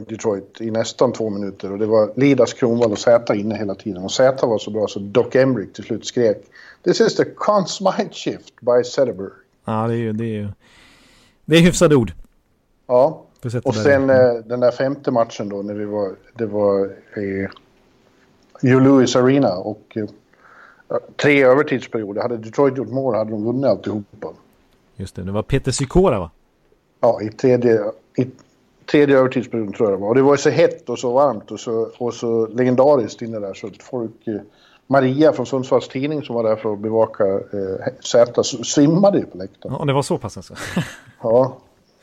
Detroit 0.08 0.60
i 0.60 0.70
nästan 0.70 1.12
två 1.12 1.30
minuter. 1.30 1.72
Och 1.72 1.78
det 1.78 1.86
var 1.86 2.12
Lidas, 2.16 2.52
Kronwall 2.52 2.92
och 2.92 2.98
Zäta 2.98 3.34
inne 3.34 3.54
hela 3.54 3.74
tiden. 3.74 4.04
Och 4.04 4.12
Zäta 4.12 4.46
var 4.46 4.58
så 4.58 4.70
bra 4.70 4.86
så 4.88 4.98
Doc 4.98 5.36
Emrick 5.36 5.72
till 5.72 5.84
slut 5.84 6.06
skrek 6.06 6.36
This 6.82 7.00
is 7.00 7.16
the 7.16 7.24
consmite 7.24 8.12
shift 8.12 8.60
by 8.60 8.84
Zetterberg. 8.84 9.30
Ja, 9.64 9.86
det 9.88 9.94
är 9.94 9.98
ju... 9.98 10.12
Det 10.12 10.24
är, 10.24 10.40
ju, 10.40 10.48
det 11.44 11.56
är 11.56 11.60
hyfsade 11.60 11.96
ord. 11.96 12.12
Ja, 12.86 13.26
och 13.64 13.74
sen 13.74 14.10
eh, 14.10 14.34
den 14.44 14.60
där 14.60 14.70
femte 14.70 15.10
matchen 15.10 15.48
då 15.48 15.62
när 15.62 15.74
vi 15.74 15.84
var... 15.84 16.16
Det 16.34 16.46
var 16.46 16.86
i 17.16 17.48
Hugh 18.62 18.82
Lewis 18.82 19.16
Arena 19.16 19.56
och 19.56 19.96
eh, 19.96 20.04
tre 21.16 21.44
övertidsperioder. 21.44 22.22
Hade 22.22 22.36
Detroit 22.36 22.76
gjort 22.76 22.88
mål 22.88 23.14
hade 23.14 23.30
de 23.30 23.44
vunnit 23.44 23.66
alltihopa. 23.66 24.28
Just 24.96 25.16
det, 25.16 25.22
det 25.22 25.32
var 25.32 25.42
Peter 25.42 25.72
Sykora 25.72 26.18
va? 26.18 26.30
Ja, 27.00 27.22
i 27.22 27.28
tredje, 27.28 27.80
i 28.16 28.26
tredje 28.90 29.18
övertidsperioden 29.18 29.72
tror 29.72 29.90
jag 29.90 29.98
det 29.98 30.02
var. 30.02 30.08
Och 30.08 30.14
det 30.14 30.22
var 30.22 30.36
så 30.36 30.50
hett 30.50 30.88
och 30.88 30.98
så 30.98 31.12
varmt 31.12 31.50
och 31.50 31.60
så, 31.60 31.90
och 31.98 32.14
så 32.14 32.46
legendariskt 32.46 33.22
inne 33.22 33.38
där 33.38 33.54
så 33.54 33.66
att 33.66 33.82
folk... 33.82 34.26
Eh, 34.26 34.40
Maria 34.86 35.32
från 35.32 35.46
Sundsvalls 35.46 35.88
Tidning 35.88 36.22
som 36.22 36.34
var 36.34 36.42
där 36.42 36.56
för 36.56 36.72
att 36.72 36.78
bevaka 36.78 37.24
eh, 37.24 37.92
Zäta 38.00 38.42
svimmade 38.42 39.18
ju 39.18 39.26
på 39.26 39.38
läktaren. 39.38 39.76
Ja, 39.78 39.84
det 39.84 39.92
var 39.92 40.02
så 40.02 40.18
pass 40.18 40.36
alltså? 40.36 40.54
ja, 41.22 41.56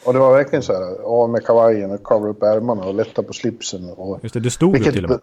och 0.06 0.14
det 0.14 0.20
var 0.20 0.32
verkligen 0.32 0.64
så 0.64 0.74
här, 0.74 1.02
av 1.04 1.30
med 1.30 1.46
kavajen 1.46 1.92
och 1.92 2.04
kavla 2.04 2.30
upp 2.30 2.44
ärmarna 2.44 2.86
och 2.86 2.94
lätta 2.94 3.24
på 3.24 3.34
slipsen. 3.34 3.90
Och, 3.90 4.20
Just 4.24 4.34
det, 4.34 4.40
du 4.40 4.50
stod 4.50 4.74
vilket, 4.74 4.94
till 4.94 5.04
och 5.04 5.10
med. 5.10 5.20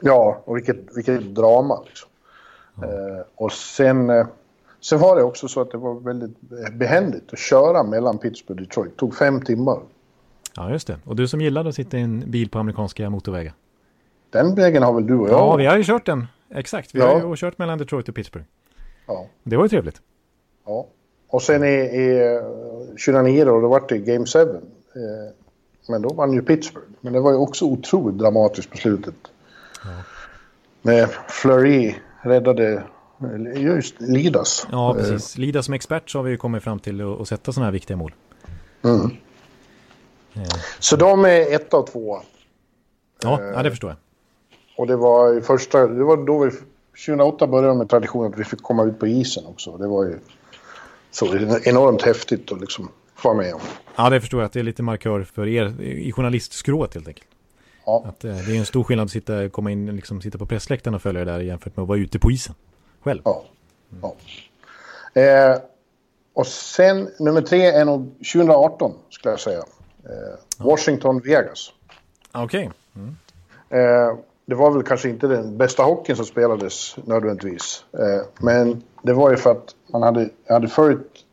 Ja, 0.00 0.40
och 0.44 0.56
vilket, 0.56 0.96
vilket 0.96 1.34
drama 1.34 1.82
liksom. 1.86 2.08
Ja. 2.80 2.84
Eh, 2.86 3.22
och 3.34 3.52
sen, 3.52 4.10
eh, 4.10 4.26
Sen 4.80 4.98
var 4.98 5.16
det 5.16 5.22
också 5.22 5.48
så 5.48 5.60
att 5.60 5.70
det 5.70 5.78
var 5.78 5.94
väldigt 5.94 6.40
behändigt 6.72 7.32
att 7.32 7.38
köra 7.38 7.82
mellan 7.82 8.18
Pittsburgh 8.18 8.60
och 8.62 8.66
Detroit. 8.68 8.90
Det 8.92 8.96
tog 8.98 9.14
fem 9.16 9.40
timmar. 9.42 9.80
Ja, 10.56 10.70
just 10.70 10.86
det. 10.86 10.98
Och 11.04 11.16
du 11.16 11.28
som 11.28 11.40
gillade 11.40 11.68
att 11.68 11.74
sitta 11.74 11.98
i 11.98 12.00
en 12.00 12.30
bil 12.30 12.50
på 12.50 12.58
amerikanska 12.58 13.10
motorvägar. 13.10 13.52
Den 14.30 14.54
vägen 14.54 14.82
har 14.82 14.92
väl 14.92 15.06
du 15.06 15.14
och 15.18 15.28
jag? 15.28 15.32
Ja, 15.38 15.56
vi 15.56 15.66
har 15.66 15.76
ju 15.76 15.84
kört 15.84 16.06
den. 16.06 16.26
Exakt, 16.50 16.94
vi 16.94 16.98
Ja. 16.98 17.18
har 17.20 17.28
ju 17.28 17.36
kört 17.36 17.58
mellan 17.58 17.78
Detroit 17.78 18.08
och 18.08 18.14
Pittsburgh. 18.14 18.46
Ja. 19.06 19.26
Det 19.42 19.56
var 19.56 19.64
ju 19.64 19.68
trevligt. 19.68 20.00
ja. 20.66 20.86
Och 21.28 21.42
sen 21.42 21.64
i, 21.64 21.68
i 21.68 22.34
eh, 22.36 22.42
2009 23.06 23.44
då, 23.44 23.60
då 23.60 23.68
var 23.68 23.82
det 23.88 23.98
Game 23.98 24.26
7. 24.26 24.38
Eh, 24.40 24.48
men 25.88 26.02
då 26.02 26.12
vann 26.14 26.32
ju 26.32 26.42
Pittsburgh. 26.42 26.86
Men 27.00 27.12
det 27.12 27.20
var 27.20 27.30
ju 27.30 27.36
också 27.36 27.64
otroligt 27.64 28.18
dramatiskt 28.18 28.70
på 28.70 28.76
slutet. 28.76 29.14
Med 30.82 31.08
Fleury 31.28 31.94
räddade 32.22 32.82
eh, 33.54 33.62
just 33.62 34.00
Lidas. 34.00 34.66
Ja, 34.70 34.94
precis. 34.94 35.38
Lida 35.38 35.62
som 35.62 35.74
expert 35.74 36.10
så 36.10 36.18
har 36.18 36.22
vi 36.22 36.30
ju 36.30 36.36
kommit 36.36 36.62
fram 36.62 36.78
till 36.78 37.20
att, 37.20 37.28
sätta 37.28 37.52
sådana 37.52 37.64
här 37.66 37.72
viktiga 37.72 37.96
mål. 37.96 38.14
Mm. 38.84 39.10
Så 40.78 40.96
de 40.96 41.24
är 41.24 41.54
ett 41.54 41.74
av 41.74 41.86
två. 41.86 42.20
Ja, 43.22 43.40
Eh. 43.40 43.46
ja 43.46 43.62
det 43.62 43.70
förstår 43.70 43.90
jag. 43.90 43.96
Och 44.76 44.86
det 44.86 44.96
var 44.96 45.40
första, 45.40 45.86
det 45.86 46.04
var 46.04 46.16
då 46.16 46.38
vi, 46.38 46.50
2008 47.06 47.46
började 47.46 47.74
med 47.74 47.88
traditionen 47.88 48.32
att 48.32 48.38
vi 48.38 48.44
fick 48.44 48.62
komma 48.62 48.84
ut 48.84 48.98
på 48.98 49.06
isen 49.06 49.46
också. 49.46 49.76
Det 49.76 49.86
var 49.86 50.04
ju 50.04 50.18
så 51.10 51.26
enormt 51.64 52.02
häftigt 52.02 52.52
att 52.52 52.60
liksom 52.60 52.88
vara 53.22 53.34
med 53.34 53.54
om. 53.54 53.60
Ja, 53.96 54.10
det 54.10 54.20
förstår 54.20 54.40
jag 54.40 54.46
att 54.46 54.52
det 54.52 54.60
är 54.60 54.64
lite 54.64 54.82
markör 54.82 55.22
för 55.22 55.46
er 55.48 55.80
i 55.80 56.12
journalistskrået 56.12 56.94
helt 56.94 57.08
enkelt. 57.08 57.28
Ja. 57.86 58.04
Att 58.08 58.24
eh, 58.24 58.36
det 58.36 58.56
är 58.56 58.58
en 58.58 58.66
stor 58.66 58.84
skillnad 58.84 59.04
att 59.04 59.10
sitta, 59.10 59.48
komma 59.48 59.70
in, 59.70 59.96
liksom, 59.96 60.20
sitta 60.20 60.38
på 60.38 60.46
pressläktaren 60.46 60.94
och 60.94 61.02
följa 61.02 61.24
det 61.24 61.32
där 61.32 61.40
jämfört 61.40 61.76
med 61.76 61.82
att 61.82 61.88
vara 61.88 61.98
ute 61.98 62.18
på 62.18 62.30
isen 62.30 62.54
själv. 63.00 63.20
Ja. 63.24 63.44
ja. 64.02 64.14
Eh, 65.20 65.58
och 66.34 66.46
sen 66.46 67.08
nummer 67.18 67.42
tre 67.42 67.66
är 67.66 67.84
nog 67.84 68.14
2018 68.18 68.92
skulle 69.10 69.32
jag 69.32 69.40
säga. 69.40 69.58
Eh, 70.04 70.64
Washington, 70.66 71.20
Vegas. 71.20 71.72
Okej. 72.32 72.70
Eh, 73.70 74.16
det 74.46 74.54
var 74.54 74.70
väl 74.70 74.82
kanske 74.82 75.08
inte 75.08 75.26
den 75.26 75.58
bästa 75.58 75.82
hockeyn 75.82 76.16
som 76.16 76.26
spelades 76.26 76.96
nödvändigtvis. 77.04 77.84
Eh, 77.92 78.26
men 78.40 78.82
det 79.02 79.12
var 79.12 79.30
ju 79.30 79.36
för 79.36 79.50
att 79.50 79.74
man 79.86 80.02
hade, 80.02 80.28
hade 80.48 80.68
följt, 80.68 81.24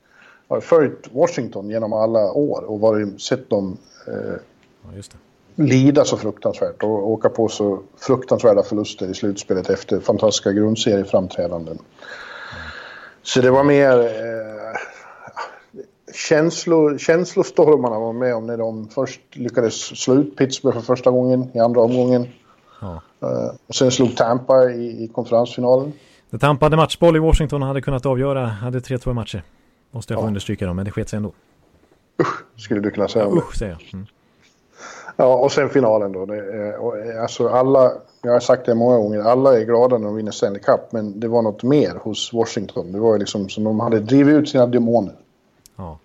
följt 0.61 1.07
Washington 1.11 1.69
genom 1.69 1.93
alla 1.93 2.31
år 2.31 2.63
och 2.63 2.79
varit, 2.79 3.21
sett 3.21 3.49
dem 3.49 3.77
eh, 4.07 4.39
Ja, 4.83 4.95
just 4.95 5.11
det. 5.11 5.17
Lida 5.59 6.05
så 6.05 6.17
fruktansvärt 6.17 6.83
och 6.83 7.09
åka 7.09 7.29
på 7.29 7.47
så 7.47 7.81
fruktansvärda 7.97 8.63
förluster 8.63 9.07
i 9.07 9.13
slutspelet 9.13 9.69
efter 9.69 9.99
fantastiska 9.99 10.51
grundserieframträdanden. 10.51 11.77
Så 13.23 13.41
det 13.41 13.51
var 13.51 13.63
mer 13.63 13.99
eh, 13.99 14.77
känslo, 16.13 16.97
känslostormarna 16.97 17.99
var 17.99 18.13
med 18.13 18.35
om 18.35 18.47
när 18.47 18.57
de 18.57 18.87
först 18.87 19.21
lyckades 19.31 19.75
slå 20.03 20.15
ut 20.15 20.35
Pittsburgh 20.35 20.77
för 20.77 20.85
första 20.85 21.11
gången 21.11 21.49
i 21.53 21.59
andra 21.59 21.81
omgången. 21.81 22.27
Ja. 22.81 23.01
Eh, 23.21 23.51
och 23.67 23.75
sen 23.75 23.91
slog 23.91 24.15
Tampa 24.17 24.71
i, 24.71 25.03
i 25.03 25.07
konferensfinalen. 25.07 25.93
Det 26.29 26.37
tampade 26.39 26.77
matchboll 26.77 27.15
i 27.15 27.19
Washington 27.19 27.61
hade 27.61 27.81
kunnat 27.81 28.05
avgöra, 28.05 28.45
hade 28.45 28.79
3-2 28.79 29.13
matcher. 29.13 29.43
Måste 29.91 30.13
jag 30.13 30.19
få 30.19 30.25
Ja. 30.25 30.27
understryka 30.27 30.65
dem, 30.65 30.75
men 30.75 30.85
det 30.85 30.91
sket 30.91 31.09
sig 31.09 31.17
ändå. 31.17 31.31
Skulle 32.57 32.79
du 32.81 32.91
kunna 32.91 33.07
säga. 33.07 33.25
det. 33.25 33.31
Usch, 33.31 33.55
säger 33.57 33.71
jag. 33.71 33.93
Mm. 33.93 34.05
Ja, 35.21 35.35
och 35.35 35.51
sen 35.51 35.69
finalen 35.69 36.11
då. 36.11 36.25
Det, 36.25 36.35
är- 36.37 36.77
och, 36.77 36.97
eh, 36.97 37.21
alltså 37.21 37.47
alla, 37.49 37.91
jag 38.21 38.31
har 38.31 38.39
sagt 38.39 38.65
det 38.65 38.75
många 38.75 38.97
gånger, 38.97 39.19
alla 39.19 39.59
är 39.59 39.65
glada 39.65 39.97
när 39.97 40.05
de 40.05 40.15
vinner 40.15 40.31
Stanley 40.31 40.59
Cup. 40.61 40.91
Men 40.91 41.19
det 41.19 41.27
var 41.27 41.41
något 41.41 41.63
mer 41.63 41.95
hos 42.01 42.33
Washington. 42.33 42.91
Det 42.91 42.99
var 42.99 43.17
liksom 43.17 43.49
som 43.49 43.63
de 43.63 43.79
hade 43.79 43.99
drivit 43.99 44.35
ut 44.35 44.49
sina 44.49 44.67
demoner. 44.67 45.13
Ja. 45.75 45.99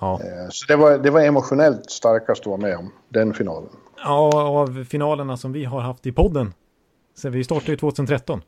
Ja. 0.00 0.20
Eh, 0.20 0.48
Så 0.50 0.66
det 0.72 0.76
var, 0.76 0.98
det 0.98 1.10
var 1.10 1.20
emotionellt 1.20 1.90
starkast 1.90 2.40
att 2.40 2.46
vara 2.46 2.56
med 2.56 2.76
om, 2.76 2.90
den 3.08 3.34
finalen. 3.34 3.68
ja, 4.04 4.30
av 4.60 4.84
finalerna 4.84 5.36
som 5.36 5.52
vi 5.52 5.64
har 5.64 5.80
haft 5.80 6.06
i 6.06 6.12
podden. 6.12 6.54
Så 7.16 7.28
vi 7.28 7.44
startade 7.44 7.70
ju 7.72 7.76
2013. 7.76 8.42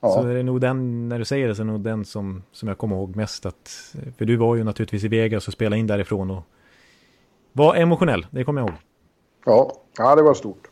Ja, 0.00 0.12
Så 0.12 0.20
är 0.28 0.34
det 0.34 0.42
nog 0.42 0.60
den, 0.60 1.08
när 1.08 1.18
du 1.18 1.24
säger 1.24 1.48
det, 1.48 1.54
så 1.54 1.62
är 1.62 1.66
det 1.66 1.72
nog 1.72 1.80
den 1.80 2.04
som, 2.04 2.42
som 2.52 2.68
jag 2.68 2.78
kommer 2.78 2.96
ihåg 2.96 3.16
mest. 3.16 3.46
Att, 3.46 3.94
för 4.18 4.24
du 4.24 4.36
var 4.36 4.56
ju 4.56 4.64
naturligtvis 4.64 5.04
i 5.04 5.08
Vegas 5.08 5.46
och 5.46 5.52
spelade 5.52 5.78
in 5.80 5.86
därifrån 5.86 6.30
och 6.30 6.42
var 7.56 7.74
emotionell, 7.76 8.26
det 8.30 8.44
kommer 8.44 8.60
jag 8.60 8.68
ihåg. 8.68 8.78
ja, 9.44 9.72
ja 9.98 10.14
det 10.14 10.22
var 10.22 10.34
stort. 10.34 10.68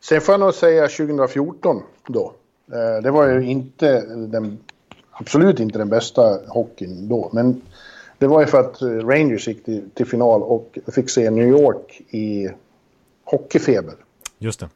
Sen 0.00 0.20
får 0.20 0.32
jag 0.32 0.40
nog 0.40 0.54
säga 0.54 0.88
2014 0.88 1.82
då. 2.06 2.32
Eh, 2.72 3.02
Det 3.02 3.10
var 3.10 3.26
ju 3.28 3.42
inte 3.50 4.00
den, 4.16 4.58
absolut 5.12 5.60
inte 5.60 5.78
den 5.78 5.88
bästa 5.88 6.40
hockeyn 6.48 7.08
då. 7.08 7.30
Men 7.32 7.60
det 8.18 8.26
var 8.26 8.40
ju 8.40 8.46
för 8.46 8.60
att 8.60 8.82
eh, 8.82 8.88
Rangers 8.88 9.48
gick 9.48 9.64
till, 9.64 9.90
till 9.94 10.06
final 10.06 10.42
och 10.42 10.78
fick 10.92 11.10
se 11.10 11.30
New 11.30 11.48
York 11.48 12.00
i 12.08 12.48
hockeyfeber. 13.24 13.94
Just 14.38 14.60
det. 14.60 14.68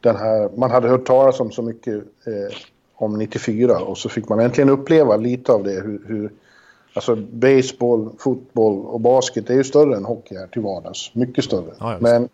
den 0.00 0.16
här, 0.16 0.50
man 0.56 0.70
hade 0.70 0.88
hört 0.88 1.04
talas 1.06 1.40
om 1.40 1.50
så 1.52 1.62
mycket 1.62 1.94
eh, 1.94 2.56
om 2.94 3.18
94 3.18 3.78
och 3.78 3.98
så 3.98 4.08
fick 4.08 4.28
man 4.28 4.40
äntligen 4.40 4.70
uppleva 4.70 5.16
lite 5.16 5.52
av 5.52 5.64
det. 5.64 5.80
Hur, 5.80 6.02
hur, 6.06 6.30
alltså 6.96 7.16
baseball, 7.16 8.10
fotboll 8.18 8.86
och 8.86 9.00
basket 9.00 9.50
är 9.50 9.54
ju 9.54 9.64
större 9.64 9.96
än 9.96 10.04
hockey 10.04 10.36
här 10.36 10.46
till 10.46 10.62
vardags. 10.62 11.14
Mycket 11.14 11.44
större. 11.44 11.74
Ja. 11.78 11.98
Men 12.00 12.28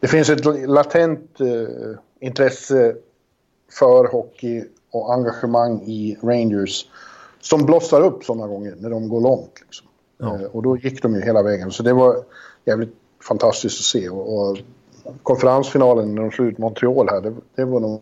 det 0.00 0.08
finns 0.08 0.30
ett 0.30 0.68
latent 0.68 1.40
eh, 1.40 1.98
intresse 2.20 2.96
för 3.78 4.12
hockey 4.12 4.64
och 4.90 5.12
engagemang 5.12 5.82
i 5.82 6.18
Rangers 6.22 6.86
som 7.40 7.66
blossar 7.66 8.00
upp 8.00 8.24
sådana 8.24 8.46
gånger 8.46 8.74
när 8.78 8.90
de 8.90 9.08
går 9.08 9.20
långt. 9.20 9.60
Liksom. 9.60 9.86
Ja. 10.18 10.40
Eh, 10.40 10.46
och 10.46 10.62
då 10.62 10.76
gick 10.76 11.02
de 11.02 11.14
ju 11.14 11.22
hela 11.22 11.42
vägen. 11.42 11.70
Så 11.70 11.82
det 11.82 11.92
var 11.92 12.24
jävligt 12.64 12.94
fantastiskt 13.28 13.78
att 13.78 13.84
se. 13.84 14.08
Och, 14.08 14.50
och 14.50 14.58
konferensfinalen 15.22 16.14
när 16.14 16.22
de 16.22 16.30
slog 16.30 16.48
ut 16.48 16.58
Montreal 16.58 17.08
här, 17.08 17.20
det, 17.20 17.34
det 17.54 17.64
var 17.64 17.80
nog 17.80 18.00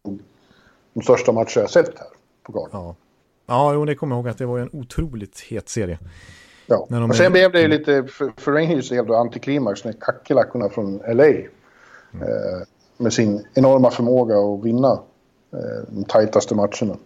de 0.95 1.03
största 1.03 1.33
matcher 1.33 1.61
jag 1.61 1.71
sett 1.71 1.99
här 1.99 2.09
på 2.43 2.53
Garden. 2.53 2.71
Ja. 2.73 2.95
Ja, 3.47 3.75
jo, 3.75 3.85
det 3.85 3.95
kommer 3.95 4.17
jag 4.17 4.21
ihåg 4.21 4.29
att 4.29 4.39
det 4.39 4.47
var 4.47 4.59
en 4.59 4.71
otroligt 4.73 5.41
het 5.41 5.69
serie. 5.69 5.99
Ja. 6.67 6.77
Och 6.77 6.93
är- 6.93 7.13
sen 7.13 7.33
blev 7.33 7.53
det 7.53 7.61
ju 7.61 7.69
lite, 7.69 8.05
för, 8.05 8.33
för 8.37 8.53
Rangers 8.53 8.89
del 8.89 9.07
då, 9.07 9.15
antiklimax 9.15 9.85
när 9.85 9.93
kackerlackorna 9.93 10.69
från 10.69 10.97
LA 11.09 11.25
Mm. 11.25 12.29
eh, 12.29 12.67
med 12.97 13.13
sin 13.13 13.47
enorma 13.55 13.91
förmåga 13.91 14.39
att 14.39 14.65
vinna 14.65 14.93
eh, 15.53 15.59
de 15.89 16.05
tajtaste 16.05 16.55
matcherna. 16.55 16.97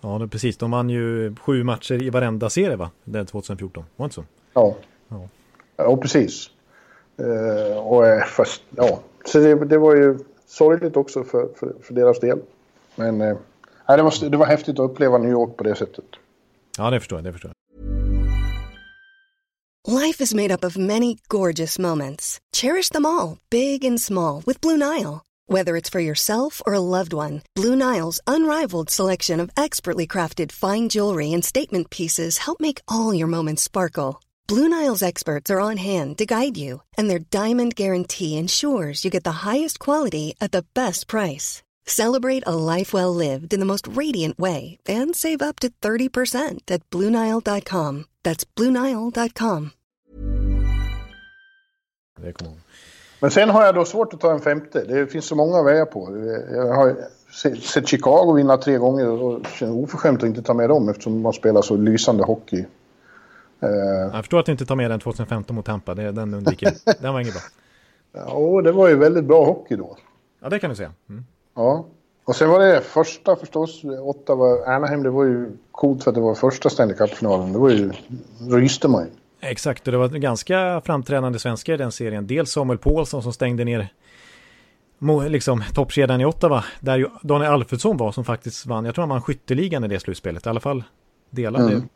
Ja, 0.00 0.18
det, 0.18 0.28
precis. 0.28 0.56
De 0.56 0.70
vann 0.70 0.90
ju 0.90 1.34
sju 1.36 1.64
matcher 1.64 2.02
i 2.02 2.10
varenda 2.10 2.50
serie, 2.50 2.76
va? 2.76 2.90
Den 3.04 3.26
2014. 3.26 3.84
Var 3.96 4.04
det 4.04 4.06
inte 4.06 4.14
så? 4.14 4.24
Ja, 4.54 4.74
Ja. 5.08 5.28
ja 5.76 5.96
precis. 5.96 6.50
Eh, 7.18 7.78
och 7.78 8.06
eh, 8.06 8.22
fast, 8.24 8.62
ja, 8.70 9.00
så 9.24 9.38
det, 9.38 9.54
det 9.64 9.78
var 9.78 9.94
ju 9.96 10.18
sorgligt 10.46 10.96
också 10.96 11.24
för, 11.24 11.48
för, 11.56 11.72
för 11.82 11.94
deras 11.94 12.20
del. 12.20 12.38
Men 12.96 13.20
eh, 13.20 13.36
nej, 13.88 13.96
det, 13.96 14.02
var, 14.02 14.28
det 14.30 14.36
var 14.36 14.46
häftigt 14.46 14.78
att 14.78 14.90
uppleva 14.90 15.18
New 15.18 15.30
York 15.30 15.56
på 15.56 15.64
det 15.64 15.74
sättet. 15.74 16.04
Ja, 16.78 16.90
det 16.90 17.00
förstår 17.00 17.18
jag. 17.18 17.24
Det 17.24 17.32
förstår 17.32 17.48
jag. 17.48 17.56
Life 19.88 20.20
is 20.20 20.34
made 20.34 20.54
up 20.54 20.64
of 20.64 20.76
many 20.76 21.16
gorgeous 21.28 21.78
moments. 21.78 22.40
Cherish 22.52 22.90
them 22.90 23.06
all, 23.06 23.38
big 23.50 23.84
and 23.84 24.00
small, 24.00 24.42
with 24.46 24.60
Blue 24.60 24.76
Nile. 24.76 25.22
Whether 25.48 25.76
it's 25.76 25.88
for 25.88 26.00
yourself 26.00 26.60
or 26.66 26.74
a 26.74 26.80
loved 26.80 27.12
one, 27.12 27.42
Blue 27.54 27.76
Nile's 27.76 28.20
unrivaled 28.26 28.90
selection 28.90 29.38
of 29.38 29.50
expertly 29.56 30.06
crafted 30.08 30.50
fine 30.50 30.88
jewelry 30.88 31.32
and 31.32 31.44
statement 31.44 31.88
pieces 31.90 32.38
help 32.38 32.58
make 32.58 32.80
all 32.88 33.14
your 33.14 33.28
moments 33.28 33.62
sparkle. 33.62 34.20
Blue 34.48 34.68
Nile's 34.68 35.02
experts 35.02 35.50
are 35.50 35.60
on 35.60 35.76
hand 35.76 36.18
to 36.18 36.26
guide 36.26 36.56
you, 36.56 36.82
and 36.98 37.08
their 37.08 37.20
diamond 37.20 37.76
guarantee 37.76 38.36
ensures 38.36 39.04
you 39.04 39.10
get 39.10 39.22
the 39.22 39.46
highest 39.46 39.78
quality 39.78 40.34
at 40.40 40.50
the 40.50 40.64
best 40.74 41.06
price. 41.06 41.62
Celebrate 41.90 42.42
a 42.46 42.54
life 42.76 42.96
well 42.96 43.14
lived 43.16 43.52
in 43.52 43.60
the 43.60 43.64
most 43.66 43.86
radiant 43.86 44.38
way 44.38 44.78
and 44.88 45.16
save 45.16 45.36
up 45.42 45.60
to 45.60 45.68
30% 45.82 46.70
at 46.70 46.90
BlueNile.com. 46.90 48.04
That's 48.24 48.44
BlueNile.com. 48.56 49.70
Men 53.20 53.30
sen 53.30 53.50
har 53.50 53.64
jag 53.64 53.74
då 53.74 53.84
svårt 53.84 54.14
att 54.14 54.20
ta 54.20 54.32
en 54.32 54.40
femte. 54.40 54.84
Det 54.84 55.06
finns 55.06 55.24
så 55.26 55.34
många 55.34 55.58
att 55.58 55.66
välja 55.66 55.86
på. 55.86 56.16
Jag 56.52 56.74
har 56.74 56.96
se- 57.42 57.56
sett 57.56 57.88
Chicago 57.88 58.32
vinna 58.36 58.56
tre 58.56 58.76
gånger 58.78 59.08
och 59.08 59.46
känner 59.46 59.72
oförskämt 59.72 60.22
att 60.22 60.28
inte 60.28 60.42
ta 60.42 60.54
med 60.54 60.68
dem 60.68 60.88
eftersom 60.88 61.20
man 61.20 61.32
spelar 61.32 61.62
så 61.62 61.76
lysande 61.76 62.24
hockey. 62.24 62.64
Eh, 63.60 63.68
Jag 64.12 64.12
förstår 64.24 64.40
att 64.40 64.46
du 64.46 64.52
inte 64.52 64.66
tar 64.66 64.76
med 64.76 64.90
den 64.90 65.00
2015 65.00 65.56
mot 65.56 65.64
Tampa. 65.66 65.94
Det, 65.94 66.12
den 66.12 66.34
undviker. 66.34 66.72
Den 67.02 67.12
var 67.12 67.20
inget 67.20 67.34
bra. 67.34 67.42
ja, 68.12 68.62
det 68.62 68.72
var 68.72 68.88
ju 68.88 68.94
väldigt 68.96 69.24
bra 69.24 69.44
hockey 69.44 69.76
då. 69.76 69.96
Ja, 70.42 70.48
det 70.48 70.58
kan 70.58 70.70
du 70.70 70.76
säga. 70.76 70.92
Mm. 71.08 71.24
Ja. 71.56 71.86
Och 72.24 72.36
sen 72.36 72.50
var 72.50 72.60
det 72.60 72.80
första 72.80 73.36
förstås, 73.36 73.84
Ottawa, 73.84 74.66
Anaheim, 74.66 75.02
det 75.02 75.10
var 75.10 75.24
ju 75.24 75.50
coolt 75.70 76.04
för 76.04 76.10
att 76.10 76.14
det 76.14 76.20
var 76.20 76.34
första 76.34 76.70
Stanley 76.70 76.96
Cup-finalen. 76.96 77.52
Det 77.52 77.58
var 77.58 77.70
ju, 77.70 77.92
ryste 78.50 78.88
man 78.88 79.04
ju. 79.04 79.10
Exakt, 79.40 79.86
och 79.86 79.92
det 79.92 79.98
var 79.98 80.08
ganska 80.08 80.80
framträdande 80.84 81.38
svenskar 81.38 81.74
i 81.74 81.76
den 81.76 81.92
serien. 81.92 82.26
Dels 82.26 82.50
Samuel 82.50 82.78
Paulsson 82.78 83.22
som 83.22 83.32
stängde 83.32 83.64
ner 83.64 83.88
liksom 85.28 85.64
toppkedjan 85.74 86.20
i 86.20 86.24
Ottawa, 86.24 86.64
där 86.80 86.98
ju 86.98 87.08
Daniel 87.22 87.52
Alfredsson 87.52 87.96
var 87.96 88.12
som 88.12 88.24
faktiskt 88.24 88.66
vann, 88.66 88.84
jag 88.84 88.94
tror 88.94 89.02
han 89.02 89.08
vann 89.08 89.22
skytteligan 89.22 89.84
i 89.84 89.88
det 89.88 90.00
slutspelet, 90.00 90.46
i 90.46 90.48
alla 90.48 90.60
fall 90.60 90.84
delade, 91.30 91.72
mm. 91.72 91.88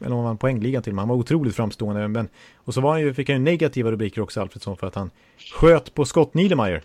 eller 0.00 0.10
om 0.10 0.16
han 0.16 0.24
vann 0.24 0.36
poängligan 0.36 0.82
till 0.82 0.90
och 0.90 0.94
med, 0.94 1.02
han 1.02 1.08
var 1.08 1.16
otroligt 1.16 1.56
framstående, 1.56 2.08
men, 2.08 2.28
och 2.56 2.74
så 2.74 2.80
var 2.80 2.90
han 2.90 3.00
ju, 3.00 3.14
fick 3.14 3.28
han 3.28 3.38
ju 3.38 3.42
negativa 3.42 3.90
rubriker 3.90 4.20
också, 4.20 4.40
Alfredsson, 4.40 4.76
för 4.76 4.86
att 4.86 4.94
han 4.94 5.10
sköt 5.54 5.94
på 5.94 6.04
Scott 6.04 6.34
Niedermayer. 6.34 6.82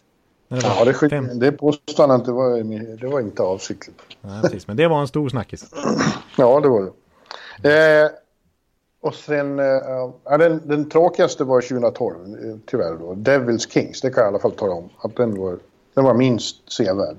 Det 0.52 0.62
ja, 0.64 0.86
det, 0.86 0.94
skit, 0.94 1.14
det 1.34 1.52
påstod 1.52 2.00
han 2.00 2.12
att 2.12 2.26
det 2.26 2.32
var, 2.32 2.64
det 2.98 3.08
var 3.08 3.20
inte 3.20 3.44
avsiktligt. 3.44 4.02
Nej, 4.22 4.42
precis, 4.42 4.68
men 4.68 4.78
det 4.78 4.88
var 4.88 5.02
en 5.02 5.08
stor 5.08 5.30
snackis. 5.30 5.66
ja, 6.38 6.60
det 6.60 6.70
var 6.70 6.92
det. 7.62 8.04
Eh, 8.04 8.10
och 9.02 9.16
sen, 9.16 9.58
ja, 9.58 10.38
den, 10.38 10.62
den 10.66 10.90
tråkigaste 10.90 11.44
var 11.44 11.62
2012, 11.62 12.16
eh, 12.16 12.56
tyvärr 12.66 12.98
då. 13.00 13.14
Devils 13.14 13.72
Kings, 13.72 14.02
det 14.02 14.10
kan 14.10 14.24
jag 14.24 14.28
i 14.28 14.32
alla 14.34 14.40
fall 14.40 14.52
tala 14.52 14.74
om. 14.74 14.90
Att 14.98 15.16
den 15.16 15.40
var, 15.40 15.58
den 15.94 16.04
var 16.04 16.14
minst 16.14 16.72
sevärd. 16.72 17.18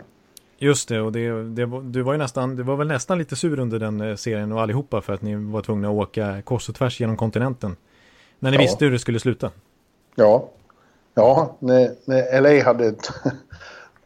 Just 0.58 0.88
det, 0.88 1.00
och 1.00 1.12
det, 1.12 1.42
det, 1.42 1.82
du 1.82 2.02
var 2.02 2.12
ju 2.12 2.18
nästan, 2.18 2.56
du 2.56 2.62
var 2.62 2.76
väl 2.76 2.86
nästan 2.86 3.18
lite 3.18 3.36
sur 3.36 3.58
under 3.58 3.78
den 3.78 4.00
eh, 4.00 4.16
serien 4.16 4.52
och 4.52 4.60
allihopa 4.60 5.00
för 5.00 5.12
att 5.12 5.22
ni 5.22 5.34
var 5.34 5.62
tvungna 5.62 5.88
att 5.88 5.94
åka 5.94 6.42
kors 6.42 6.68
och 6.68 6.74
tvärs 6.74 7.00
genom 7.00 7.16
kontinenten. 7.16 7.76
När 8.38 8.50
ni 8.50 8.56
ja. 8.56 8.62
visste 8.62 8.84
hur 8.84 8.92
det 8.92 8.98
skulle 8.98 9.20
sluta. 9.20 9.50
Ja, 10.14 10.48
ja 11.14 11.56
när, 11.58 11.94
när 12.04 12.40
LA 12.40 12.64
hade 12.64 12.94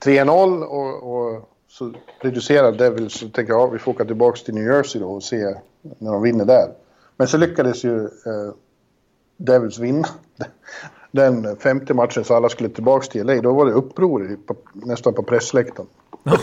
3-0 0.05 0.63
och, 0.65 1.17
och, 1.17 1.51
så 1.69 1.93
reducerade 2.21 2.77
Devils 2.77 3.13
så 3.13 3.29
tänkte 3.29 3.53
jag 3.53 3.61
ja, 3.61 3.67
vi 3.67 3.79
får 3.79 3.93
åka 3.93 4.05
tillbaka 4.05 4.39
till 4.45 4.55
New 4.55 4.65
Jersey 4.65 5.01
då 5.01 5.11
och 5.11 5.23
se 5.23 5.55
när 5.99 6.13
de 6.13 6.23
vinner 6.23 6.45
där. 6.45 6.69
Men 7.17 7.29
så 7.29 7.37
lyckades 7.37 7.85
ju 7.85 8.05
eh, 8.05 8.55
Devils 9.37 9.79
vinna 9.79 10.09
den 11.11 11.57
femte 11.57 11.95
matchen 11.95 12.25
så 12.25 12.35
alla 12.35 12.49
skulle 12.49 12.69
tillbaka 12.69 13.07
till 13.07 13.27
LA. 13.27 13.41
Då 13.41 13.53
var 13.53 13.67
det 13.67 13.73
uppror 13.73 14.39
på, 14.47 14.57
nästan 14.73 15.15
på 15.15 15.23
pressläktaren. 15.23 15.89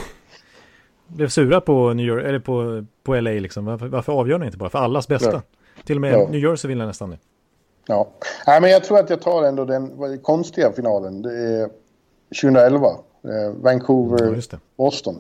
Blev 1.08 1.28
sura 1.28 1.62
på 1.62 1.94
New 1.94 2.06
York, 2.06 2.26
eller 2.26 2.40
på, 2.40 2.86
på 3.04 3.20
LA 3.20 3.32
liksom. 3.32 3.66
Varför, 3.66 3.88
varför 3.88 4.14
avgör 4.14 4.40
ni 4.40 4.46
inte 4.46 4.58
bara? 4.58 4.70
För 4.70 4.80
allas 4.80 5.08
bästa. 5.08 5.32
Ja. 5.32 5.42
Till 5.84 5.98
och 5.98 6.02
med 6.02 6.14
ja. 6.14 6.28
New 6.30 6.42
Jersey 6.42 6.68
vill 6.68 6.78
nästan 6.78 7.10
det. 7.10 7.18
Ja, 7.88 8.10
Nej, 8.48 8.62
men 8.62 8.70
jag 8.70 8.84
tror 8.84 9.00
att 9.00 9.10
jag 9.10 9.22
tar 9.22 9.44
ändå 9.44 9.66
den 9.66 10.20
konstiga 10.22 10.72
finalen. 10.72 11.22
Det 11.22 11.34
är 11.34 11.70
2011. 12.42 12.88
Eh, 12.88 13.54
Vancouver, 13.62 14.44
ja, 14.52 14.58
Boston. 14.78 15.16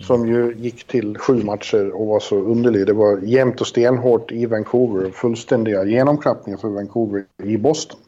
Som 0.00 0.26
ju 0.26 0.54
gick 0.56 0.86
till 0.86 1.18
sju 1.18 1.42
matcher 1.42 1.90
och 1.90 2.06
var 2.06 2.20
så 2.20 2.36
underlig. 2.36 2.86
Det 2.86 2.92
var 2.92 3.18
jämnt 3.18 3.60
och 3.60 3.66
stenhårt 3.66 4.32
i 4.32 4.46
Vancouver. 4.46 5.10
Fullständiga 5.10 5.84
genomklappningar 5.84 6.58
för 6.58 6.68
Vancouver 6.68 7.24
i 7.42 7.56
Boston. 7.58 8.00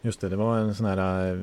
Just 0.00 0.20
det, 0.20 0.28
det 0.28 0.36
var 0.36 0.58
en 0.58 0.74
sån 0.74 0.86
här 0.86 1.32
uh, 1.32 1.40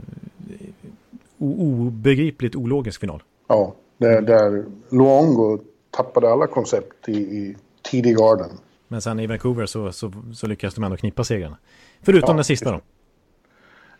obegripligt 1.37 2.55
ologisk 2.55 2.99
final. 3.01 3.23
Ja, 3.47 3.73
där, 3.97 4.21
där 4.21 4.65
Luongo 4.89 5.59
tappade 5.91 6.29
alla 6.29 6.47
koncept 6.47 7.09
i, 7.09 7.17
i 7.17 7.55
tidig 7.81 8.17
garden. 8.17 8.49
Men 8.87 9.01
sen 9.01 9.19
i 9.19 9.27
Vancouver 9.27 9.65
så, 9.65 9.91
så, 9.91 10.11
så 10.33 10.47
lyckades 10.47 10.75
de 10.75 10.83
ändå 10.83 10.97
knippa 10.97 11.23
segrarna. 11.23 11.57
Förutom 12.01 12.29
ja, 12.29 12.35
den 12.35 12.43
sista 12.43 12.71
då. 12.71 12.81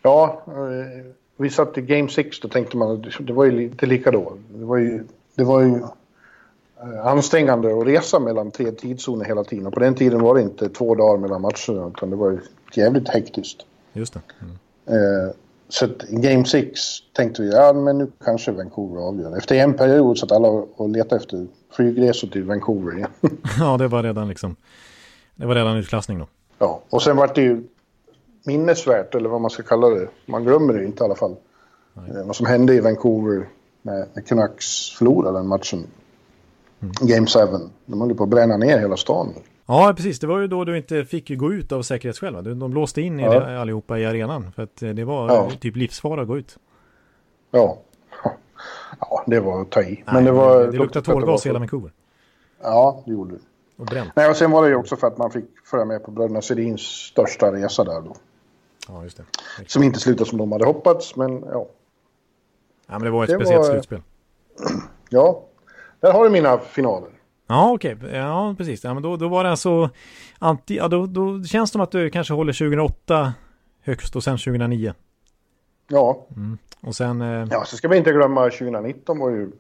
Ja, 0.02 0.44
eh, 0.48 1.06
vi 1.38 1.50
satt 1.50 1.78
i 1.78 1.82
Game 1.82 2.10
6 2.10 2.40
då 2.40 2.48
tänkte 2.48 2.78
man 2.78 2.92
att 2.92 3.28
det 3.28 3.34
var 3.34 3.46
ju 3.46 3.52
lite 3.52 3.86
lika 3.86 4.12
då. 4.12 4.38
Det 4.50 4.66
var 4.66 4.78
ju 4.78 5.04
det 5.36 5.44
var 5.44 5.62
ju 5.62 5.76
eh, 6.82 7.06
ansträngande 7.06 7.80
att 7.80 7.88
resa 7.88 8.20
mellan 8.20 8.52
tre 8.52 8.72
tidszoner 8.72 9.26
hela 9.26 9.44
tiden. 9.44 9.68
Och 9.68 9.74
på 9.74 9.80
den 9.80 9.96
tiden 9.96 10.22
var 10.22 10.36
det 10.36 10.42
inte 10.42 10.70
två 10.70 10.96
dagar 10.96 11.18
mellan 11.18 11.42
matcherna 11.42 11.88
utan 11.88 12.10
det 12.10 12.16
var 12.16 12.32
ju 12.32 12.40
jävligt 12.74 13.10
hektiskt. 13.10 13.66
Just 13.94 14.14
det. 14.14 14.22
Mm. 14.42 14.56
Eh, 14.88 15.34
så 15.70 15.86
i 15.86 16.16
Game 16.16 16.46
6 16.46 16.80
tänkte 17.14 17.42
vi, 17.42 17.52
ja 17.52 17.74
men 17.74 17.98
nu 17.98 18.12
kanske 18.24 18.52
Vancouver 18.52 19.02
avgör. 19.02 19.38
Efter 19.38 19.56
en 19.56 19.74
period 19.74 20.18
satt 20.18 20.32
alla 20.32 20.48
och 20.48 20.90
letade 20.90 21.16
efter 21.16 21.48
flygresor 21.76 22.28
till 22.28 22.44
Vancouver 22.44 22.98
igen. 22.98 23.10
ja, 23.60 23.78
det 23.78 23.88
var 23.88 24.04
redan 24.04 24.28
liksom, 24.28 24.56
det 25.36 25.46
var 25.46 25.56
redan 25.56 25.78
utklassning 25.78 26.20
då. 26.20 26.28
Ja, 26.60 26.82
och 26.90 27.02
sen 27.02 27.18
var 27.18 27.32
det 27.36 27.42
ju 27.42 27.64
minnesvärt, 28.46 29.16
eller 29.16 29.30
vad 29.30 29.42
man 29.42 29.52
ska 29.52 29.64
kalla 29.64 29.90
det. 29.90 30.08
Man 30.26 30.44
glömmer 30.44 30.74
det 30.74 30.86
inte 30.86 31.04
i 31.04 31.06
alla 31.06 31.16
fall. 31.16 31.36
Nej. 31.94 32.10
Eh, 32.10 32.26
vad 32.26 32.36
som 32.36 32.46
hände 32.46 32.74
i 32.74 32.80
Vancouver 32.80 33.48
när 33.82 34.22
Canucks 34.22 34.92
förlorade 34.92 35.38
den 35.38 35.48
matchen. 35.48 35.84
Mm. 36.80 36.94
Game 37.02 37.28
7. 37.28 37.40
De 37.86 38.02
höll 38.02 38.16
på 38.16 38.24
att 38.24 38.30
bränna 38.30 38.58
ner 38.58 38.80
hela 38.80 38.98
stan. 38.98 39.34
Ja, 39.66 39.94
precis. 39.98 40.20
Det 40.20 40.28
var 40.28 40.40
ju 40.40 40.48
då 40.48 40.66
du 40.66 40.78
inte 40.78 41.06
fick 41.06 41.38
gå 41.38 41.54
ut 41.54 41.72
av 41.72 41.82
säkerhetsskäl. 41.82 42.44
De, 42.44 42.60
de 42.60 42.74
låste 42.74 43.02
in 43.02 43.20
ja. 43.20 43.60
allihopa 43.60 44.00
i 44.00 44.06
arenan. 44.06 44.52
För 44.52 44.64
att 44.64 44.82
eh, 44.82 44.90
det 44.90 45.04
var 45.04 45.30
ja. 45.30 45.52
typ 45.60 45.76
livsfara 45.76 46.22
att 46.22 46.28
gå 46.28 46.38
ut. 46.38 46.58
Ja. 47.52 47.78
Ja, 49.00 49.24
det 49.28 49.40
var 49.40 49.62
att 49.62 49.70
ta 49.70 49.82
i. 49.82 49.86
Nej, 49.86 50.04
men 50.06 50.26
det 50.26 50.32
var... 50.32 50.68
Det, 50.68 50.78
luktade 50.78 51.06
tårgas 51.06 51.46
i 51.46 51.50
hela 51.50 51.60
Vancouver. 51.60 51.92
Ja, 52.62 53.04
det 53.06 53.12
gjorde 53.12 53.34
det. 53.34 53.42
Och 53.78 53.86
bränt. 53.86 54.12
Nej, 54.16 54.30
och 54.30 54.36
sen 54.36 54.52
var 54.52 54.64
det 54.64 54.70
ju 54.70 54.76
också 54.76 54.96
för 54.96 55.08
att 55.08 55.18
man 55.18 55.32
fick 55.32 55.46
följa 55.66 55.86
med 55.86 56.04
på 56.04 56.12
bröderna 56.12 56.42
Sedins 56.42 56.82
största 56.82 57.52
resa 57.52 57.84
där 57.84 58.02
då. 58.02 58.16
Ja, 58.88 59.04
just 59.04 59.18
det. 59.18 59.24
Som 59.68 59.84
inte 59.84 60.00
slutade 60.00 60.30
som 60.30 60.38
de 60.38 60.52
hade 60.52 60.66
hoppats, 60.66 61.16
men 61.16 61.42
ja. 61.52 61.68
Ja, 62.88 62.94
men 62.94 63.02
det 63.02 63.10
var 63.10 63.24
ett 63.24 63.30
det 63.30 63.36
speciellt 63.36 63.66
var... 63.66 63.72
slutspel. 63.72 64.02
Ja, 65.10 65.44
där 66.00 66.14
har 66.14 66.24
du 66.24 66.30
mina 66.30 66.58
finaler. 66.58 67.10
Ja, 67.48 67.72
okej. 67.74 67.96
Okay. 67.96 68.18
Ja, 68.18 68.56
precis. 68.58 68.84
Ja, 68.84 68.94
men 68.94 69.04
då, 69.04 69.18
då 69.18 69.28
var 69.28 69.44
det 69.44 69.50
alltså... 69.50 69.90
Anti, 70.40 70.78
ja, 70.78 70.88
då, 70.88 71.06
då 71.06 71.44
känns 71.44 71.70
det 71.70 71.72
som 71.72 71.82
att 71.82 71.92
du 71.92 72.10
kanske 72.10 72.34
håller 72.34 72.54
2008 72.54 73.34
högst 73.82 74.16
och 74.16 74.24
sen 74.24 74.38
2009. 74.38 74.94
Ja. 75.88 76.26
Mm. 76.36 76.58
Och 76.82 76.96
sen... 76.96 77.22
Eh... 77.22 77.48
Ja, 77.52 77.66
så 77.66 77.78
ska 77.78 77.88
vi 77.88 77.98
inte 77.98 78.12
glömma 78.12 78.44
2019 78.44 79.20
var 79.20 79.30
ju 79.30 79.52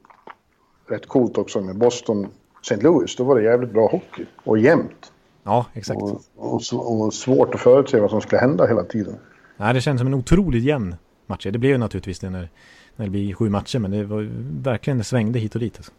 rätt 0.87 1.07
coolt 1.07 1.37
också 1.37 1.61
med 1.61 1.77
Boston 1.77 2.27
St. 2.61 2.75
Louis. 2.75 3.15
Då 3.15 3.23
var 3.23 3.35
det 3.35 3.43
jävligt 3.43 3.71
bra 3.71 3.87
hockey 3.87 4.25
och 4.43 4.57
jämnt. 4.57 5.11
Ja, 5.43 5.65
exakt. 5.73 6.01
Och, 6.01 6.21
och, 6.35 7.01
och 7.01 7.13
svårt 7.13 7.55
att 7.55 7.61
förutse 7.61 7.99
vad 7.99 8.09
som 8.09 8.21
skulle 8.21 8.39
hända 8.41 8.67
hela 8.67 8.83
tiden. 8.83 9.15
Nej, 9.57 9.73
det 9.73 9.81
känns 9.81 9.99
som 9.99 10.07
en 10.07 10.13
otroligt 10.13 10.63
jämn 10.63 10.95
match. 11.25 11.47
Det 11.51 11.59
blev 11.59 11.71
ju 11.71 11.77
naturligtvis 11.77 12.19
det 12.19 12.29
när 12.29 12.49
när 12.95 13.05
det 13.05 13.09
blir 13.09 13.33
sju 13.33 13.49
matcher. 13.49 13.79
Men 13.79 13.91
det 13.91 14.03
var 14.03 14.29
verkligen, 14.63 14.97
det 14.97 15.03
svängde 15.03 15.39
hit 15.39 15.55
och 15.55 15.61
dit. 15.61 15.77
Alltså. 15.77 15.91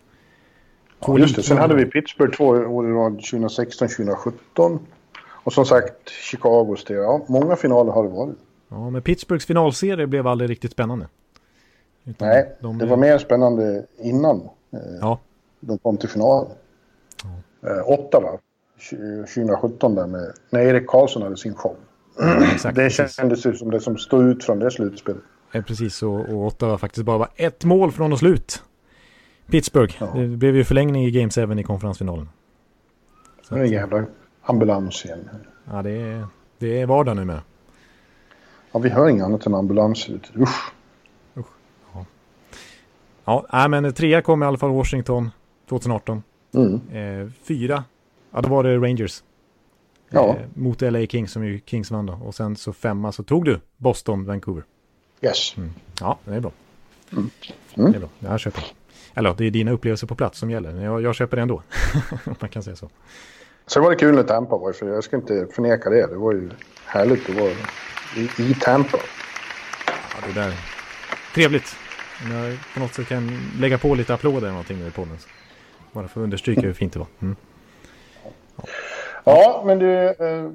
Ja, 1.00 1.18
just 1.18 1.36
det. 1.36 1.42
Sen 1.42 1.58
hade 1.58 1.74
vi 1.74 1.84
Pittsburgh 1.84 2.36
två 2.36 2.46
år 2.46 2.88
i 2.88 2.92
rad 2.92 3.12
2016, 3.12 3.88
2017. 3.88 4.78
Och 5.28 5.52
som 5.52 5.64
sagt 5.64 6.08
Chicagos 6.08 6.84
det. 6.84 6.94
Ja, 6.94 7.24
många 7.28 7.56
finaler 7.56 7.92
har 7.92 8.02
det 8.02 8.08
varit. 8.08 8.36
Ja, 8.68 8.90
men 8.90 9.02
Pittsburghs 9.02 9.46
finalserie 9.46 10.06
blev 10.06 10.26
aldrig 10.26 10.50
riktigt 10.50 10.72
spännande. 10.72 11.08
Utan 12.04 12.28
Nej, 12.28 12.56
de... 12.60 12.78
det 12.78 12.86
var 12.86 12.96
mer 12.96 13.18
spännande 13.18 13.86
innan 13.98 14.36
eh, 14.72 14.80
ja. 15.00 15.18
de 15.60 15.78
kom 15.78 15.96
till 15.96 16.08
final. 16.08 16.46
Ja. 17.22 17.70
Eh, 17.70 17.90
Ottawa 17.90 18.38
2017 19.34 19.94
där 19.94 20.06
med, 20.06 20.32
när 20.50 20.60
Erik 20.60 20.86
Karlsson 20.86 21.22
hade 21.22 21.36
sin 21.36 21.54
show. 21.54 21.76
Exakt, 22.52 22.76
det 22.76 22.90
kändes 22.90 23.46
ju 23.46 23.54
som 23.54 23.70
det 23.70 23.80
som 23.80 23.98
stod 23.98 24.24
ut 24.24 24.44
från 24.44 24.58
det 24.58 24.70
slutspelet. 24.70 25.22
Eh, 25.52 25.62
precis, 25.62 26.02
och, 26.02 26.20
och 26.20 26.46
Ottawa 26.46 26.78
faktiskt 26.78 27.06
bara 27.06 27.18
var 27.18 27.28
ett 27.36 27.64
mål 27.64 27.92
från 27.92 28.12
att 28.12 28.18
slut. 28.18 28.62
Pittsburgh. 29.46 29.94
Ja. 30.00 30.06
Det 30.06 30.26
blev 30.26 30.56
ju 30.56 30.64
förlängning 30.64 31.04
i 31.04 31.10
Game 31.10 31.30
7 31.30 31.60
i 31.60 31.62
konferensfinalen. 31.62 32.28
Så 33.42 33.54
det 33.54 33.60
är 33.60 33.64
en 33.64 33.70
jävla 33.70 34.04
ambulans 34.42 35.04
igen. 35.04 35.30
Ja, 35.64 35.82
det 35.82 35.90
är, 35.90 36.26
det 36.58 36.80
är 36.80 36.86
vardag 36.86 37.16
numera. 37.16 37.42
Ja, 38.76 38.80
vi 38.80 38.88
hör 38.88 39.08
inget 39.08 39.24
annat 39.24 39.46
än 39.46 39.54
ambulans. 39.54 40.08
Usch. 40.08 40.72
Usch. 41.36 41.46
Ja, 41.94 42.06
ja 43.24 43.46
nej, 43.52 43.68
men 43.68 43.92
trea 43.92 44.22
kom 44.22 44.42
i 44.42 44.46
alla 44.46 44.58
fall 44.58 44.70
Washington 44.70 45.30
2018. 45.68 46.22
Mm. 46.54 46.80
Eh, 46.92 47.28
fyra, 47.42 47.84
ja 48.30 48.40
då 48.40 48.48
var 48.48 48.64
det 48.64 48.76
Rangers. 48.76 49.22
Ja. 50.10 50.28
Eh, 50.28 50.46
mot 50.54 50.80
LA 50.80 51.06
Kings 51.06 51.32
som 51.32 51.44
ju 51.44 51.60
Kings 51.66 51.90
vann 51.90 52.06
då. 52.06 52.12
Och 52.24 52.34
sen 52.34 52.56
så 52.56 52.72
femma 52.72 53.12
så 53.12 53.22
tog 53.22 53.44
du 53.44 53.60
Boston, 53.76 54.24
Vancouver. 54.24 54.64
Yes. 55.20 55.56
Mm. 55.56 55.70
Ja, 56.00 56.18
det 56.24 56.34
är 56.34 56.40
bra. 56.40 56.52
Mm. 57.12 57.30
Mm. 57.74 57.92
Det 57.92 57.98
är 57.98 58.00
bra, 58.00 58.08
jag 58.18 58.40
köper. 58.40 58.64
Eller 59.14 59.34
det 59.38 59.44
är 59.44 59.50
dina 59.50 59.70
upplevelser 59.70 60.06
på 60.06 60.14
plats 60.14 60.38
som 60.38 60.50
gäller. 60.50 60.84
Jag, 60.84 61.02
jag 61.02 61.14
köper 61.14 61.36
det 61.36 61.42
ändå. 61.42 61.62
Man 62.40 62.50
kan 62.50 62.62
säga 62.62 62.76
så. 62.76 62.88
Sen 63.66 63.82
var 63.82 63.90
det 63.90 63.96
kul 63.96 64.14
när 64.14 64.22
Tampa 64.22 64.56
var, 64.56 64.72
för 64.72 64.88
jag 64.88 65.04
ska 65.04 65.16
inte 65.16 65.46
förneka 65.52 65.90
det. 65.90 66.06
Det 66.06 66.16
var 66.16 66.32
ju 66.32 66.50
härligt 66.84 67.30
att 67.30 67.36
vara 67.36 67.52
i, 68.16 68.42
i 68.42 68.54
Tampa. 68.54 68.98
Ja, 69.86 70.26
det 70.26 70.40
där. 70.40 70.54
Trevligt. 71.34 71.76
Jag 72.30 72.58
på 72.74 72.80
något 72.80 72.94
sätt 72.94 73.08
kan 73.08 73.38
lägga 73.60 73.78
på 73.78 73.94
lite 73.94 74.14
applåder 74.14 74.38
eller 74.38 74.50
någonting 74.50 74.86
i 74.86 74.90
podden. 74.90 75.16
Bara 75.92 76.08
för 76.08 76.20
att 76.20 76.24
understryka 76.24 76.60
hur 76.60 76.72
fint 76.72 76.92
det 76.92 76.98
var. 76.98 77.08
Mm. 77.20 77.36
Ja. 78.56 78.64
ja. 79.24 79.62
men 79.66 79.78
du. 79.78 80.08
Eh, 80.08 80.50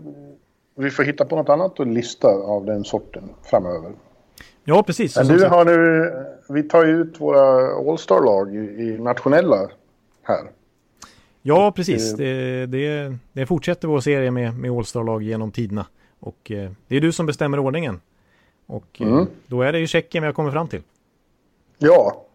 vi 0.76 0.90
får 0.90 1.04
hitta 1.04 1.26
på 1.26 1.36
något 1.36 1.50
annat 1.50 1.80
och 1.80 1.88
lista 1.88 2.28
av 2.28 2.66
den 2.66 2.84
sorten 2.84 3.24
framöver. 3.44 3.92
Ja, 4.64 4.84
precis. 4.84 5.18
Men 5.18 5.28
du 5.28 5.46
har 5.46 5.66
nu, 5.66 6.12
vi 6.50 6.64
tar 6.64 6.86
ju 6.86 7.02
ut 7.02 7.22
våra 7.22 7.76
All-star-lag 7.92 8.56
i, 8.56 8.60
i, 8.60 8.98
nationella 9.00 9.70
här. 10.24 10.52
Ja, 11.42 11.72
precis. 11.72 12.14
Det, 12.14 12.66
det, 12.66 13.16
det 13.34 13.46
fortsätter 13.46 13.88
vår 13.88 14.00
serie 14.00 14.32
med, 14.32 14.58
med 14.58 14.72
All-star-lag 14.72 15.24
genom 15.24 15.52
tiderna. 15.52 15.86
Och 16.22 16.52
eh, 16.52 16.72
det 16.88 16.96
är 16.96 17.02
du 17.02 17.12
som 17.12 17.26
bestämmer 17.26 17.60
ordningen. 17.60 18.02
Och 18.66 19.02
eh, 19.02 19.08
mm. 19.08 19.28
då 19.48 19.62
är 19.62 19.72
det 19.72 19.80
ju 19.80 19.88
Tjeckien 19.88 20.22
vi 20.22 20.26
har 20.26 20.34
kommit 20.34 20.54
fram 20.54 20.68
till. 20.68 20.82
Ja, 21.78 22.26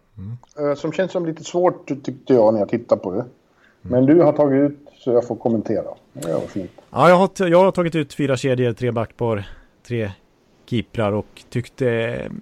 Eh, 0.58 0.74
som 0.74 0.92
känns 0.92 1.12
som 1.12 1.26
lite 1.26 1.44
svårt 1.44 1.86
tyckte 1.86 2.34
jag 2.34 2.54
när 2.54 2.60
jag 2.60 2.68
tittade 2.68 3.00
på 3.00 3.12
det. 3.12 3.24
Men 3.82 4.06
du 4.06 4.20
har 4.20 4.32
tagit 4.32 4.70
ut 4.70 4.78
så 4.98 5.12
jag 5.12 5.26
får 5.26 5.36
kommentera. 5.36 5.84
Det 6.12 6.32
var 6.32 6.40
fint. 6.40 6.70
Ja, 6.90 7.08
jag 7.08 7.16
har, 7.16 7.48
jag 7.48 7.64
har 7.64 7.72
tagit 7.72 7.94
ut 7.94 8.14
fyra 8.14 8.36
kedjor, 8.36 8.72
tre 8.72 8.90
backpar, 8.90 9.48
tre 9.86 10.10
keeprar 10.66 11.12
och 11.12 11.44
tyckte 11.48 11.88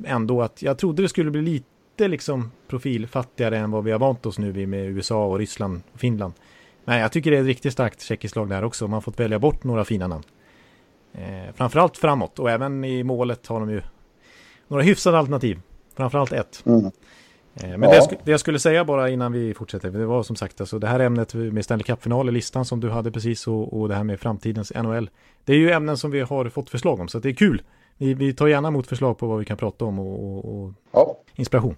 ändå 0.05 0.43
att 0.43 0.63
jag 0.63 0.79
trodde 0.79 1.03
det 1.03 1.09
skulle 1.09 1.31
bli 1.31 1.43
lite 1.43 2.09
liksom 2.09 2.53
profilfattigare 2.69 3.59
än 3.59 3.71
vad 3.71 3.85
vi 3.85 3.93
har 3.93 3.99
vant 3.99 4.27
oss 4.27 4.39
nu 4.39 4.53
vid 4.53 4.69
med 4.69 4.87
USA 4.87 5.27
och 5.27 5.39
Ryssland 5.39 5.83
och 5.93 6.01
Finland. 6.01 6.33
Men 6.85 6.99
jag 6.99 7.13
tycker 7.13 7.31
det 7.31 7.37
är 7.37 7.41
ett 7.41 7.47
riktigt 7.47 7.73
starkt 7.73 8.03
tjeckiskt 8.03 8.37
lag 8.37 8.49
där 8.49 8.65
också. 8.65 8.85
Man 8.85 8.93
har 8.93 9.01
fått 9.01 9.21
välja 9.21 9.39
bort 9.39 9.65
några 9.65 9.85
fina 9.85 10.07
namn. 10.07 10.25
Eh, 11.15 11.55
framförallt 11.55 11.99
framåt 11.99 12.39
och 12.39 12.51
även 12.51 12.85
i 12.85 13.03
målet 13.03 13.47
har 13.47 13.61
de 13.61 13.71
ju 13.71 13.81
några 14.69 14.83
hyfsade 14.83 15.19
alternativ. 15.19 15.61
Framförallt 15.97 16.33
ett. 16.33 16.63
Mm. 16.67 16.85
Eh, 16.85 16.91
Men 17.63 17.83
Ja. 17.83 17.89
det, 17.91 17.97
jag 17.97 18.09
det 18.25 18.31
jag 18.31 18.41
skulle 18.41 18.59
säga 18.59 18.85
bara 18.85 19.09
innan 19.11 19.33
vi 19.33 19.55
fortsätter, 19.55 19.91
det 19.91 20.07
var 20.07 20.23
som 20.23 20.37
sagt 20.37 20.61
alltså 20.61 20.79
det 20.79 20.87
här 20.87 21.01
ämnet 21.01 21.35
med 21.35 21.65
Stanley 21.65 21.85
Cup-final 21.85 22.29
i 22.29 22.33
listan 22.33 22.65
som 22.65 22.81
du 22.81 22.91
hade 22.91 23.11
precis 23.11 23.47
och, 23.47 23.81
och 23.81 23.89
det 23.89 23.95
här 23.95 24.05
med 24.05 24.21
framtidens 24.21 24.73
NHL. 24.75 25.11
Det 25.45 25.53
är 25.53 25.57
ju 25.57 25.71
ämnen 25.71 25.97
som 25.97 26.11
vi 26.11 26.21
har 26.21 26.49
fått 26.49 26.71
förslag 26.71 27.01
om 27.01 27.09
så 27.09 27.19
det 27.19 27.29
är 27.29 27.33
kul. 27.33 27.63
Vi, 27.97 28.15
vi 28.15 28.33
tar 28.35 28.47
gärna 28.47 28.69
emot 28.69 28.87
förslag 28.87 29.19
på 29.19 29.27
vad 29.27 29.39
vi 29.39 29.45
kan 29.45 29.57
prata 29.57 29.85
om 29.85 29.99
och, 29.99 30.25
och, 30.39 30.65
och 30.65 30.73
Ja, 30.93 31.17
inspiration. 31.35 31.77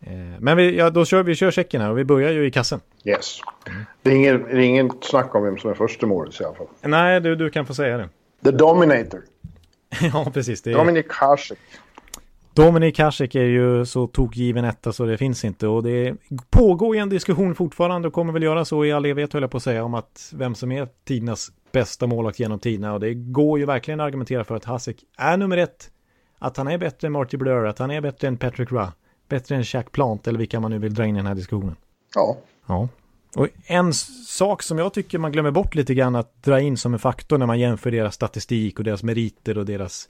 Eh, 0.00 0.12
Men 0.40 0.56
vi, 0.56 0.76
ja, 0.76 0.90
då 0.90 1.04
kör 1.04 1.22
vi 1.22 1.34
kör 1.34 1.50
checken 1.50 1.80
här 1.80 1.90
och 1.90 1.98
vi 1.98 2.04
börjar 2.04 2.30
ju 2.32 2.46
i 2.46 2.50
kassen. 2.50 2.80
yes. 3.04 3.38
Det 4.02 4.10
är 4.10 4.14
ingen, 4.14 4.42
det 4.42 4.50
är 4.52 4.58
ingen 4.60 4.90
snack 5.02 5.34
om 5.34 5.42
vem 5.44 5.58
som 5.58 5.70
är 5.70 5.74
första 5.74 6.06
målet 6.06 6.40
i 6.40 6.44
alla 6.44 6.54
fall. 6.54 6.66
Nej, 6.82 7.20
du, 7.20 7.36
du 7.36 7.50
kan 7.50 7.66
få 7.66 7.74
säga 7.74 7.96
det. 7.98 8.08
The 8.44 8.50
Dominator. 8.50 9.22
ja, 10.12 10.30
precis. 10.34 10.62
Det 10.62 10.70
är... 10.70 10.74
Dominic 10.74 11.06
Hasek. 11.08 11.58
Dominik 12.54 12.98
Hasek 12.98 13.34
är 13.34 13.44
ju 13.44 13.86
så 13.86 14.06
tokgiven 14.06 14.64
etta 14.64 14.92
så 14.92 15.04
det 15.04 15.16
finns 15.18 15.44
inte 15.44 15.66
och 15.66 15.82
det 15.82 16.16
pågår 16.50 16.96
ju 16.96 17.02
en 17.02 17.08
diskussion 17.08 17.54
fortfarande 17.54 18.08
och 18.08 18.14
kommer 18.14 18.32
väl 18.32 18.42
göra 18.42 18.64
så 18.64 18.84
i 18.84 18.92
all 18.92 19.04
evighet 19.04 19.32
höll 19.32 19.42
jag 19.42 19.50
på 19.50 19.56
att 19.56 19.62
säga 19.62 19.84
om 19.84 19.94
att 19.94 20.32
vem 20.34 20.54
som 20.54 20.72
är 20.72 20.88
tidernas 21.04 21.48
bästa 21.72 22.06
målvakt 22.06 22.38
genom 22.38 22.58
tiderna 22.58 22.92
och 22.92 23.00
det 23.00 23.14
går 23.14 23.58
ju 23.58 23.66
verkligen 23.66 24.00
att 24.00 24.06
argumentera 24.06 24.44
för 24.44 24.54
att 24.54 24.64
Hasek 24.64 24.96
är 25.18 25.36
nummer 25.36 25.56
ett. 25.56 25.90
Att 26.38 26.56
han 26.56 26.68
är 26.68 26.78
bättre 26.78 27.06
än 27.06 27.12
Marty 27.12 27.36
Blur, 27.36 27.66
att 27.66 27.78
han 27.78 27.90
är 27.90 28.00
bättre 28.00 28.28
än 28.28 28.36
Patrick 28.36 28.72
Ra, 28.72 28.92
bättre 29.28 29.56
än 29.56 29.62
Jack 29.66 29.92
Plant 29.92 30.28
eller 30.28 30.38
vilka 30.38 30.60
man 30.60 30.70
nu 30.70 30.78
vill 30.78 30.94
dra 30.94 31.06
in 31.06 31.16
i 31.16 31.18
den 31.18 31.26
här 31.26 31.34
diskussionen. 31.34 31.76
Ja. 32.14 32.36
Ja. 32.66 32.88
Och 33.34 33.48
en 33.66 33.92
sak 34.26 34.62
som 34.62 34.78
jag 34.78 34.92
tycker 34.92 35.18
man 35.18 35.32
glömmer 35.32 35.50
bort 35.50 35.74
lite 35.74 35.94
grann 35.94 36.16
att 36.16 36.42
dra 36.42 36.60
in 36.60 36.76
som 36.76 36.92
en 36.92 36.98
faktor 36.98 37.38
när 37.38 37.46
man 37.46 37.58
jämför 37.58 37.90
deras 37.90 38.14
statistik 38.14 38.78
och 38.78 38.84
deras 38.84 39.02
meriter 39.02 39.58
och 39.58 39.66
deras 39.66 40.08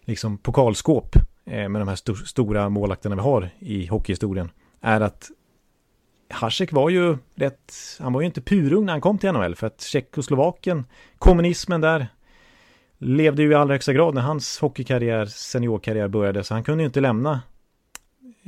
liksom 0.00 0.38
pokalskåp 0.38 1.16
eh, 1.44 1.68
med 1.68 1.80
de 1.80 1.88
här 1.88 1.94
st 1.94 2.14
stora 2.26 2.68
målakterna 2.68 3.14
vi 3.14 3.22
har 3.22 3.50
i 3.58 3.86
hockeyhistorien 3.86 4.50
är 4.80 5.00
att 5.00 5.30
Hasek 6.28 6.72
var 6.72 6.90
ju 6.90 7.18
rätt, 7.34 7.72
han 8.00 8.12
var 8.12 8.20
ju 8.20 8.26
inte 8.26 8.40
purung 8.40 8.86
när 8.86 8.92
han 8.92 9.00
kom 9.00 9.18
till 9.18 9.32
NHL 9.32 9.54
för 9.54 9.66
att 9.66 9.80
Tjeckoslovakien, 9.80 10.84
kommunismen 11.18 11.80
där 11.80 12.06
levde 12.98 13.42
ju 13.42 13.50
i 13.50 13.54
allra 13.54 13.74
högsta 13.74 13.92
grad 13.92 14.14
när 14.14 14.22
hans 14.22 14.58
hockeykarriär, 14.58 15.26
seniorkarriär 15.26 16.08
började 16.08 16.44
så 16.44 16.54
han 16.54 16.64
kunde 16.64 16.82
ju 16.82 16.86
inte 16.86 17.00
lämna 17.00 17.40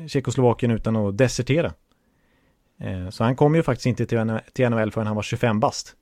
Tjeckoslovakien 0.08 0.72
utan 0.72 0.96
att 0.96 1.18
desertera. 1.18 1.72
Eh, 2.80 3.08
Så 3.10 3.24
han 3.24 3.36
kom 3.36 3.54
ju 3.54 3.62
faktiskt 3.62 3.86
inte 3.86 4.06
till 4.52 4.70
NHL 4.70 4.90
förrän 4.90 5.06
han 5.06 5.16
var 5.16 5.22
25 5.22 5.60
bast. 5.60 5.96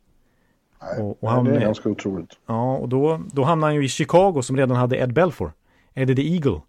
Nej, 0.83 1.03
Och- 1.05 1.25
och 1.25 1.31
han 1.31 1.45
det 1.45 1.57
är 1.57 1.61
ganska 1.61 1.89
otroligt. 1.89 2.31
Ja, 2.47 2.77
och 2.77 2.89
då, 2.89 3.21
då 3.33 3.45
hamnade 3.45 3.71
han 3.73 3.75
ju 3.81 3.85
i 3.85 3.89
Chicago 3.89 4.43
som 4.43 4.57
redan 4.57 4.77
hade 4.77 4.97
Ed 4.97 5.13
Belfour. 5.13 5.53
Eddie 5.95 6.17
the 6.17 6.35
Eagle. 6.35 6.61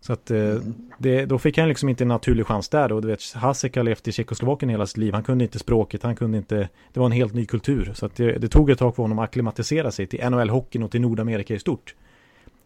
Så 0.00 0.12
att 0.12 0.30
eh, 0.30 0.54
det, 0.98 1.24
då 1.26 1.38
fick 1.38 1.58
han 1.58 1.68
liksom 1.68 1.88
inte 1.88 2.04
en 2.04 2.08
naturlig 2.08 2.46
chans 2.46 2.68
där. 2.68 2.92
Och 2.92 3.02
du 3.02 3.08
vet, 3.08 3.32
Hasek 3.34 3.76
har 3.76 3.82
levt 3.82 4.08
i 4.08 4.12
Tjeckoslovakien 4.12 4.70
hela 4.70 4.86
sitt 4.86 4.96
liv. 4.96 5.14
Han 5.14 5.22
kunde 5.22 5.44
inte 5.44 5.58
språket, 5.58 6.02
han 6.02 6.16
kunde 6.16 6.38
inte... 6.38 6.68
Det 6.92 7.00
var 7.00 7.06
en 7.06 7.12
helt 7.12 7.34
ny 7.34 7.46
kultur. 7.46 7.92
Så 7.94 8.06
att 8.06 8.16
det, 8.16 8.32
det 8.38 8.48
tog 8.48 8.70
ett 8.70 8.78
tag 8.78 8.96
för 8.96 9.02
honom 9.02 9.18
att 9.18 9.24
akklimatisera 9.24 9.90
sig 9.90 10.06
till 10.06 10.20
NHL-hockeyn 10.20 10.82
och 10.84 10.90
till 10.90 11.00
Nordamerika 11.00 11.54
i 11.54 11.58
stort. 11.58 11.94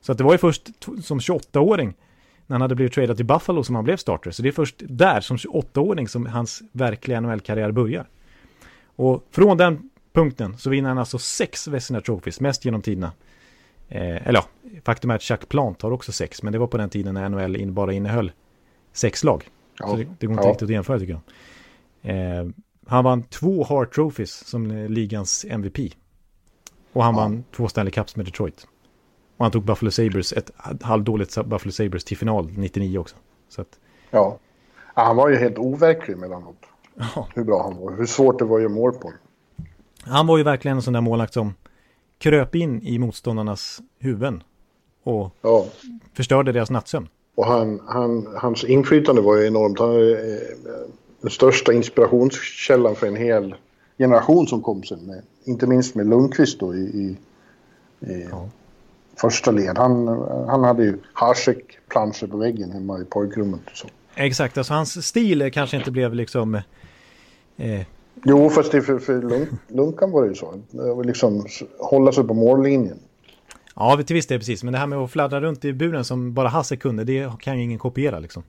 Så 0.01 0.13
att 0.13 0.19
det 0.19 0.25
var 0.25 0.33
ju 0.33 0.39
först 0.39 0.69
som 1.03 1.19
28-åring 1.19 1.95
när 2.49 2.55
han 2.55 2.61
hade 2.61 2.75
blivit 2.75 2.93
tradad 2.93 3.17
till 3.17 3.27
Buffalo 3.27 3.65
som 3.65 3.75
han 3.75 3.85
blev 3.85 3.97
starter. 3.97 4.31
Så 4.31 4.43
det 4.43 4.49
är 4.49 4.53
först 4.53 4.83
där 4.89 5.21
som 5.21 5.37
28-åring 5.37 6.09
som 6.09 6.27
hans 6.27 6.63
verkliga 6.73 7.21
NHL-karriär 7.21 7.73
börjar. 7.73 8.09
Och 8.87 9.25
från 9.31 9.57
den 9.57 9.91
punkten 10.13 10.59
så 10.59 10.71
vinner 10.71 10.89
han 10.89 10.99
alltså 10.99 11.19
sex 11.19 11.69
Vezina 11.69 12.01
Trophies, 12.01 12.41
mest 12.41 12.65
genom 12.65 12.83
tiderna. 12.83 13.13
Eh, 13.89 14.27
eller 14.29 14.41
ja, 14.41 14.45
faktum 14.85 15.11
är 15.11 15.15
att 15.15 15.23
Chuck 15.23 15.49
Plant 15.49 15.83
har 15.83 15.91
också 15.91 16.13
sex, 16.13 16.43
men 16.43 16.53
det 16.53 16.59
var 16.59 16.67
på 16.67 16.77
den 16.77 16.91
tiden 16.91 17.15
när 17.15 17.29
NHL 17.29 17.57
in, 17.57 17.75
bara 17.75 17.93
innehöll 17.93 18.33
sex 18.93 19.25
lag. 19.25 19.49
Ja. 19.79 19.87
Så 19.89 19.97
det, 19.97 20.07
det 20.19 20.27
går 20.27 20.33
inte 20.35 20.47
Ja. 20.47 20.51
riktigt 20.51 20.63
att 20.67 20.71
jämföra 20.73 20.99
tycker 20.99 21.21
jag. 22.03 22.41
Eh, 22.41 22.49
han 22.87 23.05
vann 23.05 23.23
två 23.23 23.65
Hart 23.65 23.95
Trophies 23.95 24.47
som 24.49 24.71
ligans 24.89 25.45
MVP. 25.49 25.79
Och 26.93 27.05
han 27.05 27.15
Ja. 27.15 27.21
vann 27.21 27.45
två 27.57 27.69
Stanley 27.69 27.91
Cups 27.93 28.17
med 28.17 28.27
Detroit. 28.27 28.67
Och 29.39 29.45
han 29.45 29.53
tog 29.53 29.65
Buffalo 29.65 29.91
Sabres, 29.91 30.33
ett 30.33 30.51
halvdåligt 30.83 31.45
Buffalo 31.47 31.73
Sabres 31.73 32.05
till 32.05 32.17
final 32.17 32.51
99 32.57 32.99
också. 32.99 33.17
Så 33.49 33.61
att, 33.61 33.79
Ja. 34.11 34.39
ja. 34.95 35.03
Han 35.05 35.17
var 35.17 35.29
ju 35.29 35.37
helt 35.37 35.59
overklig 35.59 36.15
emellanåt. 36.15 36.57
ja. 36.95 37.29
Hur 37.35 37.45
bra 37.45 37.63
han 37.63 37.77
var. 37.77 37.97
Hur 37.97 38.07
svårt 38.07 38.39
det 38.39 38.45
var 38.45 38.57
att 38.57 38.63
göra 38.63 38.73
mål 38.73 38.93
på 38.93 38.99
honom. 39.03 39.19
Han 40.01 40.27
var 40.27 40.39
ju 40.39 40.45
verkligen 40.45 40.77
en 40.77 40.83
sån 40.83 40.93
där 40.93 41.01
målvakt 41.01 41.33
som 41.35 41.55
kröp 42.19 42.55
in 42.55 42.83
i 42.83 42.99
motståndarnas 42.99 43.81
huvuden 43.99 44.43
och 45.03 45.31
Ja. 45.43 45.67
förstörde 46.15 46.53
deras 46.53 46.71
nattsömn. 46.71 47.09
Och 47.35 47.47
han, 47.47 47.81
han, 47.87 48.29
hans 48.37 48.65
inflytande 48.65 49.23
var 49.23 49.37
ju 49.37 49.47
enormt. 49.47 49.79
Han 49.79 49.91
är 49.91 50.11
eh, 50.33 50.89
den 51.21 51.31
största 51.31 51.73
inspirationskällan 51.73 52.95
för 52.97 53.07
en 53.07 53.17
hel 53.17 53.55
generation 53.99 54.47
som 54.47 54.63
kom 54.63 54.83
sen. 54.83 55.07
Med, 55.07 55.23
inte 55.45 55.67
minst 55.67 55.95
med 55.95 56.07
Lundqvist 56.09 56.61
då 56.61 56.75
i, 56.75 56.79
i, 56.79 57.17
i 58.13 58.27
Ja. 58.31 58.49
Första 59.21 59.51
led. 59.51 59.79
Han, 59.79 60.09
han 60.49 60.65
hade 60.65 60.83
ju 60.85 60.99
Hasek 61.13 61.79
planscher 61.89 62.27
på 62.27 62.37
väggen 62.37 62.73
hemma 62.73 63.01
i 63.01 63.05
pojkrummet. 63.05 63.61
Och 63.71 63.77
så. 63.77 63.89
Exakt, 64.15 64.59
alltså 64.59 64.75
hans 64.75 65.07
stil 65.07 65.51
kanske 65.53 65.77
inte 65.77 65.91
blev 65.91 66.15
liksom... 66.15 66.55
Eh, 67.57 67.81
Jo, 68.25 68.51
fast 68.51 68.73
det 68.73 68.83
för, 68.83 68.99
för 68.99 69.23
Lund, 69.23 69.47
Lunkan 69.69 70.11
var 70.11 70.23
det 70.23 70.29
ju 70.29 70.35
så. 70.35 70.55
Det 70.71 71.03
Liksom 71.03 71.47
hålla 71.79 72.13
sig 72.13 72.25
på 72.25 72.35
mållinjen. 72.35 72.99
ja, 73.75 74.03
till 74.07 74.15
viss 74.15 74.27
del 74.27 74.39
precis, 74.39 74.65
men 74.65 74.73
det 74.73 74.79
här 74.79 74.87
med 74.87 74.99
att 74.99 75.11
fladdra 75.11 75.41
runt 75.41 75.65
i 75.65 75.73
buren 75.73 76.05
som 76.05 76.35
bara 76.35 76.49
Hasse 76.49 76.77
kunde, 76.77 77.05
det 77.05 77.31
kan 77.41 77.57
ju 77.57 77.65
ingen 77.65 77.79
kopiera 77.79 78.19
liksom. 78.19 78.43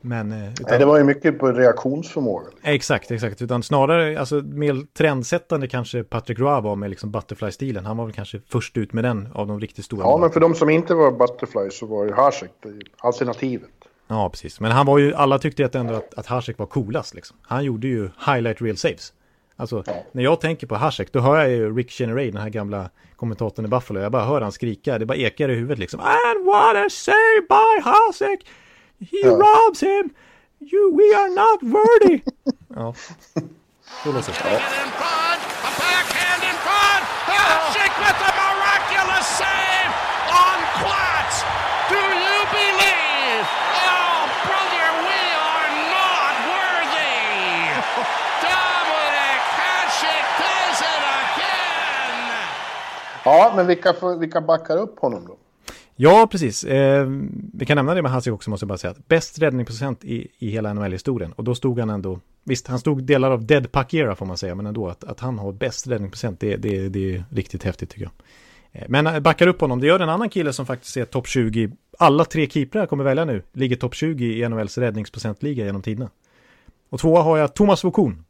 Men... 0.00 0.32
Eh, 0.32 0.52
utan, 0.52 0.66
Nej, 0.70 0.78
det 0.78 0.84
var 0.84 0.98
ju 0.98 1.04
mycket 1.04 1.38
på 1.38 1.52
reaktionsförmåga. 1.52 2.46
Exakt, 2.62 3.10
exakt. 3.10 3.42
Utan 3.42 3.62
snarare, 3.62 4.20
alltså 4.20 4.34
mer 4.34 4.86
trendsättande 4.98 5.68
kanske 5.68 6.02
Patrick 6.04 6.38
Roy 6.38 6.60
var 6.60 6.76
med 6.76 6.90
liksom 6.90 7.10
Butterfly-stilen. 7.12 7.84
Han 7.86 7.96
var 7.96 8.04
väl 8.04 8.14
kanske 8.14 8.40
först 8.48 8.76
ut 8.76 8.92
med 8.92 9.04
den 9.04 9.28
av 9.34 9.46
de 9.46 9.60
riktigt 9.60 9.84
stora. 9.84 10.00
Ja, 10.00 10.04
men 10.06 10.12
målvakterna. 10.12 10.32
för 10.32 10.40
de 10.52 10.58
som 10.58 10.70
inte 10.70 10.94
var 10.94 11.12
Butterfly 11.12 11.70
så 11.70 11.86
var 11.86 12.04
ju 12.04 12.12
Hasek 12.12 12.50
alternativet. 12.98 13.70
Ja, 14.08 14.30
precis. 14.30 14.60
Men 14.60 14.70
han 14.72 14.86
var 14.86 14.98
ju, 14.98 15.14
alla 15.14 15.38
tyckte 15.38 15.64
att 15.66 15.74
ändå 15.74 15.94
att, 15.94 16.14
att 16.14 16.26
Hasek 16.26 16.58
var 16.58 16.66
coolast 16.66 17.14
liksom. 17.14 17.36
Han 17.42 17.64
gjorde 17.64 17.86
ju 17.86 18.10
highlight 18.26 18.62
real 18.62 18.76
saves. 18.76 19.12
Alltså, 19.56 19.82
Ja. 19.86 19.92
när 20.12 20.22
jag 20.22 20.40
tänker 20.40 20.66
på 20.66 20.74
Hasek, 20.74 21.12
då 21.12 21.20
hör 21.20 21.36
jag 21.38 21.50
ju 21.50 21.76
Rick 21.76 21.90
Generay, 22.00 22.30
den 22.30 22.42
här 22.42 22.48
gamla 22.50 22.90
kommentatorn 23.16 23.64
i 23.64 23.68
Buffalo. 23.68 24.00
Jag 24.00 24.12
bara 24.12 24.24
hör 24.24 24.40
han 24.40 24.52
skrika, 24.52 24.98
det 24.98 25.06
bara 25.06 25.18
ekar 25.18 25.48
i 25.48 25.54
huvudet 25.54 25.78
liksom. 25.78 26.00
And 26.00 26.46
what 26.46 26.76
a 26.76 26.86
save 26.90 27.40
by 27.48 27.82
Hasek! 27.90 28.46
He 29.00 29.20
Ja. 29.22 29.30
robs 29.30 29.80
him! 29.80 30.10
You, 30.60 30.90
we 30.96 31.14
are 31.14 31.28
not 31.28 31.62
worthy! 31.62 32.20
ja, 32.76 32.94
så 34.04 34.12
låter 34.12 34.32
det. 34.32 34.50
in 34.50 34.90
front, 35.00 35.42
a 35.68 35.70
backhand 35.80 36.42
in 36.50 36.56
front. 36.66 37.04
Hasek 37.28 37.92
with 38.00 38.28
a 38.28 38.32
miraculous 38.40 39.26
save 39.38 39.90
on 40.44 40.58
Klotz. 40.80 41.36
Do 41.90 41.96
you 41.96 42.38
believe? 42.56 43.46
Oh, 43.92 44.20
brother, 44.46 44.88
we 45.08 45.20
are 45.52 45.70
not 45.96 46.34
worthy. 46.52 47.20
Dominic 48.44 49.40
Hasek 49.60 50.24
does 50.42 50.80
it 50.92 51.02
again. 51.20 52.20
Ja, 53.24 53.52
men 53.56 53.66
vilka, 53.66 53.92
får- 53.94 54.16
vilka 54.16 54.40
backar 54.40 54.76
upp 54.76 54.98
honom 55.00 55.26
då? 55.26 55.36
Ja, 55.98 56.28
precis. 56.30 56.64
Eh, 56.64 57.06
vi 57.52 57.66
kan 57.66 57.76
nämna 57.76 57.94
det 57.94 58.02
med 58.02 58.10
Hasek 58.10 58.32
också, 58.32 58.50
måste 58.50 58.64
jag 58.64 58.68
bara 58.68 58.78
säga. 58.78 58.94
Bäst 59.08 59.38
räddningsprocent 59.38 60.04
i, 60.04 60.28
i 60.38 60.50
hela 60.50 60.72
NHL-historien. 60.74 61.32
Och 61.32 61.44
då 61.44 61.54
stod 61.54 61.78
han 61.80 61.90
ändå, 61.90 62.20
visst, 62.44 62.66
han 62.66 62.78
stod 62.78 63.04
delar 63.04 63.30
av 63.30 63.46
dead 63.46 63.72
puck 63.72 63.94
era 63.94 64.14
får 64.14 64.26
man 64.26 64.38
säga, 64.38 64.54
men 64.54 64.66
ändå 64.66 64.88
att, 64.88 65.04
att 65.04 65.20
han 65.20 65.38
har 65.38 65.52
bäst 65.52 65.86
räddningsprocent, 65.86 66.40
det, 66.40 66.56
det, 66.56 66.88
det 66.88 67.14
är 67.14 67.24
riktigt 67.30 67.62
häftigt 67.62 67.90
tycker 67.90 68.02
jag. 68.02 68.12
Eh, 68.82 68.86
Men 68.88 69.06
eh, 69.06 69.20
backar 69.20 69.46
upp 69.46 69.60
honom, 69.60 69.80
det 69.80 69.86
gör 69.86 70.00
en 70.00 70.08
annan 70.08 70.28
kille 70.28 70.52
som 70.52 70.66
faktiskt 70.66 70.96
är 70.96 71.04
topp 71.04 71.26
20. 71.26 71.70
Alla 71.98 72.24
tre 72.24 72.48
keeprar 72.48 72.86
kommer 72.86 73.04
välja 73.04 73.24
nu 73.24 73.42
ligger 73.52 73.76
topp 73.76 73.94
20 73.94 74.24
i 74.24 74.48
NHLs 74.48 74.78
räddningsprocentliga 74.78 75.64
genom 75.64 75.82
tiderna. 75.82 76.10
Och 76.90 77.00
tvåa 77.00 77.22
har 77.22 77.38
jag 77.38 77.54
Thomas 77.54 77.84
Vokun. 77.84 78.24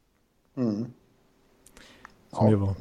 Mm. 0.56 0.86
Som 2.32 2.50
ju 2.50 2.54
var 2.56 2.74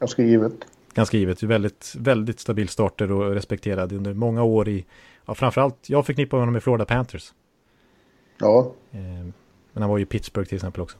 Ganska 0.00 0.22
givet. 0.22 0.52
Ganska 0.94 1.16
givet. 1.16 1.42
Väldigt, 1.42 1.94
väldigt 1.98 2.40
stabil 2.40 2.68
starter 2.68 3.12
och 3.12 3.34
respekterad 3.34 3.92
under 3.92 4.14
många 4.14 4.42
år 4.42 4.68
i, 4.68 4.84
ja, 5.26 5.34
framförallt, 5.34 5.88
jag 5.88 6.06
förknippar 6.06 6.38
honom 6.38 6.52
med 6.52 6.62
Florida 6.62 6.84
Panthers. 6.84 7.32
Ja. 8.38 8.72
Eh, 8.92 9.00
men 9.72 9.82
han 9.82 9.90
var 9.90 9.98
ju 9.98 10.02
i 10.02 10.06
Pittsburgh 10.06 10.48
till 10.48 10.56
exempel 10.56 10.82
också. 10.82 10.98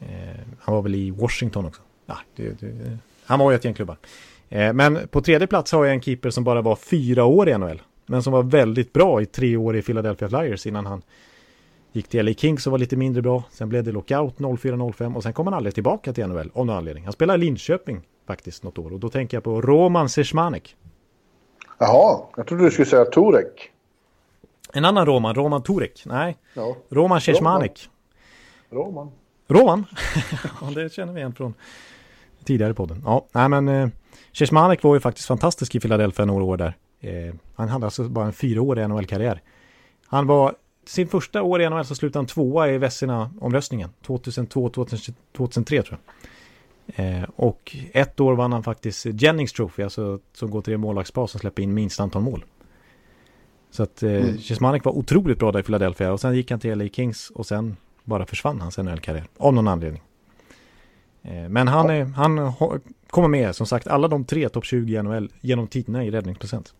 Eh, 0.00 0.40
han 0.58 0.74
var 0.74 0.82
väl 0.82 0.94
i 0.94 1.10
Washington 1.10 1.66
också. 1.66 1.82
Ja, 2.06 2.18
det, 2.36 2.60
det, 2.60 2.98
han 3.24 3.38
var 3.38 3.50
ju 3.50 3.54
ett 3.54 3.64
gäng 3.64 3.74
klubbar. 3.74 3.96
Eh, 4.48 4.72
men 4.72 5.08
på 5.10 5.20
tredje 5.20 5.46
plats 5.46 5.72
har 5.72 5.84
jag 5.84 5.94
en 5.94 6.02
keeper 6.02 6.30
som 6.30 6.44
bara 6.44 6.62
var 6.62 6.76
fyra 6.76 7.24
år 7.24 7.48
i 7.48 7.58
NHL. 7.58 7.82
Men 8.06 8.22
som 8.22 8.32
var 8.32 8.42
väldigt 8.42 8.92
bra 8.92 9.22
i 9.22 9.26
tre 9.26 9.56
år 9.56 9.76
i 9.76 9.82
Philadelphia 9.82 10.28
Flyers 10.28 10.66
innan 10.66 10.86
han 10.86 11.02
gick 11.92 12.08
till 12.08 12.26
LA 12.26 12.32
Kings 12.32 12.66
och 12.66 12.70
var 12.70 12.78
lite 12.78 12.96
mindre 12.96 13.22
bra. 13.22 13.44
Sen 13.50 13.68
blev 13.68 13.84
det 13.84 13.92
lockout 13.92 14.38
04-05 14.38 15.14
och 15.14 15.22
sen 15.22 15.32
kom 15.32 15.46
han 15.46 15.54
aldrig 15.54 15.74
tillbaka 15.74 16.12
till 16.12 16.26
NHL 16.26 16.50
av 16.54 16.66
någon 16.66 16.76
anledning. 16.76 17.04
Han 17.04 17.12
spelade 17.12 17.42
i 17.42 17.46
Linköping 17.46 18.00
faktiskt 18.26 18.62
något 18.62 18.78
år 18.78 18.92
och 18.92 19.00
då 19.00 19.08
tänker 19.08 19.36
jag 19.36 19.44
på 19.44 19.60
Roman 19.60 20.08
Sesmanek. 20.08 20.76
Jaha, 21.78 22.20
jag 22.36 22.46
trodde 22.46 22.64
du 22.64 22.70
skulle 22.70 22.86
säga 22.86 23.04
Torek. 23.04 23.70
En 24.72 24.84
annan 24.84 25.06
Roman, 25.06 25.34
Roman 25.34 25.62
Turek. 25.62 26.02
Nej, 26.06 26.36
Ja, 26.54 26.76
Roman 26.88 27.20
Sesmanek. 27.20 27.88
Roman. 28.70 29.10
Roman? 29.48 29.84
ja, 30.60 30.70
det 30.74 30.92
känner 30.92 31.12
vi 31.12 31.20
igen 31.20 31.34
från 31.34 31.54
tidigare 32.44 32.74
podden. 32.74 33.02
Ja, 33.04 33.26
nej 33.32 33.48
men 33.48 33.68
eh, 33.68 33.88
var 34.82 34.94
ju 34.94 35.00
faktiskt 35.00 35.26
fantastisk 35.28 35.74
i 35.74 35.80
Philadelphia 35.80 36.24
några 36.24 36.44
år 36.44 36.56
där. 36.56 36.76
Eh, 37.00 37.34
han 37.54 37.68
hade 37.68 37.86
alltså 37.86 38.08
bara 38.08 38.26
en 38.26 38.32
fyraårig 38.32 38.88
NHL-karriär. 38.88 39.42
Han 40.06 40.26
var 40.26 40.54
sin 40.86 41.08
första 41.08 41.42
år 41.42 41.62
i 41.62 41.70
NHL 41.70 41.84
så 41.84 41.94
slutade 41.94 42.18
han 42.18 42.26
tvåa 42.26 42.68
i 42.68 42.78
Vessina-omröstningen. 42.78 43.90
2002-2003 44.06 45.64
tror 45.64 45.86
jag. 45.90 45.98
Eh, 46.96 47.22
och 47.36 47.76
ett 47.92 48.20
år 48.20 48.34
vann 48.34 48.52
han 48.52 48.62
faktiskt 48.62 49.06
Jennings 49.06 49.52
Trophy, 49.52 49.82
alltså 49.82 50.18
som 50.32 50.50
går 50.50 50.62
till 50.62 50.70
det 50.70 50.78
målvaktspar 50.78 51.26
som 51.26 51.40
släpper 51.40 51.62
in 51.62 51.74
minst 51.74 52.00
antal 52.00 52.22
mål. 52.22 52.44
Så 53.70 53.82
att 53.82 54.02
eh, 54.02 54.10
mm. 54.10 54.80
var 54.84 54.98
otroligt 54.98 55.38
bra 55.38 55.52
där 55.52 55.60
i 55.60 55.62
Philadelphia 55.62 56.12
och 56.12 56.20
sen 56.20 56.34
gick 56.34 56.50
han 56.50 56.60
till 56.60 56.78
LA 56.78 56.88
Kings 56.88 57.30
och 57.30 57.46
sen 57.46 57.76
bara 58.04 58.26
försvann 58.26 58.60
hans 58.60 58.78
NHL-karriär 58.78 59.26
av 59.38 59.54
någon 59.54 59.68
anledning. 59.68 60.02
Eh, 61.22 61.48
men 61.48 61.68
han, 61.68 61.90
är, 61.90 62.04
han 62.04 62.52
kommer 63.10 63.28
med, 63.28 63.56
som 63.56 63.66
sagt, 63.66 63.86
alla 63.86 64.08
de 64.08 64.24
tre 64.24 64.48
topp 64.48 64.64
20 64.64 64.94
i 64.98 65.02
NHL 65.02 65.32
genom 65.40 65.66
tiderna 65.66 66.04
i 66.04 66.10
räddningsprocent. 66.10 66.74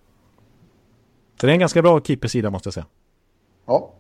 Så 1.40 1.46
det 1.46 1.52
är 1.52 1.54
en 1.54 1.60
ganska 1.60 1.82
bra 1.82 2.00
keepersida 2.00 2.50
måste 2.50 2.66
jag 2.66 2.74
säga. 2.74 2.86
Ja. 3.66 3.92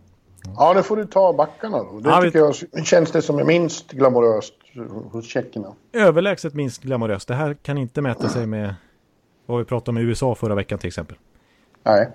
Ja, 0.56 0.74
det 0.74 0.82
får 0.82 0.96
du 0.96 1.06
ta 1.06 1.32
backarna 1.32 1.78
då. 1.78 2.00
Det 2.00 2.10
Ja, 2.10 2.22
tycker 2.22 2.38
vi- 2.38 2.68
jag 2.72 2.86
känns 2.86 3.10
det 3.10 3.22
som 3.22 3.38
är 3.38 3.44
minst 3.44 3.92
glamoröst 3.92 4.54
hos 5.12 5.26
tjeckerna. 5.26 5.74
Överlägset 5.92 6.54
minst 6.54 6.82
glamoröst. 6.82 7.28
Det 7.28 7.34
här 7.34 7.54
kan 7.54 7.78
inte 7.78 8.00
mäta 8.00 8.28
sig 8.28 8.46
med 8.46 8.74
vad 9.46 9.58
vi 9.58 9.64
pratade 9.64 9.90
om 9.90 9.98
i 9.98 10.08
USA 10.08 10.34
förra 10.34 10.54
veckan 10.54 10.78
till 10.78 10.88
exempel. 10.88 11.16
Nej. 11.82 12.08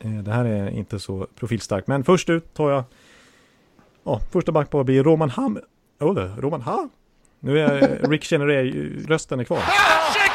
Eh, 0.00 0.10
Det 0.10 0.32
här 0.32 0.44
är 0.44 0.70
inte 0.70 0.98
så 0.98 1.26
profilstarkt. 1.34 1.86
Men 1.86 2.04
först 2.04 2.30
ut 2.30 2.54
tar 2.54 2.70
jag... 2.70 2.84
Ja, 4.04 4.20
första 4.30 4.52
backpar 4.52 4.84
blir 4.84 5.02
Roman 5.04 5.30
Ham... 5.30 5.58
Det, 5.98 6.34
Roman 6.38 6.62
Ha? 6.62 6.88
Nu 7.40 7.58
är 7.60 7.98
Rick 8.08 8.24
Cheneré-rösten 8.24 9.40
är 9.40 9.44
kvar. 9.44 9.58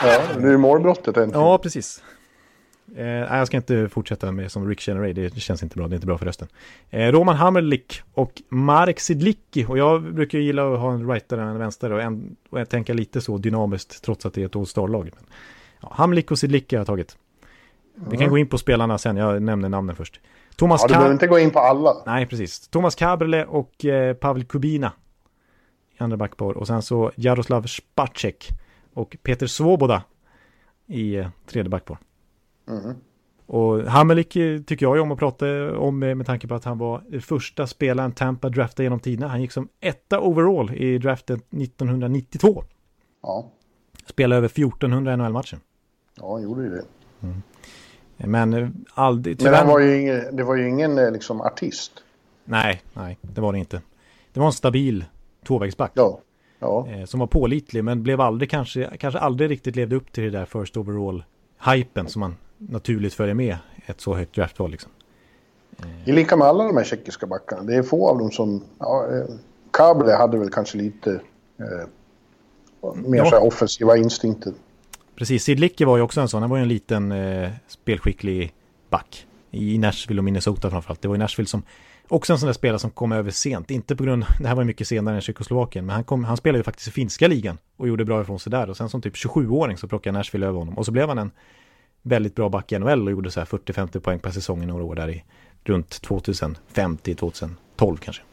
Ja, 0.03 0.21
det 0.39 0.47
är 0.53 0.57
målbrottet 0.57 1.07
äntligen. 1.17 1.31
Ja, 1.41 1.57
precis. 1.57 2.03
Eh, 2.97 3.05
jag 3.05 3.47
ska 3.47 3.57
inte 3.57 3.89
fortsätta 3.89 4.31
med 4.31 4.51
som 4.51 4.69
Rick 4.69 4.81
Cheneré, 4.81 5.13
det 5.13 5.39
känns 5.39 5.63
inte 5.63 5.75
bra, 5.77 5.87
det 5.87 5.93
är 5.93 5.95
inte 5.95 6.07
bra 6.07 6.17
för 6.17 6.25
rösten. 6.25 6.47
Eh, 6.89 7.11
Roman 7.11 7.35
Hammerlik 7.35 8.01
och 8.13 8.41
Marek 8.49 8.99
Sidlicki, 8.99 9.65
och 9.65 9.77
jag 9.77 10.13
brukar 10.13 10.39
gilla 10.39 10.73
att 10.73 10.79
ha 10.79 10.93
en 10.93 11.11
rightare 11.11 11.41
än 11.41 11.47
en 11.47 11.57
vänster 11.57 11.91
och, 11.91 12.01
en, 12.01 12.35
och 12.49 12.59
jag 12.59 12.69
tänker 12.69 12.93
lite 12.93 13.21
så 13.21 13.37
dynamiskt 13.37 14.03
trots 14.03 14.25
att 14.25 14.33
det 14.33 14.41
är 14.41 14.45
ett 14.45 14.55
All-Star-lag. 14.55 15.09
Ja, 15.81 15.91
Hammerlik 15.95 16.31
och 16.31 16.39
Sidlicki 16.39 16.75
har 16.75 16.79
jag 16.79 16.87
tagit. 16.87 17.17
Vi 17.95 18.17
kan 18.17 18.29
gå 18.29 18.37
in 18.37 18.47
på 18.47 18.57
spelarna 18.57 18.97
sen, 18.97 19.17
jag 19.17 19.41
nämner 19.41 19.69
namnen 19.69 19.95
först. 19.95 20.19
Thomas 20.55 20.81
Ja, 20.81 20.87
du 20.87 20.93
Ka- 20.93 20.97
behöver 20.97 21.13
inte 21.13 21.27
gå 21.27 21.39
in 21.39 21.51
på 21.51 21.59
alla. 21.59 21.93
Nej, 22.05 22.25
precis. 22.25 22.67
Thomas 22.67 22.95
Kabrele 22.95 23.45
och 23.45 23.85
eh, 23.85 24.13
Pavel 24.13 24.43
Kubina 24.43 24.91
i 25.99 26.03
andra 26.03 26.17
backpar. 26.17 26.57
Och 26.57 26.67
sen 26.67 26.81
så 26.81 27.11
Jaroslav 27.15 27.63
Spacek 27.63 28.49
och 28.93 29.17
Peter 29.23 29.47
Svoboda 29.47 30.03
i 30.87 31.15
eh, 31.15 31.27
tredje 31.47 31.69
backpar. 31.69 31.97
Och 33.47 33.81
Hamelik 33.81 34.35
eh, 34.35 34.61
tycker 34.61 34.85
jag 34.85 34.95
ju 34.95 35.01
om 35.01 35.11
att 35.11 35.19
prata 35.19 35.77
om 35.77 36.03
eh, 36.03 36.15
med 36.15 36.25
tanke 36.25 36.47
på 36.47 36.55
att 36.55 36.63
han 36.63 36.77
var 36.77 37.19
första 37.19 37.67
spelaren 37.67 38.11
Tampa 38.11 38.49
draftade 38.49 38.83
genom 38.83 38.99
tiderna. 38.99 39.27
Han 39.27 39.41
gick 39.41 39.51
som 39.51 39.67
etta 39.79 40.19
overall 40.19 40.73
i 40.73 40.97
draften 40.97 41.35
1992. 41.35 42.63
Ja, 43.21 43.51
Spelade 44.05 44.37
över 44.37 44.47
1400 44.47 45.15
NHL-matcher. 45.15 45.59
ja 46.15 46.39
gjorde 46.39 46.63
ju 46.63 46.69
det. 46.69 46.83
Men 48.27 48.53
eh, 48.53 48.69
aldrig... 48.93 49.43
Men 49.43 49.53
han 49.53 49.67
var 49.67 49.79
ju 49.79 50.01
ingen, 50.01 50.35
det 50.35 50.43
var 50.43 50.55
ju 50.55 50.69
ingen 50.69 50.95
liksom, 50.95 51.41
artist. 51.41 51.91
Nej, 52.45 52.81
nej, 52.93 53.17
det 53.21 53.41
var 53.41 53.53
det 53.53 53.59
inte. 53.59 53.81
Det 54.33 54.39
var 54.39 54.47
en 54.47 54.53
stabil 54.53 55.05
tvåvägsback. 55.47 55.91
Ja. 55.93 56.19
Ja. 56.59 56.87
som 57.05 57.19
var 57.19 57.27
pålitlig 57.27 57.83
men 57.83 58.03
blev 58.03 58.21
aldrig 58.21 58.49
kanske, 58.49 58.97
kanske 58.99 59.19
aldrig 59.19 59.49
riktigt 59.49 59.75
levde 59.75 59.95
upp 59.95 60.11
till 60.11 60.23
det 60.23 60.29
där 60.29 60.45
first 60.45 60.77
overall-hypen 60.77 62.07
som 62.07 62.19
man 62.19 62.35
naturligt 62.69 63.13
följer 63.13 63.35
med 63.35 63.57
ett 63.85 64.01
så 64.01 64.15
högt 64.15 64.35
draftval 64.35 64.71
liksom. 64.71 64.91
Det 66.05 66.11
är 66.11 66.15
lika 66.15 66.37
med 66.37 66.47
alla 66.47 66.63
de 66.63 66.77
här 66.77 66.83
tjeckiska 66.83 67.27
backarna. 67.27 67.63
Det 67.63 67.75
är 67.75 67.83
få 67.83 68.09
av 68.09 68.17
dem 68.17 68.31
som... 68.31 68.63
Ja, 68.79 69.07
eh, 69.11 69.35
Kable 69.71 70.13
hade 70.13 70.37
väl 70.37 70.49
kanske 70.49 70.77
lite 70.77 71.11
eh, 71.59 71.87
mer 72.95 73.17
Ja. 73.17 73.25
så 73.25 73.35
här 73.35 73.43
offensiva 73.43 73.97
instinkter. 73.97 74.53
Precis, 75.15 75.43
Sid 75.43 75.59
Licke 75.59 75.85
var 75.85 75.97
ju 75.97 76.03
också 76.03 76.21
en 76.21 76.27
sån, 76.27 76.41
han 76.41 76.49
var 76.49 76.57
ju 76.57 76.63
en 76.63 76.69
liten 76.69 77.11
eh, 77.11 77.49
spelskicklig 77.67 78.53
back 78.89 79.27
i 79.51 79.77
Nashville 79.77 80.19
och 80.19 80.23
Minnesota 80.23 80.69
framförallt. 80.69 81.01
Det 81.01 81.07
var 81.07 81.15
ju 81.15 81.19
Nashville 81.19 81.47
som 81.47 81.63
också 82.07 82.33
en 82.33 82.39
sån 82.39 82.47
där 82.47 82.53
spelare 82.53 82.79
som 82.79 82.91
kom 82.91 83.11
över 83.11 83.31
sent, 83.31 83.71
inte 83.71 83.95
på 83.95 84.03
grund, 84.03 84.25
det 84.39 84.47
här 84.47 84.55
var 84.55 84.61
ju 84.61 84.67
mycket 84.67 84.87
senare 84.87 85.15
än 85.15 85.21
Tjeckoslovakien, 85.21 85.85
men 85.85 85.95
han, 85.95 86.03
kom, 86.03 86.23
han 86.23 86.37
spelade 86.37 86.59
ju 86.59 86.63
faktiskt 86.63 86.87
i 86.87 86.91
finska 86.91 87.27
ligan 87.27 87.57
och 87.77 87.87
gjorde 87.87 88.05
bra 88.05 88.21
ifrån 88.21 88.39
sig 88.39 88.51
där 88.51 88.69
och 88.69 88.77
sen 88.77 88.89
som 88.89 89.01
typ 89.01 89.15
27-åring 89.15 89.77
så 89.77 89.87
plockade 89.87 90.17
Nashville 90.17 90.47
över 90.47 90.59
honom 90.59 90.77
och 90.77 90.85
så 90.85 90.91
blev 90.91 91.07
han 91.07 91.17
en 91.17 91.31
väldigt 92.07 92.35
bra 92.35 92.49
back 92.49 92.71
i 92.71 92.79
NHL 92.79 93.05
och 93.05 93.11
gjorde 93.11 93.31
så 93.31 93.39
här 93.39 93.47
40-50 93.47 93.99
poäng 93.99 94.19
per 94.19 94.31
säsong 94.31 94.63
i 94.63 94.65
några 94.65 94.83
år 94.83 94.95
där 94.95 95.09
i 95.09 95.23
runt 95.63 96.01
2005 96.01 96.97
till 96.97 97.15
2012 97.15 97.97
kanske. 97.97 98.23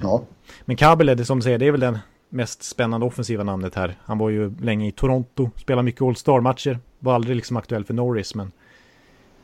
Ja. 0.00 0.22
Men 0.64 0.76
Kabel 0.76 1.08
är 1.08 1.14
det 1.14 1.24
som 1.24 1.38
du 1.38 1.42
säger, 1.42 1.58
det 1.58 1.66
är 1.66 1.70
väl 1.70 1.80
den 1.80 1.98
mest 2.28 2.62
spännande 2.62 3.06
offensiva 3.06 3.44
namnet 3.44 3.74
här. 3.74 3.96
Han 4.02 4.18
var 4.18 4.30
ju 4.30 4.54
länge 4.60 4.88
i 4.88 4.92
Toronto, 4.92 5.50
spelade 5.56 5.82
mycket 5.82 6.02
All-Star-matcher, 6.02 6.78
var 6.98 7.14
aldrig 7.14 7.36
liksom 7.36 7.56
aktuell 7.56 7.84
för 7.84 7.94
Norris, 7.94 8.34
men, 8.34 8.52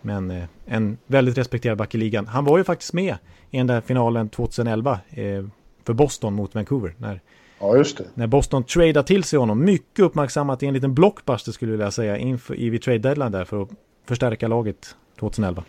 men 0.01 0.31
eh, 0.31 0.45
en 0.67 0.99
väldigt 1.07 1.39
respekterad 1.39 1.79
back 1.79 1.95
i 1.95 1.99
ligan. 1.99 2.27
Han 2.27 2.45
var 2.45 2.59
ju 2.59 2.65
faktiskt 2.65 2.93
med 2.93 3.17
i 3.51 3.57
den 3.57 3.67
där 3.67 3.81
finalen 3.81 4.29
2011 4.29 5.01
eh, 5.11 5.45
för 5.85 5.93
Boston 5.93 6.35
mot 6.35 6.55
Vancouver, 6.55 6.95
när, 6.99 7.21
ja, 7.59 7.77
just 7.77 7.99
det. 7.99 8.05
när 8.15 8.27
Boston 8.27 8.65
tradade 8.65 9.07
till 9.07 9.25
sig 9.25 9.39
honom. 9.39 9.65
Mycket 9.65 9.99
uppmärksammat 9.99 10.63
i 10.63 10.67
en 10.67 10.75
liten 10.75 10.95
blockbuster 10.95 11.53
skulle 11.53 11.73
jag 11.73 11.79
vilja 11.79 11.91
säga, 11.91 12.17
inför, 12.19 12.55
i 12.55 12.71
vid 12.71 12.83
trade 12.83 12.99
deadline 12.99 13.33
där 13.33 13.45
för 13.45 13.63
att 13.63 13.69
förstärka 14.07 14.49
laget 14.49 14.97
2011. 15.21 15.65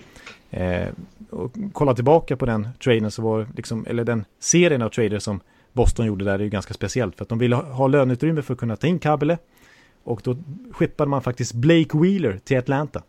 Eh, 0.52 0.88
och 1.30 1.52
kolla 1.74 1.94
tillbaka 1.94 2.38
på 2.38 2.46
den 2.46 2.68
traden 2.84 3.12
så 3.12 3.22
var 3.22 3.48
liksom, 3.56 3.86
eller 3.90 4.04
den 4.04 4.26
serien 4.40 4.82
av 4.82 4.90
trader 4.90 5.20
som 5.20 5.40
Boston 5.74 6.06
gjorde 6.06 6.26
där 6.26 6.34
är 6.34 6.44
ju 6.44 6.50
ganska 6.50 6.74
speciellt 6.74 7.16
för 7.16 7.24
att 7.24 7.30
de 7.30 7.38
ville 7.40 7.56
ha, 7.56 7.64
ha 7.64 7.88
löneutrymme 7.88 8.42
för 8.42 8.54
att 8.54 8.60
kunna 8.60 8.76
ta 8.76 8.88
in 8.88 9.00
Kabele 9.00 9.38
och 10.04 10.22
då 10.24 10.36
skippade 10.72 11.10
man 11.10 11.22
faktiskt 11.22 11.54
Blake 11.54 11.98
Wheeler 11.98 12.40
till 12.44 12.58
Atlanta. 12.58 13.02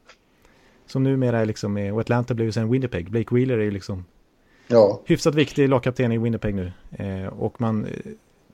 Som 0.86 1.02
numera 1.02 1.40
är 1.40 1.46
liksom, 1.46 1.76
och 1.76 2.00
Atlanta 2.00 2.34
blev 2.34 2.46
ju 2.46 2.52
sen 2.52 2.70
Winnipeg. 2.70 3.10
Blake 3.10 3.34
Wheeler 3.34 3.58
är 3.58 3.62
ju 3.62 3.70
liksom 3.70 4.04
Ja. 4.68 5.00
hyfsat 5.04 5.34
viktig 5.34 5.68
lagkapten 5.68 6.12
i 6.12 6.18
Winnipeg 6.18 6.54
nu. 6.54 6.72
Eh, 6.90 7.26
och 7.26 7.60
man 7.60 7.84
eh, 7.84 7.90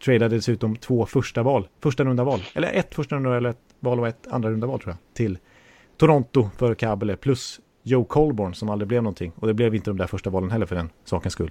tradade 0.05 0.37
dessutom 0.37 0.77
två 0.77 1.07
första 1.07 1.43
val, 1.43 1.69
första 1.81 2.05
runda 2.05 2.25
val, 2.25 2.41
eller 2.55 2.73
ett 2.73 2.95
första 2.95 3.17
runda 3.17 3.37
eller 3.37 3.51
ett 3.51 3.75
val 3.81 4.01
och 4.01 4.09
ett 4.09 4.27
andra 4.31 4.51
runda 4.51 4.67
val 4.67 4.81
tror 4.81 4.91
jag, 4.91 5.15
till 5.15 5.39
Toronto 5.97 6.51
för 6.57 6.75
Kabele 6.75 7.17
plus 7.17 7.61
Joe 7.83 8.05
Colborn 8.05 8.55
som 8.55 8.69
aldrig 8.69 8.89
blev 8.89 9.03
någonting. 9.03 9.33
Och 9.37 9.47
det 9.47 9.55
blev 9.55 9.75
inte 9.75 9.91
de 9.91 9.97
där 9.97 10.07
första 10.07 10.31
valen 10.31 10.51
heller 10.51 10.67
för 10.67 10.77
den 10.77 10.91
sakens 11.05 11.33
skull. 11.33 11.51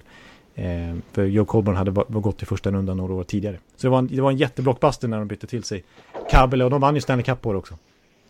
Eh, 0.54 0.96
för 1.12 1.24
Joe 1.24 1.44
Colborn 1.44 1.76
hade 1.76 1.90
gått 2.08 2.42
i 2.42 2.46
första 2.46 2.70
rundan 2.70 2.96
några 2.96 3.14
år 3.14 3.24
tidigare. 3.24 3.58
Så 3.76 3.86
det 3.86 3.90
var 3.90 3.98
en, 3.98 4.06
det 4.06 4.20
var 4.20 4.30
en 4.30 4.36
jätteblockbuster 4.36 5.08
när 5.08 5.18
de 5.18 5.28
bytte 5.28 5.46
till 5.46 5.62
sig 5.62 5.84
Kabele 6.30 6.64
och 6.64 6.70
de 6.70 6.80
vann 6.80 6.94
ju 6.94 7.00
Stanley 7.00 7.24
Cup 7.24 7.40
på 7.40 7.52
det 7.52 7.58
också. 7.58 7.78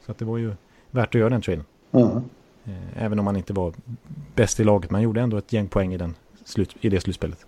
Så 0.06 0.12
att 0.12 0.18
det 0.18 0.24
var 0.24 0.38
ju 0.38 0.54
värt 0.90 1.08
att 1.08 1.20
göra 1.20 1.30
den 1.30 1.42
traden. 1.42 1.64
Mm. 1.92 2.06
Eh, 2.64 3.04
även 3.04 3.18
om 3.18 3.24
man 3.24 3.36
inte 3.36 3.52
var 3.52 3.72
bäst 4.34 4.60
i 4.60 4.64
laget. 4.64 4.90
Man 4.90 5.02
gjorde 5.02 5.20
ändå 5.20 5.36
ett 5.36 5.52
gäng 5.52 5.68
poäng 5.68 5.94
i, 5.94 5.96
den 5.96 6.14
slut, 6.44 6.76
i 6.80 6.88
det 6.88 7.00
slutspelet. 7.00 7.46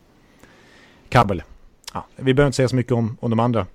Kabel. 1.09 1.43
Ja, 1.95 2.05
vi 2.17 2.35
behöver 2.35 2.47
inte 2.47 2.57
säga 2.57 2.69
så 2.69 2.77
mycket 2.77 2.93
om, 2.93 3.17
om 3.21 3.31
de 3.31 3.41
andra. 3.41 3.67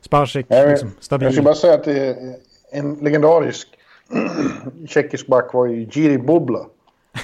Spacek, 0.00 0.46
Nej, 0.48 0.70
liksom, 0.70 0.88
Jag 0.96 1.04
stabil. 1.04 1.32
ska 1.32 1.42
bara 1.42 1.54
säga 1.54 1.74
att 1.74 1.86
en 2.72 2.94
legendarisk 2.94 3.68
tjeckisk 4.88 5.26
back 5.26 5.52
var 5.54 5.66
ju 5.66 5.88
Jiri 5.92 6.18
Bubla. 6.18 6.66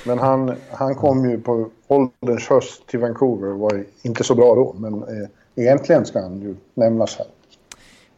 Men 0.06 0.18
han, 0.18 0.54
han 0.70 0.94
kom 0.94 1.30
ju 1.30 1.40
på 1.40 1.68
ålderns 1.86 2.48
höst 2.48 2.86
till 2.86 3.00
Vancouver 3.00 3.48
och 3.52 3.58
var 3.58 3.84
inte 4.02 4.24
så 4.24 4.34
bra 4.34 4.54
då. 4.54 4.74
Men 4.78 4.94
eh, 5.02 5.28
egentligen 5.54 6.06
ska 6.06 6.20
han 6.20 6.40
ju 6.40 6.56
nämnas 6.74 7.16
här. 7.18 7.26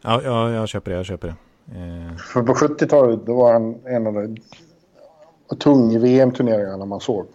Ja, 0.01 0.21
ja, 0.23 0.51
jag 0.51 0.67
köper 0.67 0.91
det, 0.91 0.97
jag 0.97 1.05
köper 1.05 1.27
det. 1.27 1.35
Eh, 1.79 2.17
För 2.17 2.41
på 2.43 2.53
70-talet 2.53 3.19
då 3.25 3.35
var 3.35 3.53
han 3.53 3.75
en 3.85 4.07
av 4.07 4.13
de 4.13 4.37
var 5.47 5.57
tung 5.57 5.91
i 5.91 5.97
VM-turneringarna 5.97 6.85
man 6.85 6.99
såg. 6.99 7.25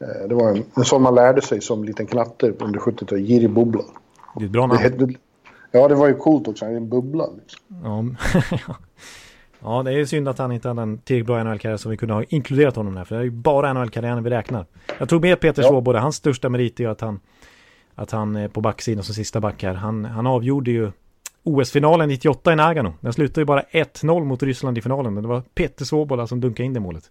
Eh, 0.00 0.28
det 0.28 0.34
var 0.34 0.48
en, 0.50 0.64
en 0.76 0.84
sån 0.84 1.02
man 1.02 1.14
lärde 1.14 1.42
sig 1.42 1.60
som 1.60 1.84
liten 1.84 2.06
knatte 2.06 2.52
under 2.58 2.80
70-talet, 2.80 3.24
Jiri 3.24 3.48
Bubbla. 3.48 3.82
Det 4.36 4.42
är 4.42 4.46
ett 4.46 4.50
bra 4.50 4.66
namn. 4.66 5.16
ja, 5.70 5.88
det 5.88 5.94
var 5.94 6.08
ju 6.08 6.14
coolt 6.14 6.48
också, 6.48 6.64
han 6.64 6.72
är 6.74 6.76
en 6.76 6.88
bubbla. 6.88 7.26
Liksom. 7.38 7.60
Ja. 7.84 8.04
ja, 9.60 9.82
det 9.82 9.92
är 9.92 10.04
synd 10.04 10.28
att 10.28 10.38
han 10.38 10.52
inte 10.52 10.68
hade 10.68 10.82
en 10.82 10.98
tillräckligt 10.98 11.26
bra 11.26 11.44
NHL-karriär 11.44 11.76
som 11.76 11.90
vi 11.90 11.96
kunde 11.96 12.14
ha 12.14 12.24
inkluderat 12.28 12.76
honom 12.76 12.96
här. 12.96 13.04
För 13.04 13.14
det 13.14 13.20
är 13.20 13.24
ju 13.24 13.30
bara 13.30 13.72
NHL-karriären 13.72 14.24
vi 14.24 14.30
räknar. 14.30 14.66
Jag 14.98 15.08
tog 15.08 15.22
med 15.22 15.40
Peter 15.40 15.62
Ja. 15.62 15.68
Svoboda. 15.68 15.98
Hans 16.00 16.16
största 16.16 16.48
merit 16.48 16.80
är 16.80 16.88
att 16.88 17.00
han, 17.00 17.20
att 17.94 18.10
han 18.10 18.36
är 18.36 18.48
på 18.48 18.60
backsidan 18.60 19.04
som 19.04 19.14
sista 19.14 19.40
back 19.40 19.62
här. 19.62 19.74
Han, 19.74 20.04
han 20.04 20.26
avgjorde 20.26 20.70
ju 20.70 20.90
OS-finalen 21.42 22.08
98 22.08 22.52
i 22.52 22.56
Nagano. 22.56 22.92
Den 23.00 23.12
slutade 23.12 23.40
ju 23.40 23.44
bara 23.44 23.62
1-0 23.62 24.24
mot 24.24 24.42
Ryssland 24.42 24.78
i 24.78 24.80
finalen. 24.80 25.14
Det 25.14 25.28
var 25.28 25.42
Peter 25.54 25.84
Svoboda 25.84 26.26
som 26.26 26.40
dunkade 26.40 26.66
in 26.66 26.74
det 26.74 26.80
målet. 26.80 27.10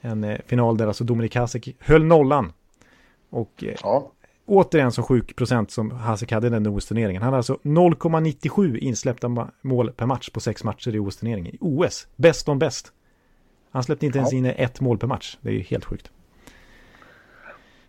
En 0.00 0.24
eh, 0.24 0.38
final 0.46 0.76
där 0.76 0.86
alltså 0.86 1.04
Dominik 1.04 1.36
Hasek 1.36 1.76
höll 1.78 2.04
nollan. 2.04 2.52
Och 3.30 3.64
eh, 3.64 3.74
Ja, 3.82 4.10
återigen 4.46 4.92
så 4.92 5.02
sjuk 5.02 5.36
procent 5.36 5.70
som 5.70 5.90
Hasek 5.90 6.32
hade 6.32 6.46
i 6.46 6.50
den 6.50 6.66
OS-turneringen. 6.66 7.22
Han 7.22 7.26
hade 7.26 7.36
alltså 7.36 7.58
0,97 7.62 8.76
insläppta 8.78 9.48
mål 9.62 9.90
per 9.92 10.06
match 10.06 10.30
på 10.30 10.40
sex 10.40 10.64
matcher 10.64 10.94
i 10.94 10.98
OS-turneringen. 10.98 11.54
I 11.54 11.58
OS, 11.60 12.06
bäst 12.16 12.48
om 12.48 12.58
bäst. 12.58 12.92
Han 13.70 13.82
släppte 13.82 14.06
inte 14.06 14.18
ens 14.18 14.32
Ja. 14.32 14.38
in 14.38 14.46
ett 14.46 14.80
mål 14.80 14.98
per 14.98 15.06
match. 15.06 15.36
Det 15.40 15.48
är 15.48 15.52
ju 15.52 15.60
helt 15.60 15.84
sjukt. 15.84 16.10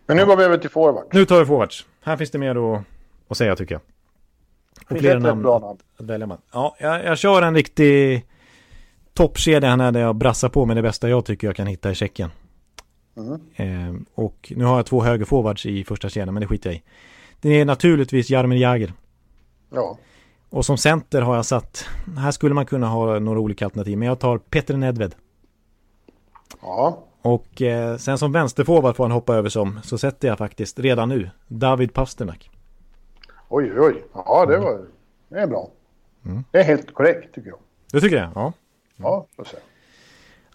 men 0.06 0.16
nu 0.16 0.26
går 0.26 0.36
vi 0.36 0.44
över 0.44 0.58
till 0.58 0.70
forward. 0.70 1.04
Nu 1.12 1.24
tar 1.24 1.38
vi 1.38 1.44
forwards. 1.46 1.86
Här 2.02 2.16
finns 2.16 2.30
det 2.30 2.38
mer 2.38 2.74
att, 2.76 2.84
att 3.28 3.36
säga 3.36 3.56
tycker 3.56 3.74
jag. 3.74 3.82
Och 4.90 4.98
flera 4.98 5.16
ett 5.16 5.22
namn 5.22 5.42
namn. 5.42 5.64
att 5.98 6.04
välja 6.06 6.26
med. 6.26 6.38
Ja, 6.52 6.76
jag, 6.78 7.04
jag 7.04 7.18
kör 7.18 7.42
en 7.42 7.54
riktig 7.54 8.26
toppkedja 9.14 9.76
här 9.76 9.92
där 9.92 10.00
jag 10.00 10.16
brassar 10.16 10.48
på 10.48 10.66
med 10.66 10.76
det 10.76 10.82
bästa 10.82 11.08
jag 11.08 11.24
tycker 11.24 11.46
jag 11.46 11.56
kan 11.56 11.66
hitta 11.66 11.90
i 11.90 11.94
Tjeckien. 11.94 12.30
Mm. 13.16 13.40
Ehm, 13.56 14.04
och 14.14 14.52
nu 14.56 14.64
har 14.64 14.76
jag 14.76 14.86
två 14.86 15.02
högerforwards 15.02 15.66
i 15.66 15.84
första 15.84 16.08
kedjan, 16.08 16.34
men 16.34 16.40
det 16.40 16.46
skiter 16.46 16.70
jag 16.70 16.76
i. 16.76 16.82
Det 17.40 17.60
är 17.60 17.64
naturligtvis 17.64 18.30
Jaromir 18.30 18.58
Jagr. 18.58 18.92
Ja, 19.70 19.98
Och 20.50 20.64
som 20.66 20.78
center 20.78 21.22
har 21.22 21.36
jag 21.36 21.46
satt, 21.46 21.84
här 22.18 22.30
skulle 22.30 22.54
man 22.54 22.66
kunna 22.66 22.86
ha 22.88 23.18
några 23.18 23.40
olika 23.40 23.64
alternativ, 23.64 23.98
men 23.98 24.08
jag 24.08 24.18
tar 24.20 24.38
Peter 24.38 24.76
Nedved. 24.76 25.14
ja, 26.62 27.04
Och 27.22 27.62
eh, 27.62 27.96
sen 27.96 28.18
som 28.18 28.32
vänsterforward 28.32 28.96
får 28.96 29.04
han 29.04 29.10
hoppa 29.10 29.34
över 29.34 29.48
som, 29.48 29.80
så 29.82 29.98
sätter 29.98 30.28
jag 30.28 30.38
faktiskt 30.38 30.78
redan 30.78 31.08
nu 31.08 31.30
David 31.48 31.92
Pasternak. 31.92 32.50
oj, 33.48 33.72
oj, 33.72 33.80
oj. 33.80 34.02
Ja, 34.14 34.46
det 34.46 34.58
var 34.58 34.86
det 35.28 35.40
är 35.40 35.46
bra. 35.46 35.70
Mm. 36.24 36.44
Det 36.50 36.58
är 36.58 36.64
helt 36.64 36.94
korrekt 36.94 37.34
tycker 37.34 37.48
jag. 37.48 37.58
Det 37.92 38.00
tycker 38.00 38.16
jag, 38.16 38.30
ja. 38.34 38.52
Ja, 38.96 39.26
så 39.36 39.44
säga. 39.44 39.62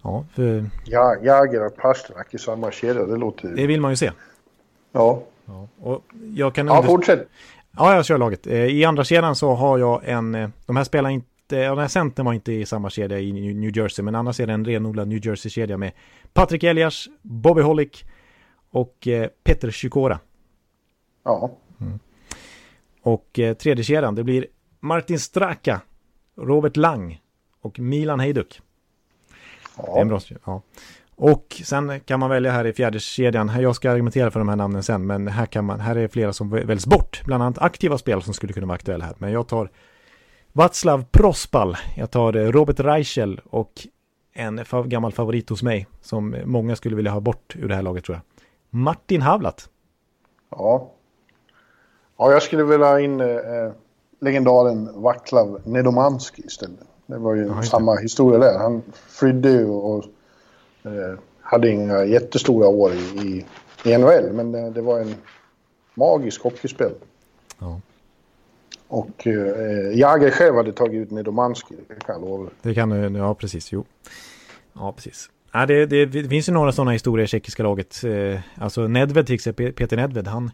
Ja, 0.02 0.26
för 0.34 0.66
Ja, 0.86 1.16
Jagr 1.24 1.66
och 1.66 1.76
Pasternak 1.78 2.34
i 2.34 2.38
samma 2.38 2.72
kedja, 2.72 3.06
det 3.06 3.18
låter... 3.18 3.47
det 3.50 3.68
vill 3.68 3.82
man 3.82 3.91
ju 3.91 3.95
se. 3.95 4.12
Ja, 4.91 5.24
Ja, 5.45 5.68
och 5.80 6.04
jag 6.36 6.56
kan 6.56 6.68
ja 6.68 6.76
under- 6.78 6.88
fortsätt. 6.89 7.28
Ja, 7.78 7.95
jag 7.95 8.06
kör 8.06 8.18
laget. 8.18 8.47
Eh, 8.47 8.54
I 8.66 8.86
andra 8.86 9.04
kedjan 9.04 9.36
så 9.36 9.54
har 9.54 9.78
jag 9.78 10.02
en, 10.10 10.36
eh, 10.36 10.50
de 10.66 10.76
här 10.78 10.84
spelar 10.84 11.10
inte, 11.10 11.26
den 11.56 11.78
här 11.78 11.88
centern 11.88 12.26
var 12.26 12.34
inte 12.34 12.54
i 12.54 12.66
samma 12.66 12.89
kedja 12.89 13.20
i 13.20 13.54
New 13.54 13.78
Jersey, 13.78 14.04
men 14.06 14.16
annars 14.16 14.39
är 14.39 14.47
det 14.47 14.54
en 14.54 14.66
renodlad 14.66 15.08
New 15.08 15.26
Jersey-kedja 15.26 15.78
med 15.78 15.91
Patrik 16.34 16.64
Elias, 16.64 17.08
Bobby 17.22 17.62
Hollick 17.62 18.06
och 18.70 19.08
eh, 19.08 19.28
Peter 19.43 19.72
Chikora. 19.72 20.20
Ja, 21.24 21.52
Och 23.02 23.39
eh, 23.39 23.54
tredje 23.54 23.84
kedjan, 23.84 24.16
det 24.16 24.24
blir 24.24 24.45
Martin 24.80 25.20
Straka, 25.20 25.82
Robert 26.38 26.78
Lang 26.78 27.22
och 27.62 27.80
Milan 27.80 28.20
Hejduk. 28.20 28.62
Det 29.86 29.97
är 29.97 30.01
en 30.01 30.07
bra 30.07 30.19
ja. 30.45 30.61
Och 31.15 31.61
sen 31.65 31.99
kan 31.99 32.19
man 32.19 32.30
välja 32.30 32.51
här 32.51 32.67
i 32.67 32.73
fjärde 32.73 32.99
kedjan. 32.99 33.51
Jag 33.61 33.75
ska 33.75 33.91
argumentera 33.91 34.32
för 34.32 34.39
de 34.39 34.49
här 34.49 34.55
namnen 34.55 34.84
sen, 34.84 35.07
men 35.07 35.27
här, 35.27 35.45
kan 35.45 35.65
man, 35.65 35.80
här 35.80 35.95
är 35.95 36.07
flera 36.07 36.34
som 36.34 36.49
väljs 36.49 36.86
bort. 36.86 37.21
Bland 37.25 37.43
annat 37.43 37.57
aktiva 37.57 37.97
spel 37.97 38.21
som 38.21 38.34
skulle 38.34 38.53
kunna 38.53 38.67
vara 38.67 38.75
aktuella 38.75 39.05
här. 39.05 39.15
Men 39.17 39.32
jag 39.32 39.47
tar 39.47 39.71
Václav 40.53 41.05
Prospal, 41.11 41.77
jag 41.97 42.11
tar 42.11 42.36
eh, 42.36 42.51
Robert 42.51 42.80
Reichel 42.80 43.41
och 43.45 43.88
en 44.34 44.63
gammal 44.86 45.11
favorit 45.11 45.49
hos 45.49 45.63
mig 45.63 45.88
som 46.01 46.36
många 46.45 46.75
skulle 46.75 46.95
vilja 46.95 47.11
ha 47.11 47.19
bort 47.19 47.55
ur 47.55 47.67
det 47.67 47.75
här 47.75 47.82
laget 47.82 48.03
tror 48.03 48.15
jag. 48.15 48.23
Martin 48.69 49.21
Havlat. 49.21 49.69
ja. 50.51 50.91
Ja, 52.17 52.32
jag 52.32 52.43
skulle 52.43 52.63
vilja 52.63 52.86
ha 52.86 52.99
in 52.99 53.21
eh, 53.21 53.27
legendaren 54.21 55.01
Vaclav 55.01 55.61
Nedomanski 55.65 56.41
istället. 56.45 56.80
Det 57.10 57.18
var 57.18 57.36
ju 57.36 57.49
det. 57.49 57.64
samma 57.64 57.95
historia 57.95 58.39
där. 58.39 58.60
Han 58.60 58.82
flydde 59.07 59.49
ju 59.49 59.66
och 59.66 60.05
eh, 60.84 61.20
hade 61.41 61.70
inga 61.70 62.05
jättestora 62.05 62.68
år 62.68 62.91
i, 62.93 63.20
i, 63.28 63.45
i 63.86 63.97
NHL, 63.97 64.34
men 64.34 64.51
det, 64.51 64.70
det 64.70 64.82
var 64.82 64.99
en 64.99 65.16
magisk 65.93 66.41
hockeyspel. 66.41 66.91
Ja. 67.60 67.82
Och 68.88 69.28
eh, 69.28 69.97
Jagr 69.97 70.30
själv 70.32 70.55
hade 70.55 70.74
tagit 70.74 71.01
ut 71.01 71.12
Nedomanski, 71.12 71.76
det 71.88 72.05
kan 72.05 72.16
jag 72.16 72.22
lova. 72.22 72.49
Det 72.62 72.74
kan 72.74 72.89
du, 72.89 73.18
ja 73.18 73.36
precis, 73.36 73.72
jo. 73.72 73.86
Ja, 74.74 74.91
precis. 74.91 75.30
Ja, 75.51 75.66
det, 75.66 75.86
det, 75.86 76.05
det 76.05 76.30
finns 76.30 76.49
ju 76.49 76.53
några 76.53 76.72
sådana 76.72 76.91
historier 76.91 77.24
i 77.24 77.28
tjeckiska 77.28 77.64
laget. 77.64 78.03
Eh, 78.03 78.39
alltså 78.57 78.88
Nedved 78.88 79.26
till 79.26 79.36
exempel, 79.36 79.74
Peter 79.74 79.97
Nedved, 79.97 80.28
han 80.28 80.51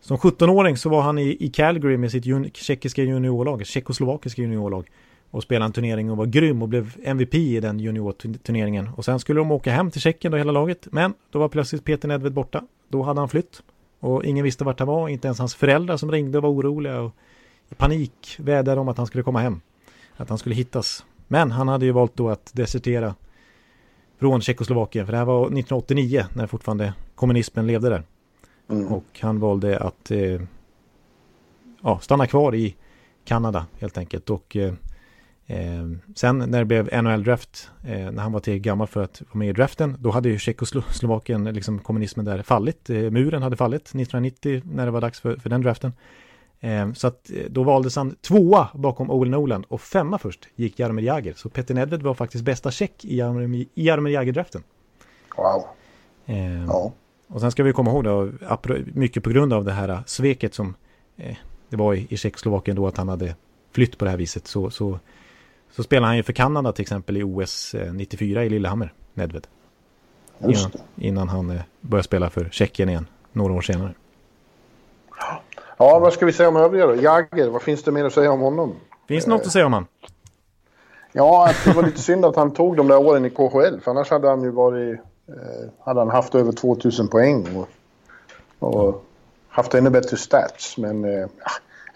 som 0.00 0.16
17-åring 0.16 0.76
så 0.76 0.88
var 0.88 1.02
han 1.02 1.18
i, 1.18 1.36
i 1.40 1.48
Calgary 1.48 1.96
med 1.96 2.10
sitt 2.10 2.26
jun, 2.26 2.50
tjeckiska 2.54 3.02
juniorlag, 3.02 3.66
tjeckoslovakiska 3.66 4.42
juniorlag 4.42 4.88
och 5.30 5.42
spelade 5.42 5.64
en 5.64 5.72
turnering 5.72 6.10
och 6.10 6.16
var 6.16 6.26
grym 6.26 6.62
och 6.62 6.68
blev 6.68 6.96
MVP 7.02 7.34
i 7.34 7.60
den 7.60 7.80
juniorturneringen. 7.80 8.88
Och 8.96 9.04
sen 9.04 9.20
skulle 9.20 9.40
de 9.40 9.50
åka 9.50 9.72
hem 9.72 9.90
till 9.90 10.00
Tjeckien 10.00 10.30
då 10.30 10.38
hela 10.38 10.52
laget, 10.52 10.88
men 10.90 11.14
då 11.30 11.38
var 11.38 11.48
plötsligt 11.48 11.84
Peter 11.84 12.08
Nedved 12.08 12.32
borta. 12.32 12.64
Då 12.88 13.02
hade 13.02 13.20
han 13.20 13.28
flytt 13.28 13.62
och 14.00 14.24
ingen 14.24 14.44
visste 14.44 14.64
vart 14.64 14.78
han 14.78 14.88
var, 14.88 15.08
inte 15.08 15.28
ens 15.28 15.38
hans 15.38 15.54
föräldrar 15.54 15.96
som 15.96 16.12
ringde 16.12 16.38
och 16.38 16.44
var 16.44 16.50
oroliga 16.50 17.00
och 17.00 17.14
i 17.70 17.74
panik 17.74 18.36
vädjade 18.38 18.80
om 18.80 18.88
att 18.88 18.96
han 18.96 19.06
skulle 19.06 19.24
komma 19.24 19.40
hem, 19.40 19.60
att 20.16 20.28
han 20.28 20.38
skulle 20.38 20.54
hittas. 20.54 21.04
Men 21.28 21.50
han 21.50 21.68
hade 21.68 21.84
ju 21.86 21.92
valt 21.92 22.16
då 22.16 22.28
att 22.28 22.50
desertera 22.54 23.14
från 24.18 24.40
Tjeckoslovakien, 24.40 25.06
för 25.06 25.12
det 25.12 25.18
här 25.18 25.24
var 25.24 25.40
1989 25.42 26.24
när 26.34 26.46
fortfarande 26.46 26.94
kommunismen 27.14 27.66
levde 27.66 27.88
där. 27.88 28.02
Mm. 28.70 28.92
Och 28.92 29.04
han 29.20 29.40
valde 29.40 29.78
att 29.78 30.10
eh, 30.10 30.40
ja, 31.82 31.98
stanna 32.02 32.26
kvar 32.26 32.54
i 32.54 32.76
Kanada 33.24 33.66
helt 33.78 33.98
enkelt. 33.98 34.30
Och 34.30 34.56
eh, 34.56 34.74
eh, 35.48 35.88
sen 36.14 36.38
när 36.38 36.58
det 36.58 36.64
blev 36.64 37.02
NHL-draft, 37.02 37.70
eh, 37.84 38.10
när 38.10 38.22
han 38.22 38.32
var 38.32 38.40
till 38.40 38.58
gammal 38.58 38.86
för 38.86 39.02
att 39.02 39.22
vara 39.22 39.38
med 39.38 39.48
i 39.48 39.52
draften, 39.52 39.96
då 40.00 40.10
hade 40.10 40.28
ju 40.28 40.38
Tjeckoslovakien, 40.38 41.44
liksom 41.44 41.78
kommunismen 41.78 42.24
där, 42.24 42.42
fallit. 42.42 42.90
Eh, 42.90 42.96
muren 42.96 43.42
hade 43.42 43.56
fallit 43.56 43.82
1990 43.82 44.62
när 44.64 44.84
det 44.84 44.90
var 44.90 45.00
dags 45.00 45.20
för, 45.20 45.36
för 45.36 45.50
den 45.50 45.62
draften. 45.62 45.92
Eh, 46.60 46.92
så 46.92 47.06
att 47.06 47.30
eh, 47.30 47.44
då 47.50 47.62
valdes 47.62 47.96
han 47.96 48.14
tvåa 48.14 48.68
bakom 48.74 49.10
Owen 49.10 49.30
Nolan 49.30 49.64
och 49.68 49.80
femma 49.80 50.18
först 50.18 50.48
gick 50.56 50.78
Jaromir 50.78 51.04
Jagr. 51.04 51.32
Så 51.36 51.48
Peter 51.48 51.74
Nedved 51.74 52.02
var 52.02 52.14
faktiskt 52.14 52.44
bästa 52.44 52.70
tjeck 52.70 53.04
i 53.04 53.16
Jaromir, 53.16 54.10
Jagr-draften. 54.10 54.62
Wow. 55.36 55.64
Eh, 56.26 56.64
Ja. 56.64 56.92
och 57.28 57.40
sen 57.40 57.50
ska 57.50 57.62
vi 57.62 57.72
komma 57.72 57.90
ihåg 57.90 58.04
då, 58.04 58.30
mycket 58.94 59.22
på 59.22 59.30
grund 59.30 59.52
av 59.52 59.64
det 59.64 59.72
här 59.72 60.02
sveket 60.06 60.54
som 60.54 60.74
det 61.68 61.76
var 61.76 61.94
i, 61.94 62.06
i 62.10 62.16
Tjeckoslovakien 62.16 62.76
då 62.76 62.86
att 62.86 62.96
han 62.96 63.08
hade 63.08 63.34
flytt 63.72 63.98
på 63.98 64.04
det 64.04 64.10
här 64.10 64.18
viset 64.18 64.46
så, 64.46 64.70
så, 64.70 64.98
så 65.70 65.82
spelade 65.82 66.06
han 66.06 66.16
ju 66.16 66.22
för 66.22 66.32
Kanada 66.32 66.72
till 66.72 66.82
exempel 66.82 67.16
i 67.16 67.22
OS 67.22 67.74
eh, 67.74 67.92
94 67.92 68.44
i 68.44 68.48
Lillehammer, 68.48 68.92
Nedved. 69.14 69.46
Innan, 70.40 70.70
innan 70.96 71.28
han 71.28 71.50
eh, 71.50 71.60
började 71.80 72.04
spela 72.04 72.30
för 72.30 72.48
Tjeckien 72.52 72.88
igen, 72.88 73.06
några 73.32 73.52
år 73.52 73.60
senare. 73.60 73.94
Ja, 75.76 75.98
vad 75.98 76.12
ska 76.12 76.26
vi 76.26 76.32
säga 76.32 76.48
om 76.48 76.56
övriga 76.56 76.86
då? 76.86 76.94
Jagger, 76.94 77.48
vad 77.48 77.62
finns 77.62 77.82
det 77.82 77.92
mer 77.92 78.04
att 78.04 78.12
säga 78.12 78.32
om 78.32 78.40
honom? 78.40 78.74
Finns 79.08 79.24
det 79.24 79.30
något 79.30 79.46
att 79.46 79.52
säga 79.52 79.66
om 79.66 79.72
han? 79.72 79.86
Ja, 81.12 81.48
att 81.48 81.64
det 81.64 81.72
var 81.72 81.82
lite 81.82 82.00
synd 82.00 82.24
att 82.24 82.36
han 82.36 82.54
tog 82.54 82.76
de 82.76 82.88
där 82.88 82.98
åren 82.98 83.24
i 83.24 83.30
KHL, 83.30 83.80
för 83.80 83.90
annars 83.90 84.10
hade 84.10 84.28
han 84.28 84.42
ju 84.42 84.50
varit... 84.50 85.00
Eh, 85.28 85.68
hade 85.84 86.00
han 86.00 86.10
haft 86.10 86.34
över 86.34 86.52
2000 86.52 87.08
poäng 87.08 87.46
och, 87.56 87.68
och 88.58 89.04
haft 89.48 89.74
ännu 89.74 89.90
bättre 89.90 90.16
stats. 90.16 90.78
Men, 90.78 91.04
eh, 91.04 91.10
ja, 91.10 91.50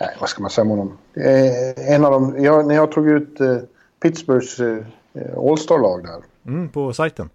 nej, 0.07 0.17
vad 0.21 0.29
ska 0.29 0.43
man 0.43 0.51
säga 0.51 0.63
om 0.63 0.69
honom? 0.71 0.99
Är 1.15 1.95
en 1.95 2.05
av 2.05 2.13
de... 2.13 2.45
Jag, 2.45 2.67
när 2.67 2.75
jag 2.75 2.93
tog 2.93 3.09
ut 3.09 3.41
eh, 3.41 3.57
Pittsburghs 4.03 4.61
eh, 4.61 4.79
All-Star-lag 5.51 6.03
där, 6.05 6.23
Mm, 6.47 6.69
på 6.69 6.93
sajten. 6.93 7.31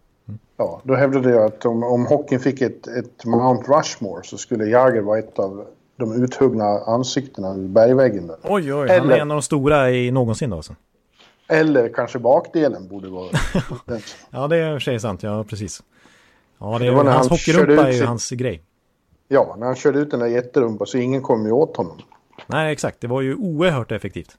ja, 0.58 0.82
då 0.84 0.96
hävdade 0.96 1.30
jag 1.30 1.44
att 1.46 1.66
om, 1.66 1.84
om 1.84 2.06
hockeyn 2.06 2.40
fick 2.40 2.62
ett, 2.62 2.88
ett 2.88 3.26
Mount 3.26 3.72
Rushmore 3.72 4.24
så 4.24 4.38
skulle 4.38 4.66
Jagger 4.66 5.02
vara 5.02 5.20
ett 5.20 5.40
av 5.40 5.66
de 5.96 6.24
uthuggna 6.24 6.66
ansiktena 6.66 7.56
ur 7.56 7.68
bergväggen 7.68 8.28
där. 8.28 8.38
Oj, 8.44 8.74
oj, 8.74 8.80
han 8.80 8.90
är 8.90 9.02
Eller- 9.02 9.18
en 9.18 9.32
av 9.32 9.36
de 9.36 9.42
stora 9.42 9.92
i 9.92 10.12
någonsin 10.12 10.50
då 10.50 10.56
alltså. 10.56 10.76
Eller 11.50 11.90
kanske 11.90 12.20
bakdelen 12.20 12.88
borde 12.88 13.10
vara... 13.10 13.30
Ja, 14.30 14.48
det 14.48 14.58
är 14.58 14.74
i 14.74 14.78
och 14.78 14.82
för 14.82 14.92
sig 14.92 15.00
sant, 15.00 15.24
ja 15.24 15.44
precis. 15.50 15.84
Ja, 16.60 16.78
det 16.80 16.86
Det 16.86 16.92
var 16.92 17.04
när 17.04 17.12
hans 17.12 17.28
han 17.30 17.38
hockeyrumpa 17.38 17.84
är 17.84 17.92
ju 17.92 17.98
sitt- 17.98 18.08
hans 18.08 18.30
grej. 18.30 18.62
Ja, 19.28 19.56
när 19.60 19.66
han 19.66 19.76
körde 19.76 20.00
ut 20.00 20.12
den 20.12 20.20
där 20.20 20.28
jätterumpan 20.28 20.88
så 20.88 20.98
ingen 20.98 21.22
kom 21.22 21.46
ju 21.46 21.52
åt 21.52 21.78
honom. 21.78 21.98
Nej, 22.48 22.72
exakt. 22.74 23.02
Det 23.02 23.08
var 23.08 23.22
ju 23.22 23.36
oerhört 23.36 23.92
effektivt. 23.92 24.38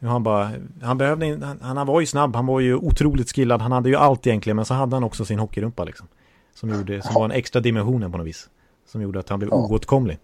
Han, 0.00 0.22
bara, 0.22 0.50
han, 0.82 0.98
behövde, 0.98 1.26
in- 1.26 1.42
han, 1.42 1.76
han 1.76 1.86
var 1.86 2.00
ju 2.00 2.06
snabb, 2.06 2.36
han 2.36 2.46
var 2.46 2.60
ju 2.60 2.74
otroligt 2.74 3.32
skillad, 3.32 3.62
han 3.62 3.72
hade 3.72 3.88
ju 3.88 3.96
allt 3.96 4.26
egentligen, 4.26 4.56
men 4.56 4.64
så 4.64 4.74
hade 4.74 4.96
han 4.96 5.04
också 5.04 5.24
sin 5.24 5.38
hockeyrumpa 5.38 5.84
liksom. 5.84 6.08
Som, 6.54 6.68
gjorde, 6.70 7.02
som 7.02 7.14
var 7.14 7.24
en 7.24 7.30
extra 7.30 7.60
dimensionen 7.60 8.12
på 8.12 8.18
något 8.18 8.26
vis. 8.26 8.50
Som 8.86 9.02
gjorde 9.02 9.18
att 9.20 9.28
han 9.28 9.38
blev 9.38 9.50
Ja. 9.50 9.56
oåtkomlig. 9.56 10.18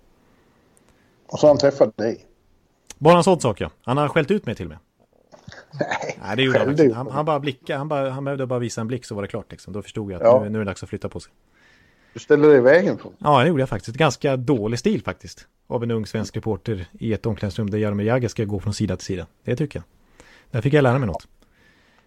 Och 1.28 1.38
så 1.38 1.46
han 1.46 1.58
träffat 1.58 1.96
dig. 1.96 2.26
Bara 2.98 3.16
en 3.16 3.24
sån 3.24 3.40
sak 3.40 3.60
ja. 3.60 3.70
Han 3.84 3.96
har 3.96 4.08
skällt 4.08 4.30
ut 4.30 4.46
mig 4.46 4.54
till 4.54 4.66
och 4.66 4.70
med. 4.70 4.78
Nej, 5.80 6.18
Nej, 6.22 6.36
det 6.36 6.42
gjorde 6.42 6.58
han 6.58 6.92
Han, 6.92 7.10
han 7.10 7.24
bara 7.24 7.40
blickade, 7.40 7.78
han, 7.78 7.88
bara, 7.88 8.10
han 8.10 8.24
behövde 8.24 8.46
bara 8.46 8.58
visa 8.58 8.80
en 8.80 8.86
blick 8.86 9.04
så 9.04 9.14
var 9.14 9.22
det 9.22 9.28
klart 9.28 9.50
liksom. 9.50 9.72
Då 9.72 9.82
förstod 9.82 10.12
jag 10.12 10.16
att 10.22 10.26
Ja. 10.28 10.40
nu, 10.42 10.48
nu 10.50 10.58
är 10.58 10.64
det 10.64 10.70
dags 10.70 10.82
att 10.82 10.88
flytta 10.88 11.08
på 11.08 11.20
sig. 11.20 11.32
Du 12.12 12.20
ställde 12.20 12.48
dig 12.48 12.56
i 12.56 12.60
vägen 12.60 12.98
för 12.98 13.10
Ja, 13.18 13.42
det 13.42 13.48
gjorde 13.48 13.62
jag 13.62 13.68
faktiskt. 13.68 13.96
Ganska 13.96 14.36
dålig 14.36 14.78
stil 14.78 15.02
faktiskt. 15.02 15.46
Av 15.66 15.82
en 15.82 15.90
ung 15.90 16.06
svensk 16.06 16.36
reporter 16.36 16.86
i 16.92 17.12
ett 17.12 17.26
omklädningsrum 17.26 17.70
där 17.70 17.78
Jaromir 17.78 18.06
Jagr 18.06 18.28
ska 18.28 18.44
gå 18.44 18.60
från 18.60 18.74
sida 18.74 18.96
till 18.96 19.06
sida. 19.06 19.26
Det 19.44 19.56
tycker 19.56 19.78
jag. 19.78 19.84
Där 20.50 20.60
fick 20.60 20.74
jag 20.74 20.82
lära 20.82 20.98
mig 20.98 21.06
något. 21.06 21.28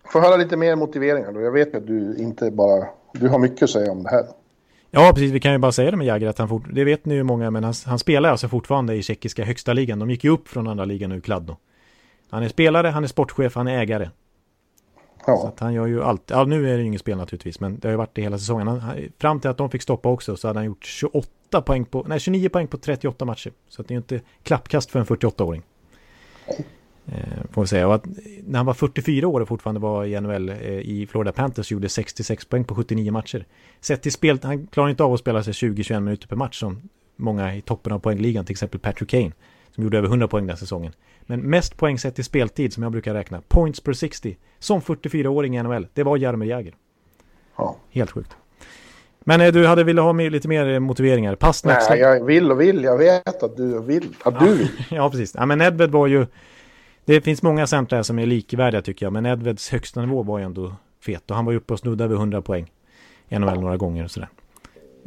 Får 0.05 0.21
höra 0.21 0.37
lite 0.37 0.57
mer 0.57 0.75
motiveringar 0.75 1.31
då. 1.31 1.41
Jag 1.41 1.51
vet 1.51 1.75
att 1.75 1.87
du 1.87 2.15
inte 2.17 2.51
bara... 2.51 2.87
Du 3.13 3.27
har 3.27 3.39
mycket 3.39 3.63
att 3.63 3.69
säga 3.69 3.91
om 3.91 4.03
det 4.03 4.09
här. 4.09 4.25
Ja, 4.91 5.11
precis. 5.13 5.31
Vi 5.31 5.39
kan 5.39 5.51
ju 5.51 5.57
bara 5.57 5.71
säga 5.71 5.91
det 5.91 5.97
med 5.97 6.07
Jagr 6.07 6.27
att 6.27 6.37
han 6.37 6.49
fort, 6.49 6.63
det 6.71 6.83
vet 6.83 7.05
ni 7.05 7.15
ju 7.15 7.23
många, 7.23 7.51
men 7.51 7.63
han, 7.63 7.73
han 7.85 7.99
spelar 7.99 8.29
alltså 8.29 8.47
fortfarande 8.47 8.95
i 8.95 9.03
tjeckiska 9.03 9.43
högsta 9.45 9.73
ligan. 9.73 9.99
De 9.99 10.09
gick 10.09 10.23
ju 10.23 10.29
upp 10.29 10.47
från 10.47 10.67
andra 10.67 10.85
ligan 10.85 11.09
nu, 11.09 11.21
Kladno. 11.21 11.57
Han 12.29 12.43
är 12.43 12.49
spelare, 12.49 12.87
han 12.87 13.03
är 13.03 13.07
sportchef, 13.07 13.55
han 13.55 13.67
är 13.67 13.79
ägare. 13.79 14.09
Så 15.25 15.31
Ja, 15.31 15.47
att 15.47 15.59
han 15.59 15.73
gör 15.73 15.85
ju 15.85 16.03
allt. 16.03 16.23
Ja, 16.27 16.45
nu 16.45 16.69
är 16.69 16.73
det 16.73 16.81
ju 16.81 16.87
inget 16.87 17.01
spel 17.01 17.17
naturligtvis, 17.17 17.59
men 17.59 17.79
det 17.79 17.87
har 17.87 17.91
ju 17.91 17.97
varit 17.97 18.15
det 18.15 18.21
hela 18.21 18.37
säsongen. 18.37 18.67
Han, 18.67 18.97
fram 19.19 19.39
till 19.39 19.49
att 19.49 19.57
de 19.57 19.69
fick 19.69 19.81
stoppa 19.81 20.09
också 20.09 20.37
så 20.37 20.47
hade 20.47 20.59
han 20.59 20.65
gjort 20.65 20.85
28 20.85 21.61
poäng 21.61 21.85
på, 21.85 22.05
nej 22.07 22.19
29 22.19 22.49
poäng 22.49 22.67
på 22.67 22.77
38 22.77 23.25
matcher. 23.25 23.51
Så 23.69 23.81
att 23.81 23.87
det 23.87 23.91
är 23.91 23.95
ju 23.95 23.99
inte 23.99 24.21
klappkast 24.43 24.91
för 24.91 24.99
en 24.99 25.05
48-åring. 25.05 25.63
Eh, 27.05 27.43
får 27.51 27.61
vi 27.61 27.67
säga. 27.67 27.87
Och 27.87 27.95
att 27.95 28.05
när 28.43 28.59
han 28.59 28.65
var 28.65 28.73
44 28.73 29.27
år 29.27 29.41
och 29.41 29.47
fortfarande 29.47 29.81
var 29.81 30.05
i 30.05 30.21
NHL 30.21 30.49
eh, 30.49 30.57
i 30.67 31.07
Florida 31.11 31.31
Panthers 31.31 31.71
gjorde 31.71 31.89
66 31.89 32.45
poäng 32.45 32.63
på 32.63 32.75
79 32.75 33.11
matcher. 33.11 33.45
Sett 33.81 34.01
till 34.01 34.11
spel, 34.11 34.39
han 34.43 34.67
klarar 34.67 34.89
inte 34.89 35.03
av 35.03 35.13
att 35.13 35.19
spela 35.19 35.43
sig 35.43 35.53
20-21 35.53 35.99
minuter 35.99 36.27
per 36.27 36.35
match 36.35 36.59
som 36.59 36.89
många 37.15 37.55
i 37.55 37.61
toppen 37.61 37.93
av 37.93 37.99
poängligan, 37.99 38.45
till 38.45 38.53
exempel 38.53 38.79
Patrick 38.79 39.09
Kane, 39.09 39.31
som 39.75 39.83
gjorde 39.83 39.97
över 39.97 40.07
100 40.07 40.27
poäng 40.27 40.47
den 40.47 40.57
säsongen. 40.57 40.93
Men 41.21 41.41
mest 41.41 41.77
poäng 41.77 41.99
sett 41.99 42.15
till 42.15 42.23
speltid 42.25 42.73
som 42.73 42.83
jag 42.83 42.91
brukar 42.91 43.13
räkna, 43.13 43.41
points 43.47 43.79
per 43.79 43.93
60, 43.93 44.37
som 44.59 44.81
44-åring 44.81 45.57
i 45.57 45.63
NHL, 45.63 45.87
det 45.93 46.03
var 46.03 46.17
Jaromir 46.17 46.49
Jagr. 46.49 46.75
ja. 47.57 47.75
Helt 47.91 48.11
sjukt. 48.11 48.37
Men 49.19 49.41
eh, 49.41 49.51
du 49.51 49.67
hade 49.67 49.83
velat 49.83 50.05
ha 50.05 50.13
med 50.13 50.31
lite 50.31 50.47
mer 50.47 50.67
eh, 50.69 50.79
motiveringar. 50.79 51.35
Pasternak 51.35 51.83
Nej, 51.89 51.99
jag 51.99 52.25
vill 52.25 52.51
och 52.51 52.61
vill. 52.61 52.83
Jag 52.83 52.97
vet 52.97 53.43
att 53.43 53.57
du 53.57 53.81
vill. 53.81 54.15
Att 54.23 54.39
du 54.39 54.55
vill. 54.55 54.69
ja, 54.91 55.09
precis. 55.09 55.35
Ja, 55.35 55.45
men 55.45 55.61
Edved 55.61 55.91
var 55.91 56.07
ju... 56.07 56.25
Det 57.05 57.21
finns 57.21 57.41
många 57.41 57.67
centrar 57.67 58.03
som 58.03 58.19
är 58.19 58.25
likvärdiga 58.25 58.81
tycker 58.81 59.05
jag, 59.05 59.13
men 59.13 59.25
Edveds 59.25 59.69
högsta 59.69 60.01
nivå 60.01 60.23
var 60.23 60.39
ju 60.39 60.45
ändå 60.45 60.75
fet. 61.01 61.29
Och 61.31 61.35
han 61.35 61.45
var 61.45 61.51
ju 61.51 61.57
uppe 61.57 61.73
och 61.73 61.79
snuddade 61.79 62.03
över 62.03 62.15
100 62.15 62.41
poäng. 62.41 62.71
NHL 63.29 63.59
några 63.59 63.77
gånger 63.77 64.03
och 64.03 64.11
sådär. 64.11 64.29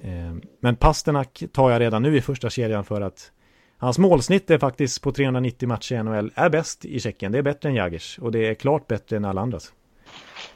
Eh, 0.02 0.34
Men 0.60 0.76
Pasternak 0.76 1.42
tar 1.52 1.70
jag 1.70 1.80
redan 1.80 2.02
nu 2.02 2.16
i 2.16 2.20
första 2.20 2.50
kedjan 2.50 2.84
för 2.84 3.00
att 3.00 3.30
hans 3.78 3.98
målsnitt 3.98 4.50
är 4.50 4.58
faktiskt 4.58 5.02
på 5.02 5.12
390 5.12 5.68
matcher 5.68 5.94
i 5.94 6.02
NHL 6.02 6.32
är 6.34 6.50
bäst 6.50 6.84
i 6.84 7.00
Tjeckien. 7.00 7.32
Det 7.32 7.38
är 7.38 7.42
bättre 7.42 7.68
än 7.68 7.74
Jagers 7.74 8.18
och 8.18 8.32
det 8.32 8.48
är 8.48 8.54
klart 8.54 8.86
bättre 8.86 9.16
än 9.16 9.24
alla 9.24 9.40
andras. 9.40 9.72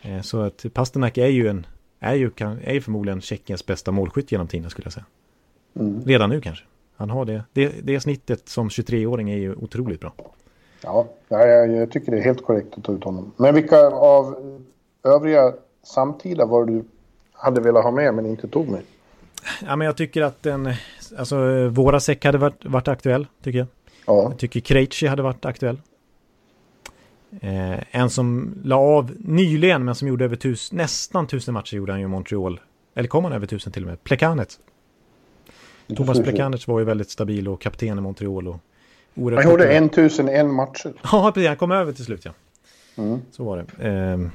Eh, 0.03 0.20
Så 0.20 0.41
att 0.41 0.64
Pasternak 0.73 1.18
är 1.18 1.27
ju 1.27 1.49
en 1.49 1.66
är 2.03 2.14
ju, 2.14 2.31
är 2.64 2.73
ju 2.73 2.81
förmodligen 2.81 3.20
Tjeckiens 3.20 3.66
bästa 3.66 3.91
målskytt 3.91 4.33
genom 4.33 4.49
tiden 4.49 4.70
skulle 4.70 4.87
jag 4.87 4.93
säga. 4.93 5.07
Mm. 5.77 6.03
Redan 6.05 6.31
nu 6.31 6.41
kanske. 6.41 6.64
Han 6.97 7.11
har 7.11 7.25
det. 7.25 7.45
Det, 7.53 7.68
det 7.83 8.01
snittet 8.01 8.49
som 8.49 8.68
23-åring 8.68 9.31
är 9.31 9.37
ju 9.37 9.55
otroligt 9.55 10.01
bra. 10.01 10.12
Ja, 10.83 11.09
ja, 11.29 11.47
jag, 11.47 11.73
jag 11.73 11.91
tycker 11.91 12.12
det 12.12 12.18
är 12.18 12.23
helt 12.23 12.45
korrekt 12.45 12.75
att 12.77 12.85
ta 12.85 12.93
ut 12.93 13.05
honom. 13.05 13.33
Men 13.37 13.55
vilka 13.55 13.87
av 13.87 14.37
övriga 15.05 15.53
samtida 15.83 16.47
var 16.47 16.64
du 16.64 16.85
hade 17.33 17.61
velat 17.61 17.85
ha 17.85 17.91
med 17.91 18.14
men 18.14 18.27
inte 18.27 18.49
tog 18.49 18.68
med? 18.68 18.81
Ja, 19.66 19.77
men 19.77 19.87
jag 19.87 19.97
tycker 19.97 20.23
att 20.23 20.43
den, 20.43 20.75
alltså 21.18 21.68
våra 21.68 22.00
säck 22.00 22.24
hade 22.24 22.38
varit, 22.38 22.64
varit 22.64 22.88
aktuell, 22.88 23.26
tycker 23.42 23.58
jag. 23.58 23.68
Ja, 24.06 24.22
Jag 24.22 24.38
tycker 24.38 24.60
Krejci 24.60 25.06
hade 25.06 25.22
varit 25.22 25.44
aktuell. 25.44 25.80
Eh, 27.40 27.78
en 27.90 28.10
som 28.10 28.54
la 28.64 28.76
av 28.76 29.12
nyligen 29.18 29.84
men 29.84 29.94
som 29.94 30.08
gjorde 30.08 30.24
över 30.24 30.36
tus, 30.36 30.72
nästan 30.72 31.26
tusen 31.26 31.54
matcher 31.54 31.76
gjorde 31.76 31.92
han 31.92 32.00
ju 32.00 32.04
i 32.04 32.08
Montreal. 32.08 32.60
Eller 32.94 33.08
kom 33.08 33.24
han 33.24 33.32
över 33.32 33.46
tusen 33.46 33.72
till 33.72 33.82
och 33.82 33.88
med? 33.88 34.04
Plekanec. 34.04 34.58
Thomas 35.96 36.22
Plekanec 36.22 36.68
var 36.68 36.78
ju 36.78 36.84
väldigt 36.84 37.10
stabil 37.10 37.48
och 37.48 37.60
kapten 37.60 37.98
i 37.98 38.00
Montreal. 38.00 38.48
Och 38.48 38.58
Han 39.14 39.24
gjorde 39.24 39.42
populär. 39.42 39.86
1001 39.86 40.46
matcher. 40.46 40.92
Ja, 41.12 41.32
precis. 41.34 41.48
Han 41.48 41.56
kom 41.56 41.70
över 41.70 41.92
till 41.92 42.04
slut, 42.04 42.24
ja. 42.24 42.32
Mm. 42.96 43.20
Så 43.30 43.44
var 43.44 43.56
det. 43.56 43.88
Ehm, 43.88 44.30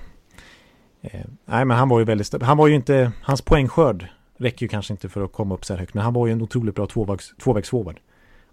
eh, 1.01 1.21
nej, 1.45 1.65
men 1.65 1.77
han 1.77 1.89
var 1.89 1.99
ju 1.99 2.05
väldigt 2.05 2.27
stabil. 2.27 2.45
Han 2.45 2.57
var 2.57 2.67
ju 2.67 2.75
inte... 2.75 3.11
Hans 3.21 3.41
poängskörd 3.41 4.07
räcker 4.37 4.63
ju 4.63 4.67
kanske 4.67 4.93
inte 4.93 5.09
för 5.09 5.23
att 5.23 5.31
komma 5.31 5.55
upp 5.55 5.65
så 5.65 5.73
här 5.73 5.79
högt. 5.79 5.93
Men 5.93 6.03
han 6.03 6.13
var 6.13 6.27
ju 6.27 6.33
en 6.33 6.41
otroligt 6.41 6.75
bra 6.75 6.87
tvåvägs, 6.87 7.33
tvåvägsforward. 7.43 7.99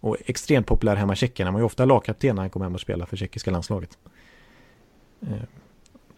Och 0.00 0.16
extremt 0.26 0.66
populär 0.66 0.96
hemma 0.96 1.12
i 1.12 1.16
Tjeckien. 1.16 1.46
Han 1.46 1.54
var 1.54 1.60
ju 1.60 1.64
ofta 1.66 1.84
lagkapten 1.84 2.36
när 2.36 2.42
han 2.42 2.50
kom 2.50 2.62
hem 2.62 2.74
och 2.74 2.80
spelade 2.80 3.08
för 3.08 3.16
tjeckiska 3.16 3.50
landslaget. 3.50 3.98
Eh, 5.22 5.28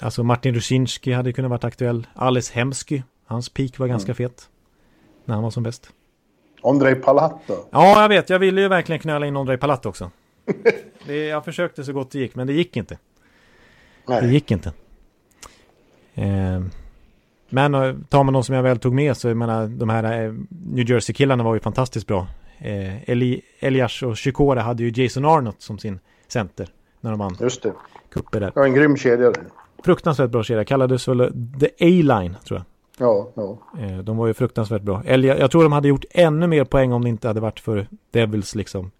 alltså 0.00 0.22
Martin 0.22 0.54
Rusinski 0.54 1.12
hade 1.12 1.32
kunnat 1.32 1.50
varit 1.50 1.64
aktuell. 1.64 2.06
Ales 2.14 2.50
Hemsky. 2.50 3.02
Hans 3.26 3.48
peak 3.48 3.78
var 3.78 3.86
ganska 3.86 4.14
fet. 4.14 4.48
När 5.24 5.34
han 5.34 5.44
var 5.44 5.50
som 5.50 5.62
bäst. 5.62 5.90
Andrei 6.62 6.94
Palat 6.94 7.40
då? 7.46 7.66
Ja, 7.70 8.02
jag 8.02 8.08
vet. 8.08 8.30
Jag 8.30 8.38
ville 8.38 8.60
ju 8.60 8.68
verkligen 8.68 9.00
knöla 9.00 9.26
in 9.26 9.36
Ondrej 9.36 9.58
Palat 9.58 9.86
också. 9.86 10.10
Det, 11.06 11.26
jag 11.26 11.44
försökte 11.44 11.84
så 11.84 11.92
gott 11.92 12.10
det 12.10 12.18
gick, 12.18 12.34
men 12.34 12.46
det 12.46 12.52
gick 12.52 12.76
inte. 12.76 12.98
Det 14.06 14.20
Nej. 14.20 14.32
gick 14.32 14.50
inte. 14.50 14.72
Eh, 16.14 16.60
men 17.48 17.74
eh, 17.74 17.94
tar 18.08 18.24
man 18.24 18.32
någon 18.32 18.44
som 18.44 18.54
jag 18.54 18.62
väl 18.62 18.78
tog 18.78 18.94
med 18.94 19.16
så 19.16 19.28
jag 19.28 19.36
menar 19.36 19.66
de 19.66 19.88
här 19.88 20.24
eh, 20.24 20.32
New 20.48 20.90
Jersey-killarna 20.90 21.44
var 21.44 21.54
ju 21.54 21.60
fantastiskt 21.60 22.06
bra. 22.06 22.26
Eh, 22.58 23.10
Eli, 23.10 23.42
Elias 23.60 24.02
och 24.02 24.18
Shikora 24.18 24.60
hade 24.60 24.82
ju 24.82 25.02
Jason 25.02 25.24
Arnott 25.24 25.62
som 25.62 25.78
sin 25.78 25.98
center 26.28 26.68
när 27.00 27.10
de 27.10 27.18
vann 27.18 27.36
Just 27.40 27.62
det. 27.62 27.72
cuper 28.10 28.40
där. 28.40 28.52
Var 28.54 28.64
en 28.64 28.74
grym 28.74 28.96
kedja. 28.96 29.32
Fruktansvärt 29.84 30.30
bra 30.30 30.42
kedja, 30.42 30.64
kallades 30.64 31.08
väl 31.08 31.32
The 31.60 31.66
A-Line 31.66 32.36
tror 32.44 32.58
jag. 32.58 32.64
Ja, 32.98 33.30
ja. 33.34 33.58
Eh, 33.80 33.98
de 33.98 34.16
var 34.16 34.26
ju 34.26 34.34
fruktansvärt 34.34 34.82
bra. 34.82 35.02
Eller 35.06 35.36
jag 35.36 35.50
tror 35.50 35.62
de 35.62 35.72
hade 35.72 35.88
gjort 35.88 36.04
ännu 36.10 36.46
mer 36.46 36.64
poäng 36.64 36.92
om 36.92 37.02
det 37.04 37.08
inte 37.08 37.28
hade 37.28 37.40
varit 37.40 37.60
för 37.60 37.86
Devils 38.10 38.54
liksom 38.54 38.90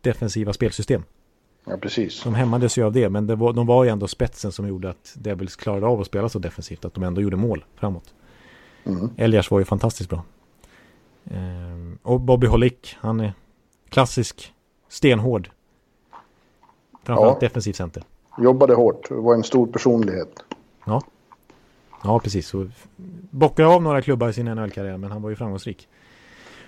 defensiva 0.00 0.52
spelsystem. 0.52 1.02
Ja, 1.64 1.76
precis. 1.76 2.22
De 2.22 2.34
hämmades 2.34 2.78
ju 2.78 2.84
av 2.84 2.92
det, 2.92 3.08
men 3.10 3.26
det 3.26 3.34
var, 3.36 3.52
de 3.52 3.66
var 3.66 3.84
ju 3.84 3.90
ändå 3.90 4.08
spetsen 4.08 4.52
som 4.52 4.68
gjorde 4.68 4.90
att 4.90 5.14
Devils 5.18 5.56
klarade 5.56 5.86
av 5.86 6.00
att 6.00 6.06
spela 6.06 6.28
så 6.28 6.38
defensivt, 6.38 6.84
att 6.84 6.94
de 6.94 7.02
ändå 7.04 7.20
gjorde 7.20 7.36
mål 7.36 7.64
framåt. 7.74 8.14
Mm. 8.84 9.10
Elias 9.16 9.50
var 9.50 9.58
ju 9.58 9.64
fantastiskt 9.64 10.10
bra. 10.10 10.24
Ehm, 11.30 11.98
och 12.02 12.20
Bobby 12.20 12.46
Holick, 12.46 12.96
han 13.00 13.20
är 13.20 13.32
klassisk, 13.88 14.52
stenhård. 14.88 15.50
Framförallt 17.04 17.42
Ja. 17.42 17.48
defensiv 17.48 17.72
center. 17.72 18.02
Jobbade 18.38 18.74
hårt. 18.74 19.10
Var 19.10 19.34
en 19.34 19.42
stor 19.44 19.66
personlighet. 19.66 20.42
Ja. 20.86 21.02
Ja, 22.04 22.18
precis. 22.20 22.46
Så 22.48 22.68
bockade 23.30 23.68
av 23.68 23.82
några 23.82 24.02
klubbar 24.02 24.28
i 24.28 24.32
sin 24.32 24.46
NHL-karriär, 24.48 24.96
men 24.96 25.10
han 25.12 25.22
var 25.22 25.30
ju 25.30 25.36
framgångsrik. 25.36 25.88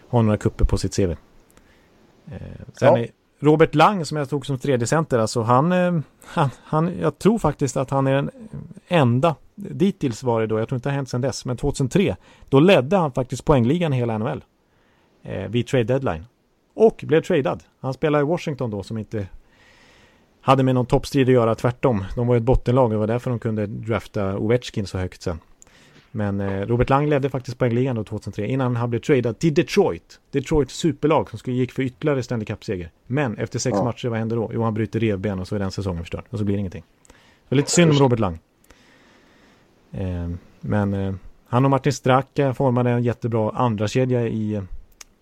Har 0.08 0.22
några 0.22 0.38
kupper 0.38 0.64
på 0.64 0.78
sitt 0.78 0.96
CV. 0.96 1.10
Eh, 1.10 1.16
sen 2.74 2.88
Ja. 2.88 2.98
är 2.98 3.08
Robert 3.44 3.74
Lang 3.74 4.04
som 4.04 4.16
jag 4.16 4.28
tog 4.28 4.46
som 4.46 4.58
tredje 4.58 4.86
center, 4.86 5.18
alltså 5.18 5.42
han, 5.42 5.72
eh, 5.72 6.00
han, 6.24 6.50
han, 6.64 6.98
jag 7.00 7.18
tror 7.18 7.38
faktiskt 7.38 7.76
att 7.76 7.90
han 7.90 8.06
är 8.06 8.14
den 8.14 8.30
enda, 8.88 9.34
dittills 9.54 10.22
var 10.22 10.40
det 10.40 10.46
då, 10.46 10.58
jag 10.58 10.68
tror 10.68 10.76
inte 10.76 10.88
det 10.88 10.92
har 10.92 10.96
hänt 10.96 11.08
sedan 11.08 11.20
dess, 11.20 11.44
men 11.44 11.56
2003, 11.56 12.16
då 12.48 12.60
ledde 12.60 12.96
han 12.96 13.12
faktiskt 13.12 13.44
poängligan 13.44 13.92
i 13.92 13.96
hela 13.96 14.18
NHL. 14.18 14.44
Eh, 15.22 15.48
vid 15.48 15.66
trade 15.66 15.84
deadline. 15.84 16.24
Och 16.74 17.04
blev 17.06 17.22
tradad. 17.22 17.62
Han 17.80 17.94
spelade 17.94 18.22
i 18.22 18.26
Washington 18.26 18.70
då 18.70 18.82
som 18.82 18.98
inte 18.98 19.26
hade 20.40 20.62
med 20.62 20.74
någon 20.74 20.86
toppstrid 20.86 21.28
att 21.28 21.34
göra, 21.34 21.54
tvärtom. 21.54 22.04
De 22.14 22.26
var 22.26 22.34
ju 22.34 22.38
ett 22.38 22.44
bottenlag 22.44 22.84
och 22.84 22.90
det 22.90 22.96
var 22.96 23.06
därför 23.06 23.30
de 23.30 23.38
kunde 23.38 23.66
drafta 23.66 24.38
Ovechkin 24.38 24.86
så 24.86 24.98
högt 24.98 25.22
sen. 25.22 25.38
Men 26.16 26.40
eh, 26.40 26.66
Robert 26.66 26.90
Lang 26.90 27.08
ledde 27.08 27.30
faktiskt 27.30 27.58
poängligan 27.58 27.96
då 27.96 28.04
2003 28.04 28.46
innan 28.46 28.76
han 28.76 28.90
blev 28.90 29.00
tradad 29.00 29.38
till 29.38 29.54
Detroit. 29.54 30.20
Detroits 30.30 30.74
superlag 30.74 31.30
som 31.30 31.38
skulle 31.38 31.56
gick 31.56 31.72
för 31.72 31.82
ytterligare 31.82 32.22
Stanley 32.22 32.46
Cup-seger. 32.46 32.90
Men 33.06 33.38
efter 33.38 33.58
sex 33.58 33.76
Ja. 33.78 33.84
matcher, 33.84 34.08
vad 34.08 34.18
händer 34.18 34.36
då? 34.36 34.50
Jo, 34.54 34.62
han 34.62 34.74
bryter 34.74 35.00
revben 35.00 35.40
och 35.40 35.48
så 35.48 35.54
är 35.54 35.58
den 35.58 35.70
säsongen 35.70 36.02
förstörd. 36.02 36.24
Och 36.30 36.38
så 36.38 36.44
blir 36.44 36.54
det 36.56 36.60
ingenting. 36.60 36.84
Så 37.48 37.54
lite 37.54 37.70
synd 37.70 37.90
om 37.90 37.96
Robert 37.96 38.18
Lang. 38.18 38.38
Eh, 39.92 40.30
men 40.60 40.94
eh, 40.94 41.14
han 41.46 41.64
och 41.64 41.70
Martin 41.70 41.92
Straka 41.92 42.54
formade 42.54 42.90
en 42.90 43.02
jättebra 43.02 43.50
andra 43.50 43.88
kedja 43.88 44.26
i 44.28 44.62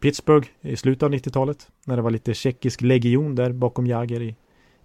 Pittsburgh 0.00 0.48
i 0.60 0.76
slutet 0.76 1.02
av 1.02 1.12
90-talet. 1.12 1.68
När 1.84 1.96
det 1.96 2.02
var 2.02 2.10
lite 2.10 2.34
tjeckisk 2.34 2.80
legion 2.80 3.34
där 3.34 3.52
bakom 3.52 3.86
Jagr 3.86 4.22
i, 4.22 4.36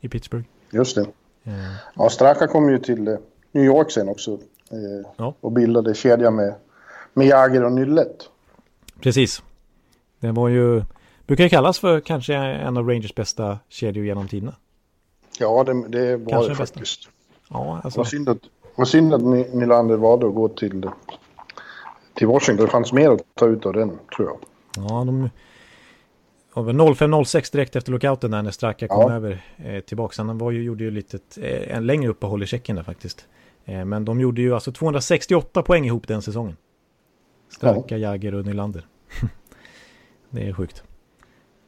i 0.01 0.09
Pittsburgh. 0.09 0.45
Just 0.71 0.95
det. 0.95 1.05
Ja, 1.95 2.09
Straka 2.09 2.47
kom 2.47 2.69
ju 2.69 2.79
till 2.79 3.17
New 3.51 3.63
York 3.65 3.91
sen 3.91 4.09
också. 4.09 4.39
Eh, 4.71 5.09
Ja. 5.17 5.33
Och 5.41 5.51
bildade 5.51 5.93
kedja 5.93 6.31
med, 6.31 6.55
med 7.13 7.27
Jagger 7.27 7.63
och 7.63 7.71
Nyllet. 7.71 8.29
Precis. 9.01 9.43
Det 10.19 10.31
var 10.31 10.47
ju, 10.47 10.83
brukar 11.27 11.43
ju 11.43 11.49
kallas 11.49 11.79
för 11.79 11.99
kanske 11.99 12.35
en 12.35 12.77
av 12.77 12.87
Rangers 12.89 13.15
bästa 13.15 13.59
kedjor 13.69 14.05
genom 14.05 14.27
tiderna. 14.27 14.55
Ja, 15.39 15.63
det, 15.63 15.87
det 15.87 16.17
var 16.17 16.29
Kanske 16.29 16.49
det 16.49 16.53
det 16.53 16.57
bästa. 16.59 16.75
faktiskt. 16.79 17.09
Ja, 17.49 17.81
alltså. 17.83 17.99
Vad 17.99 18.07
synd 18.07 18.29
att, 18.29 18.37
vad 18.75 18.87
synd 18.87 19.13
att 19.13 19.21
Ny- 19.21 19.47
Nylander 19.53 19.97
valde 19.97 20.27
att 20.27 20.35
gå 20.35 20.47
till, 20.49 20.89
till 22.13 22.27
Washington. 22.27 22.65
Det 22.65 22.71
fanns 22.71 22.93
mer 22.93 23.09
att 23.11 23.21
ta 23.35 23.45
ut 23.47 23.65
av 23.65 23.73
den, 23.73 23.99
tror 24.15 24.27
jag. 24.27 24.37
Ja, 24.89 25.03
de 25.03 25.29
var 26.53 26.63
väl 26.63 26.75
05-06 26.75 27.51
direkt 27.51 27.75
efter 27.75 27.91
lockouten 27.91 28.31
där 28.31 28.41
när 28.41 28.51
Straka 28.51 28.87
kom 28.87 29.01
Ja. 29.11 29.15
över 29.15 29.45
eh, 29.57 29.79
tillbaka. 29.79 30.23
Han 30.23 30.37
var 30.37 30.51
ju, 30.51 30.63
gjorde 30.63 30.83
ju 30.83 30.91
lite 30.91 31.19
eh, 31.41 31.77
en 31.77 31.85
längre 31.85 32.09
uppehåll 32.09 32.43
i 32.43 32.45
Tjeckien 32.45 32.75
där 32.75 32.83
faktiskt. 32.83 33.25
Eh, 33.67 33.85
men 33.85 34.05
de 34.05 34.19
gjorde 34.19 34.41
ju 34.41 34.53
alltså 34.53 34.71
268 34.71 35.61
poäng 35.63 35.85
ihop 35.85 36.07
den 36.07 36.21
säsongen. 36.21 36.57
Straka, 37.49 37.97
Jagger 37.97 38.33
och 38.35 38.45
Nylander. 38.45 38.85
det 40.29 40.47
är 40.47 40.53
sjukt. 40.53 40.83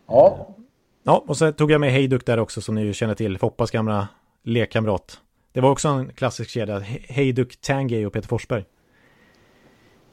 Ja, 0.07 0.55
Ja, 1.03 1.23
och 1.27 1.37
så 1.37 1.51
tog 1.51 1.71
jag 1.71 1.81
med 1.81 1.91
Hejduk 1.91 2.25
där 2.25 2.39
också 2.39 2.61
som 2.61 2.75
ni 2.75 2.81
ju 2.81 2.93
känner 2.93 3.15
till. 3.15 3.37
Foppas 3.37 3.71
gamla 3.71 4.07
lekkamrat. 4.43 5.21
Det 5.53 5.61
var 5.61 5.71
också 5.71 5.87
en 5.87 6.09
klassisk 6.13 6.49
kedja. 6.49 6.79
He- 6.79 7.05
Hejduk, 7.13 7.61
Tangay 7.61 8.05
och 8.05 8.13
Peter 8.13 8.27
Forsberg. 8.27 8.65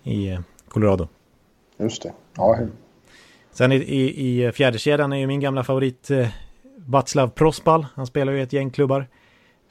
I 0.02 0.28
eh, 0.30 0.40
Colorado. 0.68 1.08
just 1.78 2.02
det. 2.02 2.12
Ja, 2.36 2.58
Sen 3.50 3.72
i, 3.72 3.76
i, 3.76 4.44
i 4.46 4.52
fjärdekedjan 4.52 5.12
är 5.12 5.16
ju 5.16 5.26
min 5.26 5.40
gamla 5.40 5.64
favorit 5.64 6.10
eh, 6.10 6.28
Václav 6.76 7.28
Prospal. 7.28 7.86
Han 7.94 8.06
spelar 8.06 8.32
ju 8.32 8.42
ett 8.42 8.52
gäng 8.52 8.70
klubbar. 8.70 9.08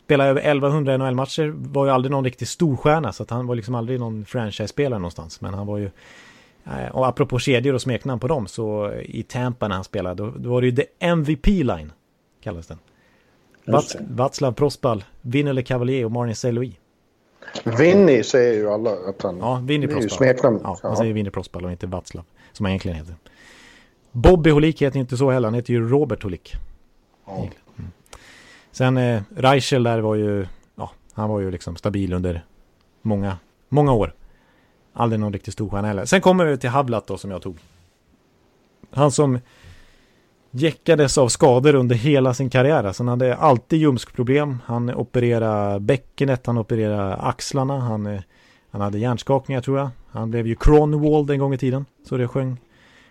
Spelar 0.06 0.28
över 0.28 0.41
1100 0.41 0.97
NHL-matcher. 0.97 1.53
Var 1.56 1.86
ju 1.86 1.91
aldrig 1.91 2.12
någon 2.12 2.24
riktig 2.24 2.47
storstjärna 2.47 3.14
så 3.14 3.24
att 3.24 3.30
han 3.30 3.47
var 3.47 3.56
liksom 3.56 3.76
aldrig 3.76 3.99
någon 3.99 4.26
franchise-spelare 4.26 4.99
någonstans. 4.99 5.41
Men 5.41 5.53
han 5.53 5.68
var 5.68 5.78
ju... 5.78 5.89
eh, 6.66 6.88
Och 6.91 7.08
apropå 7.08 7.39
kedjor 7.39 7.74
och 7.74 7.82
smeknamn 7.82 8.20
på 8.20 8.28
dem 8.28 8.47
så 8.47 8.93
i 9.01 9.24
Tampa 9.24 9.68
när 9.68 9.76
han 9.76 9.84
spelade 9.84 10.24
då, 10.24 10.34
då 10.38 10.49
var 10.49 10.62
det 10.62 10.68
ju 10.68 10.76
The 10.76 10.86
MVP 10.99 11.47
Line. 11.47 11.91
Kallas 12.43 12.68
den. 12.68 12.80
Vats. 13.66 13.95
Václav 14.10 14.51
Prospal, 14.51 15.03
Vinny 15.22 15.64
Cavalier 15.64 16.06
och 16.06 16.12
Martin 16.12 16.36
Saint-Louis. 16.36 16.74
Vinny 17.64 18.24
säger 18.24 18.53
ju 18.53 18.70
alla 18.70 18.91
att 18.91 19.22
han... 19.22 19.38
Ja, 19.38 19.62
Vinny 19.64 19.88
Prospal. 19.88 20.28
Ja, 20.64 20.78
han 20.84 20.97
säger 20.97 21.14
Vinny 21.14 21.30
Prospal 21.30 21.66
och 21.66 21.72
inte 21.72 21.88
Václav. 21.88 22.24
Som 22.51 22.66
han 22.66 22.72
egentligen 22.72 22.97
heter. 22.97 23.16
Bobby 24.12 24.49
Holik 24.49 24.82
heter 24.82 24.99
inte 24.99 25.18
så 25.18 25.32
heller. 25.32 25.47
Han 25.47 25.53
heter 25.56 25.74
ju 25.74 25.89
Robert 25.89 26.24
Holik. 26.24 26.53
Ja. 27.26 27.47
Sen 28.76 28.97
eh, 28.97 29.21
Reichel 29.36 29.84
där 29.84 29.99
var 29.99 30.15
ju, 30.15 30.47
ja, 30.76 30.91
han 31.13 31.30
var 31.30 31.39
ju 31.39 31.51
liksom 31.51 31.76
stabil 31.76 32.13
under 32.13 32.45
många, 33.01 33.38
många 33.69 33.93
år. 33.93 34.13
Aldrig 34.93 35.19
någon 35.19 35.34
riktigt 35.34 35.53
stor 35.53 35.69
stjärna 35.69 35.88
heller. 35.88 36.05
Sen 36.05 36.21
kommer 36.21 36.45
vi 36.45 36.57
till 36.57 36.69
Havlat 36.69 37.07
då 37.07 37.17
som 37.17 37.32
jag 37.32 37.41
tog. 37.41 37.57
Han 38.91 39.11
som 39.11 39.39
jäckades 40.51 41.17
av 41.17 41.28
skador 41.28 41.76
under 41.76 41.95
hela 41.95 42.34
sin 42.34 42.49
karriär. 42.49 42.84
Alltså 42.84 43.03
han 43.03 43.07
hade 43.07 43.36
alltid 43.36 43.80
ljumskproblem. 43.80 44.57
Han 44.65 44.95
opererade 44.95 45.80
bäckenet, 45.80 46.45
han 46.45 46.57
opererade 46.57 47.15
axlarna, 47.15 47.80
han, 47.80 48.05
eh, 48.05 48.21
han 48.71 48.82
hade 48.82 48.99
hjärnskakningar 48.99 49.61
tror 49.61 49.78
jag. 49.78 49.89
Han 50.11 50.32
blev 50.32 50.47
ju 50.47 50.55
Cronwald 50.55 51.32
en 51.32 51.39
gång 51.39 51.53
i 51.53 51.57
tiden. 51.57 51.86
Så 52.09 52.17
det 52.17 52.28
sjöng, 52.28 52.57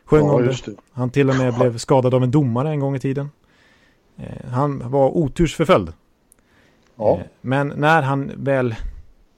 sjöng 0.04 0.26
Ja, 0.26 0.32
om 0.32 0.46
det. 0.46 0.68
Han 0.92 1.10
till 1.10 1.30
och 1.30 1.36
med 1.36 1.54
blev 1.54 1.78
skadad 1.78 2.14
av 2.14 2.22
en 2.22 2.30
domare 2.30 2.70
en 2.70 2.80
gång 2.80 2.96
i 2.96 3.00
tiden. 3.00 3.30
Eh, 4.16 4.50
Han 4.50 4.90
var 4.90 5.16
otursförföljd. 5.16 5.92
Ja, 6.96 7.18
Eh, 7.20 7.26
Men 7.40 7.68
när 7.76 8.02
han 8.02 8.32
väl 8.36 8.74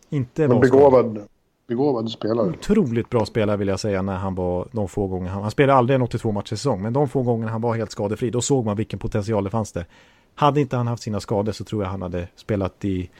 inte 0.08 0.44
en 0.44 0.50
var 0.50 0.60
begåvad, 0.60 1.20
begåvad 1.68 2.10
spelare. 2.10 2.48
otroligt 2.48 3.10
bra 3.10 3.26
spelare 3.26 3.56
vill 3.56 3.68
jag 3.68 3.80
säga 3.80 4.02
när 4.02 4.16
han 4.16 4.34
var 4.34 4.68
de 4.72 4.88
få 4.88 5.06
gånger. 5.06 5.28
Han, 5.30 5.42
han 5.42 5.50
spelade 5.50 5.78
aldrig 5.78 5.94
en 5.94 6.02
82 6.02 6.32
matcher 6.32 6.48
säsong, 6.56 6.82
men 6.82 6.92
de 6.92 7.08
få 7.08 7.22
gånger 7.22 7.48
han 7.48 7.60
var 7.60 7.74
helt 7.76 7.90
skadefri, 7.90 8.30
då 8.30 8.40
såg 8.40 8.64
man 8.64 8.76
vilken 8.76 8.98
potential 8.98 9.44
det 9.44 9.50
fanns 9.50 9.72
där. 9.72 9.86
Hade 10.34 10.60
inte 10.60 10.76
han 10.76 10.86
haft 10.86 11.02
sina 11.02 11.20
skador 11.20 11.52
så 11.52 11.64
tror 11.64 11.82
jag 11.82 11.90
han 11.90 12.02
hade 12.02 12.28
spelat 12.36 12.84
i, 12.84 13.10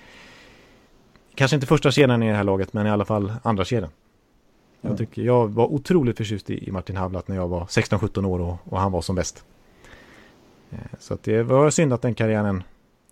kanske 1.35 1.55
inte 1.55 1.67
första 1.67 1.91
kedjan 1.91 2.23
i 2.23 2.29
det 2.29 2.37
här 2.37 2.45
laget, 2.45 2.73
men 2.73 2.87
i 2.87 2.91
alla 2.91 3.05
fall 3.05 3.33
andra 3.43 3.65
kedjan. 3.65 3.91
Jag, 4.81 4.99
tycker, 4.99 5.23
jag 5.23 5.49
var 5.49 5.67
otroligt 5.73 6.17
förtjust 6.17 6.51
i, 6.51 6.69
i 6.69 6.71
Martin 6.73 6.97
Havlat 6.97 7.29
när 7.29 7.37
jag 7.37 7.49
var 7.49 7.65
16-17 7.65 8.25
år 8.27 8.41
och, 8.41 8.57
och 8.65 8.81
han 8.81 8.93
var 8.93 9.01
som 9.03 9.17
bäst. 9.17 9.45
Eh, 10.71 10.79
Så 10.99 11.15
att 11.15 11.23
det 11.23 11.43
var 11.43 11.71
synd 11.71 11.93
att 11.93 12.03
den 12.03 12.15
karriären 12.15 12.63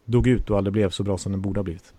dog 0.05 0.27
ut 0.27 0.51
och 0.51 0.57
aldrig 0.59 0.73
blev 0.73 0.91
så 0.91 1.03
bra 1.03 1.19
som 1.19 1.33
den 1.33 1.41
borde 1.43 1.59
ha 1.61 1.65
blivit. 1.65 1.93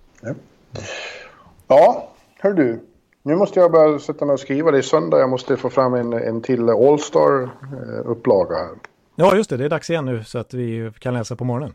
Ja, 1.68 2.10
hör 2.40 2.54
du. 2.54 2.80
Nu 3.24 3.36
måste 3.36 3.60
jag 3.60 3.72
börja 3.72 4.00
sätta 4.00 4.26
mig 4.26 4.34
och 4.34 4.40
skriva. 4.40 4.72
Det 4.72 4.78
är 4.78 4.82
söndag. 4.82 5.20
Jag 5.20 5.30
måste 5.30 5.58
få 5.58 5.70
fram 5.70 5.94
en, 5.94 6.14
en 6.14 6.42
till 6.42 6.70
All-Star-upplaga 6.70 8.56
här. 8.56 8.70
Ja, 9.16 9.36
just 9.36 9.50
det. 9.50 9.58
Det 9.58 9.66
är 9.66 9.70
dags 9.70 9.90
igen 9.90 10.06
nu 10.06 10.24
så 10.24 10.38
att 10.40 10.54
vi 10.54 10.92
kan 11.00 11.14
läsa 11.14 11.36
på 11.36 11.44
morgonen. 11.44 11.74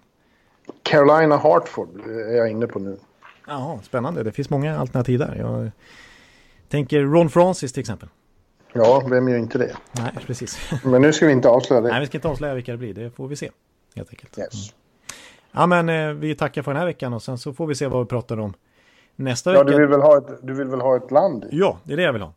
Carolina 0.83 1.37
Hartford 1.37 1.89
är 2.07 2.37
jag 2.37 2.51
inne 2.51 2.67
på 2.67 2.79
nu. 2.79 2.97
Ja, 3.47 3.81
spännande. 3.83 4.23
Det 4.23 4.33
finns 4.33 4.51
många 4.51 4.79
alternativ 4.79 5.19
där. 5.19 5.35
Jag 5.39 5.71
tänker 6.69 7.01
Ron 7.03 7.31
Francis 7.31 7.73
till 7.73 7.81
exempel. 7.81 8.09
Ja, 8.73 9.03
vem 9.11 9.29
gör 9.29 9.39
inte 9.39 9.59
det? 9.59 9.77
Nej, 9.93 10.13
precis. 10.27 10.59
Men 10.85 11.03
nu 11.03 11.13
ska 11.13 11.27
vi 11.27 11.33
inte 11.33 11.49
avslöja 11.49 11.81
det. 11.81 11.89
Nej, 11.89 12.01
vi 12.01 12.07
ska 12.07 12.19
inte 12.19 12.29
avslöja 12.29 12.55
vilka 12.55 12.73
det 12.73 12.79
blir. 12.79 12.95
Det 12.95 13.11
får 13.11 13.29
vi 13.29 13.37
se. 13.37 13.51
Helt 13.97 14.11
enkelt. 14.11 14.39
Yes. 14.39 14.75
Ja, 15.53 15.67
men 15.67 15.89
eh, 15.89 16.09
vi 16.13 16.35
tackar 16.35 16.63
för 16.63 16.71
den 16.71 16.79
här 16.79 16.87
veckan 16.87 17.13
och 17.13 17.23
sen 17.23 17.39
så 17.39 17.53
får 17.53 17.67
vi 17.67 17.75
se 17.75 17.87
vad 17.87 18.01
vi 18.01 18.07
pratar 18.09 18.41
om 18.41 18.55
nästa 19.17 19.53
Ja, 19.55 19.63
vecka. 19.63 19.77
du 19.77 19.81
vill, 19.81 19.89
väl 19.91 20.01
ha 20.03 20.19
ett, 20.19 20.27
du 20.43 20.55
vill 20.55 20.69
väl 20.69 20.81
ha 20.81 20.97
ett 20.97 21.11
land? 21.11 21.47
Ja, 21.51 21.79
det 21.85 21.93
är 21.93 21.97
det 21.97 22.03
jag 22.03 22.13
vill 22.13 22.23
ha. 22.23 22.33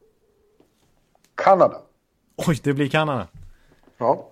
Kanada. 1.36 1.78
Oj, 2.48 2.60
det 2.64 2.74
blir 2.74 2.90
Kanada. 2.90 3.28
Ja, 3.98 4.28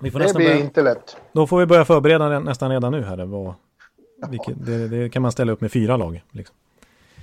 Vi 0.00 0.10
får 0.10 0.18
det 0.18 0.34
blir 0.34 0.48
börja, 0.48 0.60
inte 0.60 0.82
lätt. 0.82 1.16
Då 1.32 1.46
får 1.46 1.58
vi 1.58 1.66
börja 1.66 1.84
förbereda 1.84 2.38
nästan 2.40 2.70
redan 2.70 2.92
nu 2.92 3.02
här. 3.02 3.16
Det, 3.16 3.24
var, 3.24 3.54
vilket, 4.28 4.66
det, 4.66 4.88
det 4.88 5.08
kan 5.10 5.22
man 5.22 5.32
ställa 5.32 5.52
upp 5.52 5.60
med 5.60 5.72
fyra 5.72 5.96
lag. 5.96 6.24
Liksom. 6.30 6.56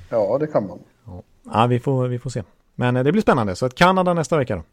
Ja, 0.10 0.38
det 0.38 0.48
kan 0.48 0.68
man. 0.68 0.80
Ja, 1.54 1.66
vi 1.68 1.80
får, 1.80 2.08
vi 2.08 2.20
får 2.20 2.30
se. 2.30 2.44
Men 2.76 2.96
eh, 2.98 3.04
det 3.04 3.12
blir 3.12 3.22
spännande. 3.22 3.56
Så 3.56 3.66
att 3.66 3.76
Kanada 3.76 4.14
nästa 4.14 4.38
vecka 4.38 4.56
då. 4.56 4.64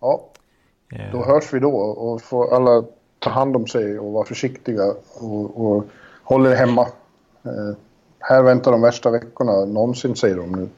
Ja, 0.00 0.24
Eh, 0.92 1.12
då 1.12 1.24
hörs 1.24 1.52
vi 1.54 1.58
då 1.58 1.70
och 1.76 2.22
får 2.22 2.54
alla 2.54 2.84
ta 3.18 3.30
hand 3.30 3.56
om 3.56 3.66
sig 3.66 3.98
och 3.98 4.12
vara 4.12 4.24
försiktiga 4.24 4.84
och, 5.14 5.66
och 5.66 5.86
hålla 6.22 6.50
er 6.50 6.56
hemma. 6.56 6.82
Eh, 7.42 7.76
här 8.18 8.42
väntar 8.42 8.72
de 8.72 8.80
värsta 8.80 9.10
veckorna 9.10 9.64
någonsin 9.64 10.16
säger 10.16 10.36
de 10.36 10.52
nu. 10.52 10.68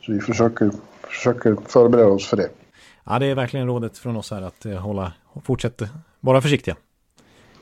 Så 0.00 0.12
vi 0.12 0.20
försöker, 0.20 0.70
försöker 1.00 1.56
förbereda 1.66 2.08
oss 2.08 2.26
för 2.26 2.36
det. 2.36 2.48
Ja, 3.04 3.18
det 3.18 3.26
är 3.26 3.34
verkligen 3.34 3.66
rådet 3.66 3.98
från 3.98 4.16
oss 4.16 4.30
här 4.30 4.42
att 4.42 4.66
eh, 4.66 4.72
hålla, 4.72 5.12
fortsätta 5.44 5.88
vara 6.20 6.40
försiktiga. 6.40 6.76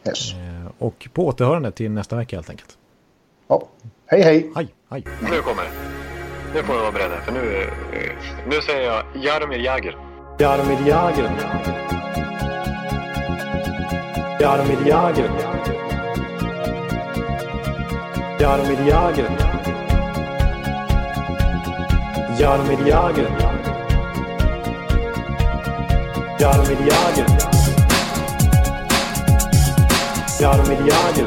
Yes. 0.06 0.32
Eh, 0.32 0.70
och 0.78 1.08
på 1.12 1.26
återhörande 1.26 1.70
till 1.70 1.90
nästa 1.90 2.16
vecka 2.16 2.36
helt 2.36 2.50
enkelt. 2.50 2.78
Ja. 3.48 3.68
Hej 4.06 4.22
hej! 4.22 4.52
Hej, 4.56 4.74
hej. 4.90 5.04
Nu 5.20 5.40
kommer 5.40 5.62
det. 5.62 5.70
Nu 6.54 6.62
får 6.62 6.74
ni 6.74 6.80
vara 6.80 6.92
beredda, 6.92 7.20
för 7.20 7.32
nu, 7.32 7.62
eh, 7.62 8.48
nu 8.48 8.60
säger 8.60 8.80
jag 8.80 9.04
Jaromir 9.24 9.58
Jagr. 9.58 9.96
Jaromir 10.38 10.88
Jagr. 10.88 12.03
प्यार 14.44 14.60
मेरी 14.60 14.90
आग 14.90 15.18
यार 18.40 18.60
मेरी 18.62 18.90
आग 18.96 19.20
यार 22.40 22.60
मेरी 22.66 22.90
आग 22.96 23.20
यार 26.42 26.60
मेरी 26.68 26.90
आग 26.96 27.22
यार 30.42 30.60
मेरी 30.68 30.90
आग 30.98 31.18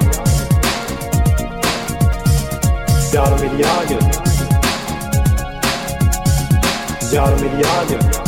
यार 3.16 3.36
मेरी 3.42 3.64
आग 3.72 3.92
यार 7.14 7.36
मेरी 7.42 7.70
आग 7.74 8.27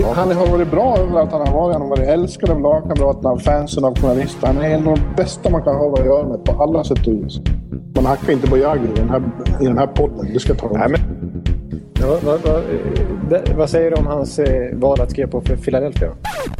Jagr. 0.00 0.14
Han 0.14 0.32
har 0.32 0.46
varit 0.46 0.70
bra 0.70 0.98
överallt 0.98 1.32
han 1.32 1.40
har 1.48 1.54
varit. 1.54 1.72
Han 1.72 1.82
har 1.82 1.88
varit 1.88 2.08
älskad 2.08 2.50
av 2.50 2.60
lagkamraterna, 2.60 3.30
av 3.30 3.38
fansen, 3.38 3.84
av 3.84 3.98
journalister. 3.98 4.46
Han 4.46 4.58
är 4.58 4.70
en 4.70 4.88
av 4.88 4.94
de 4.94 5.02
bästa 5.16 5.50
man 5.50 5.62
kan 5.62 5.76
ha 5.76 5.92
att 5.92 6.04
göra 6.04 6.28
med 6.28 6.44
på 6.44 6.62
alla 6.62 6.84
sätt 6.84 7.06
och 7.06 7.12
vis. 7.12 7.40
Man 7.94 8.06
hackar 8.06 8.32
inte 8.32 8.46
på 8.46 8.58
Jagr 8.58 8.84
i 8.84 8.94
den 8.96 9.10
här, 9.10 9.22
i 9.60 9.64
den 9.64 9.78
här 9.78 9.86
podden. 9.86 10.32
Det 10.32 10.40
ska 10.40 10.52
jag 10.52 10.58
tala 10.58 10.84
om. 10.84 10.94
Ja, 12.00 12.16
vad, 12.24 12.40
vad, 12.40 13.48
vad 13.56 13.70
säger 13.70 13.90
du 13.90 13.96
om 13.96 14.06
hans 14.06 14.38
eh, 14.38 14.76
val 14.78 15.00
att 15.00 15.10
skriva 15.10 15.28
på 15.28 15.40
för 15.40 15.56
Philadelphia? 15.56 16.10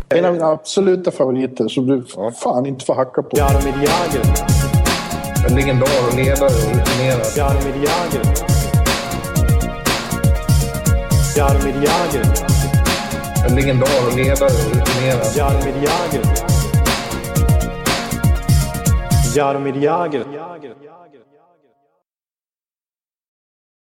En 0.08 0.24
av 0.24 0.32
mina 0.32 0.46
absoluta 0.46 1.10
favoriter 1.10 1.68
som 1.68 1.86
du 1.86 2.04
fan 2.42 2.66
inte 2.66 2.84
får 2.84 2.94
hacka 2.94 3.22
på. 3.22 3.36
Jaromir 3.36 3.74
Jagr. 3.74 4.26
En 5.48 5.56
legendar 5.56 5.88
och 6.08 6.16
ledare 6.16 6.46
och 6.46 6.76
rutinerad. 6.76 7.26
Jaromir 7.36 7.74
Jagr. 7.76 8.22
Jaromir 11.36 11.74
Jagr. 11.74 12.59
En 13.48 13.54
legendar 13.54 13.88
och 14.06 14.16
ledare 14.16 14.50
och 14.50 14.74
rutinerad. 14.74 15.36
Jaromir 15.36 15.74
Jagr. 15.82 16.22
Jaromir 19.36 19.82
Jagr. 19.82 20.24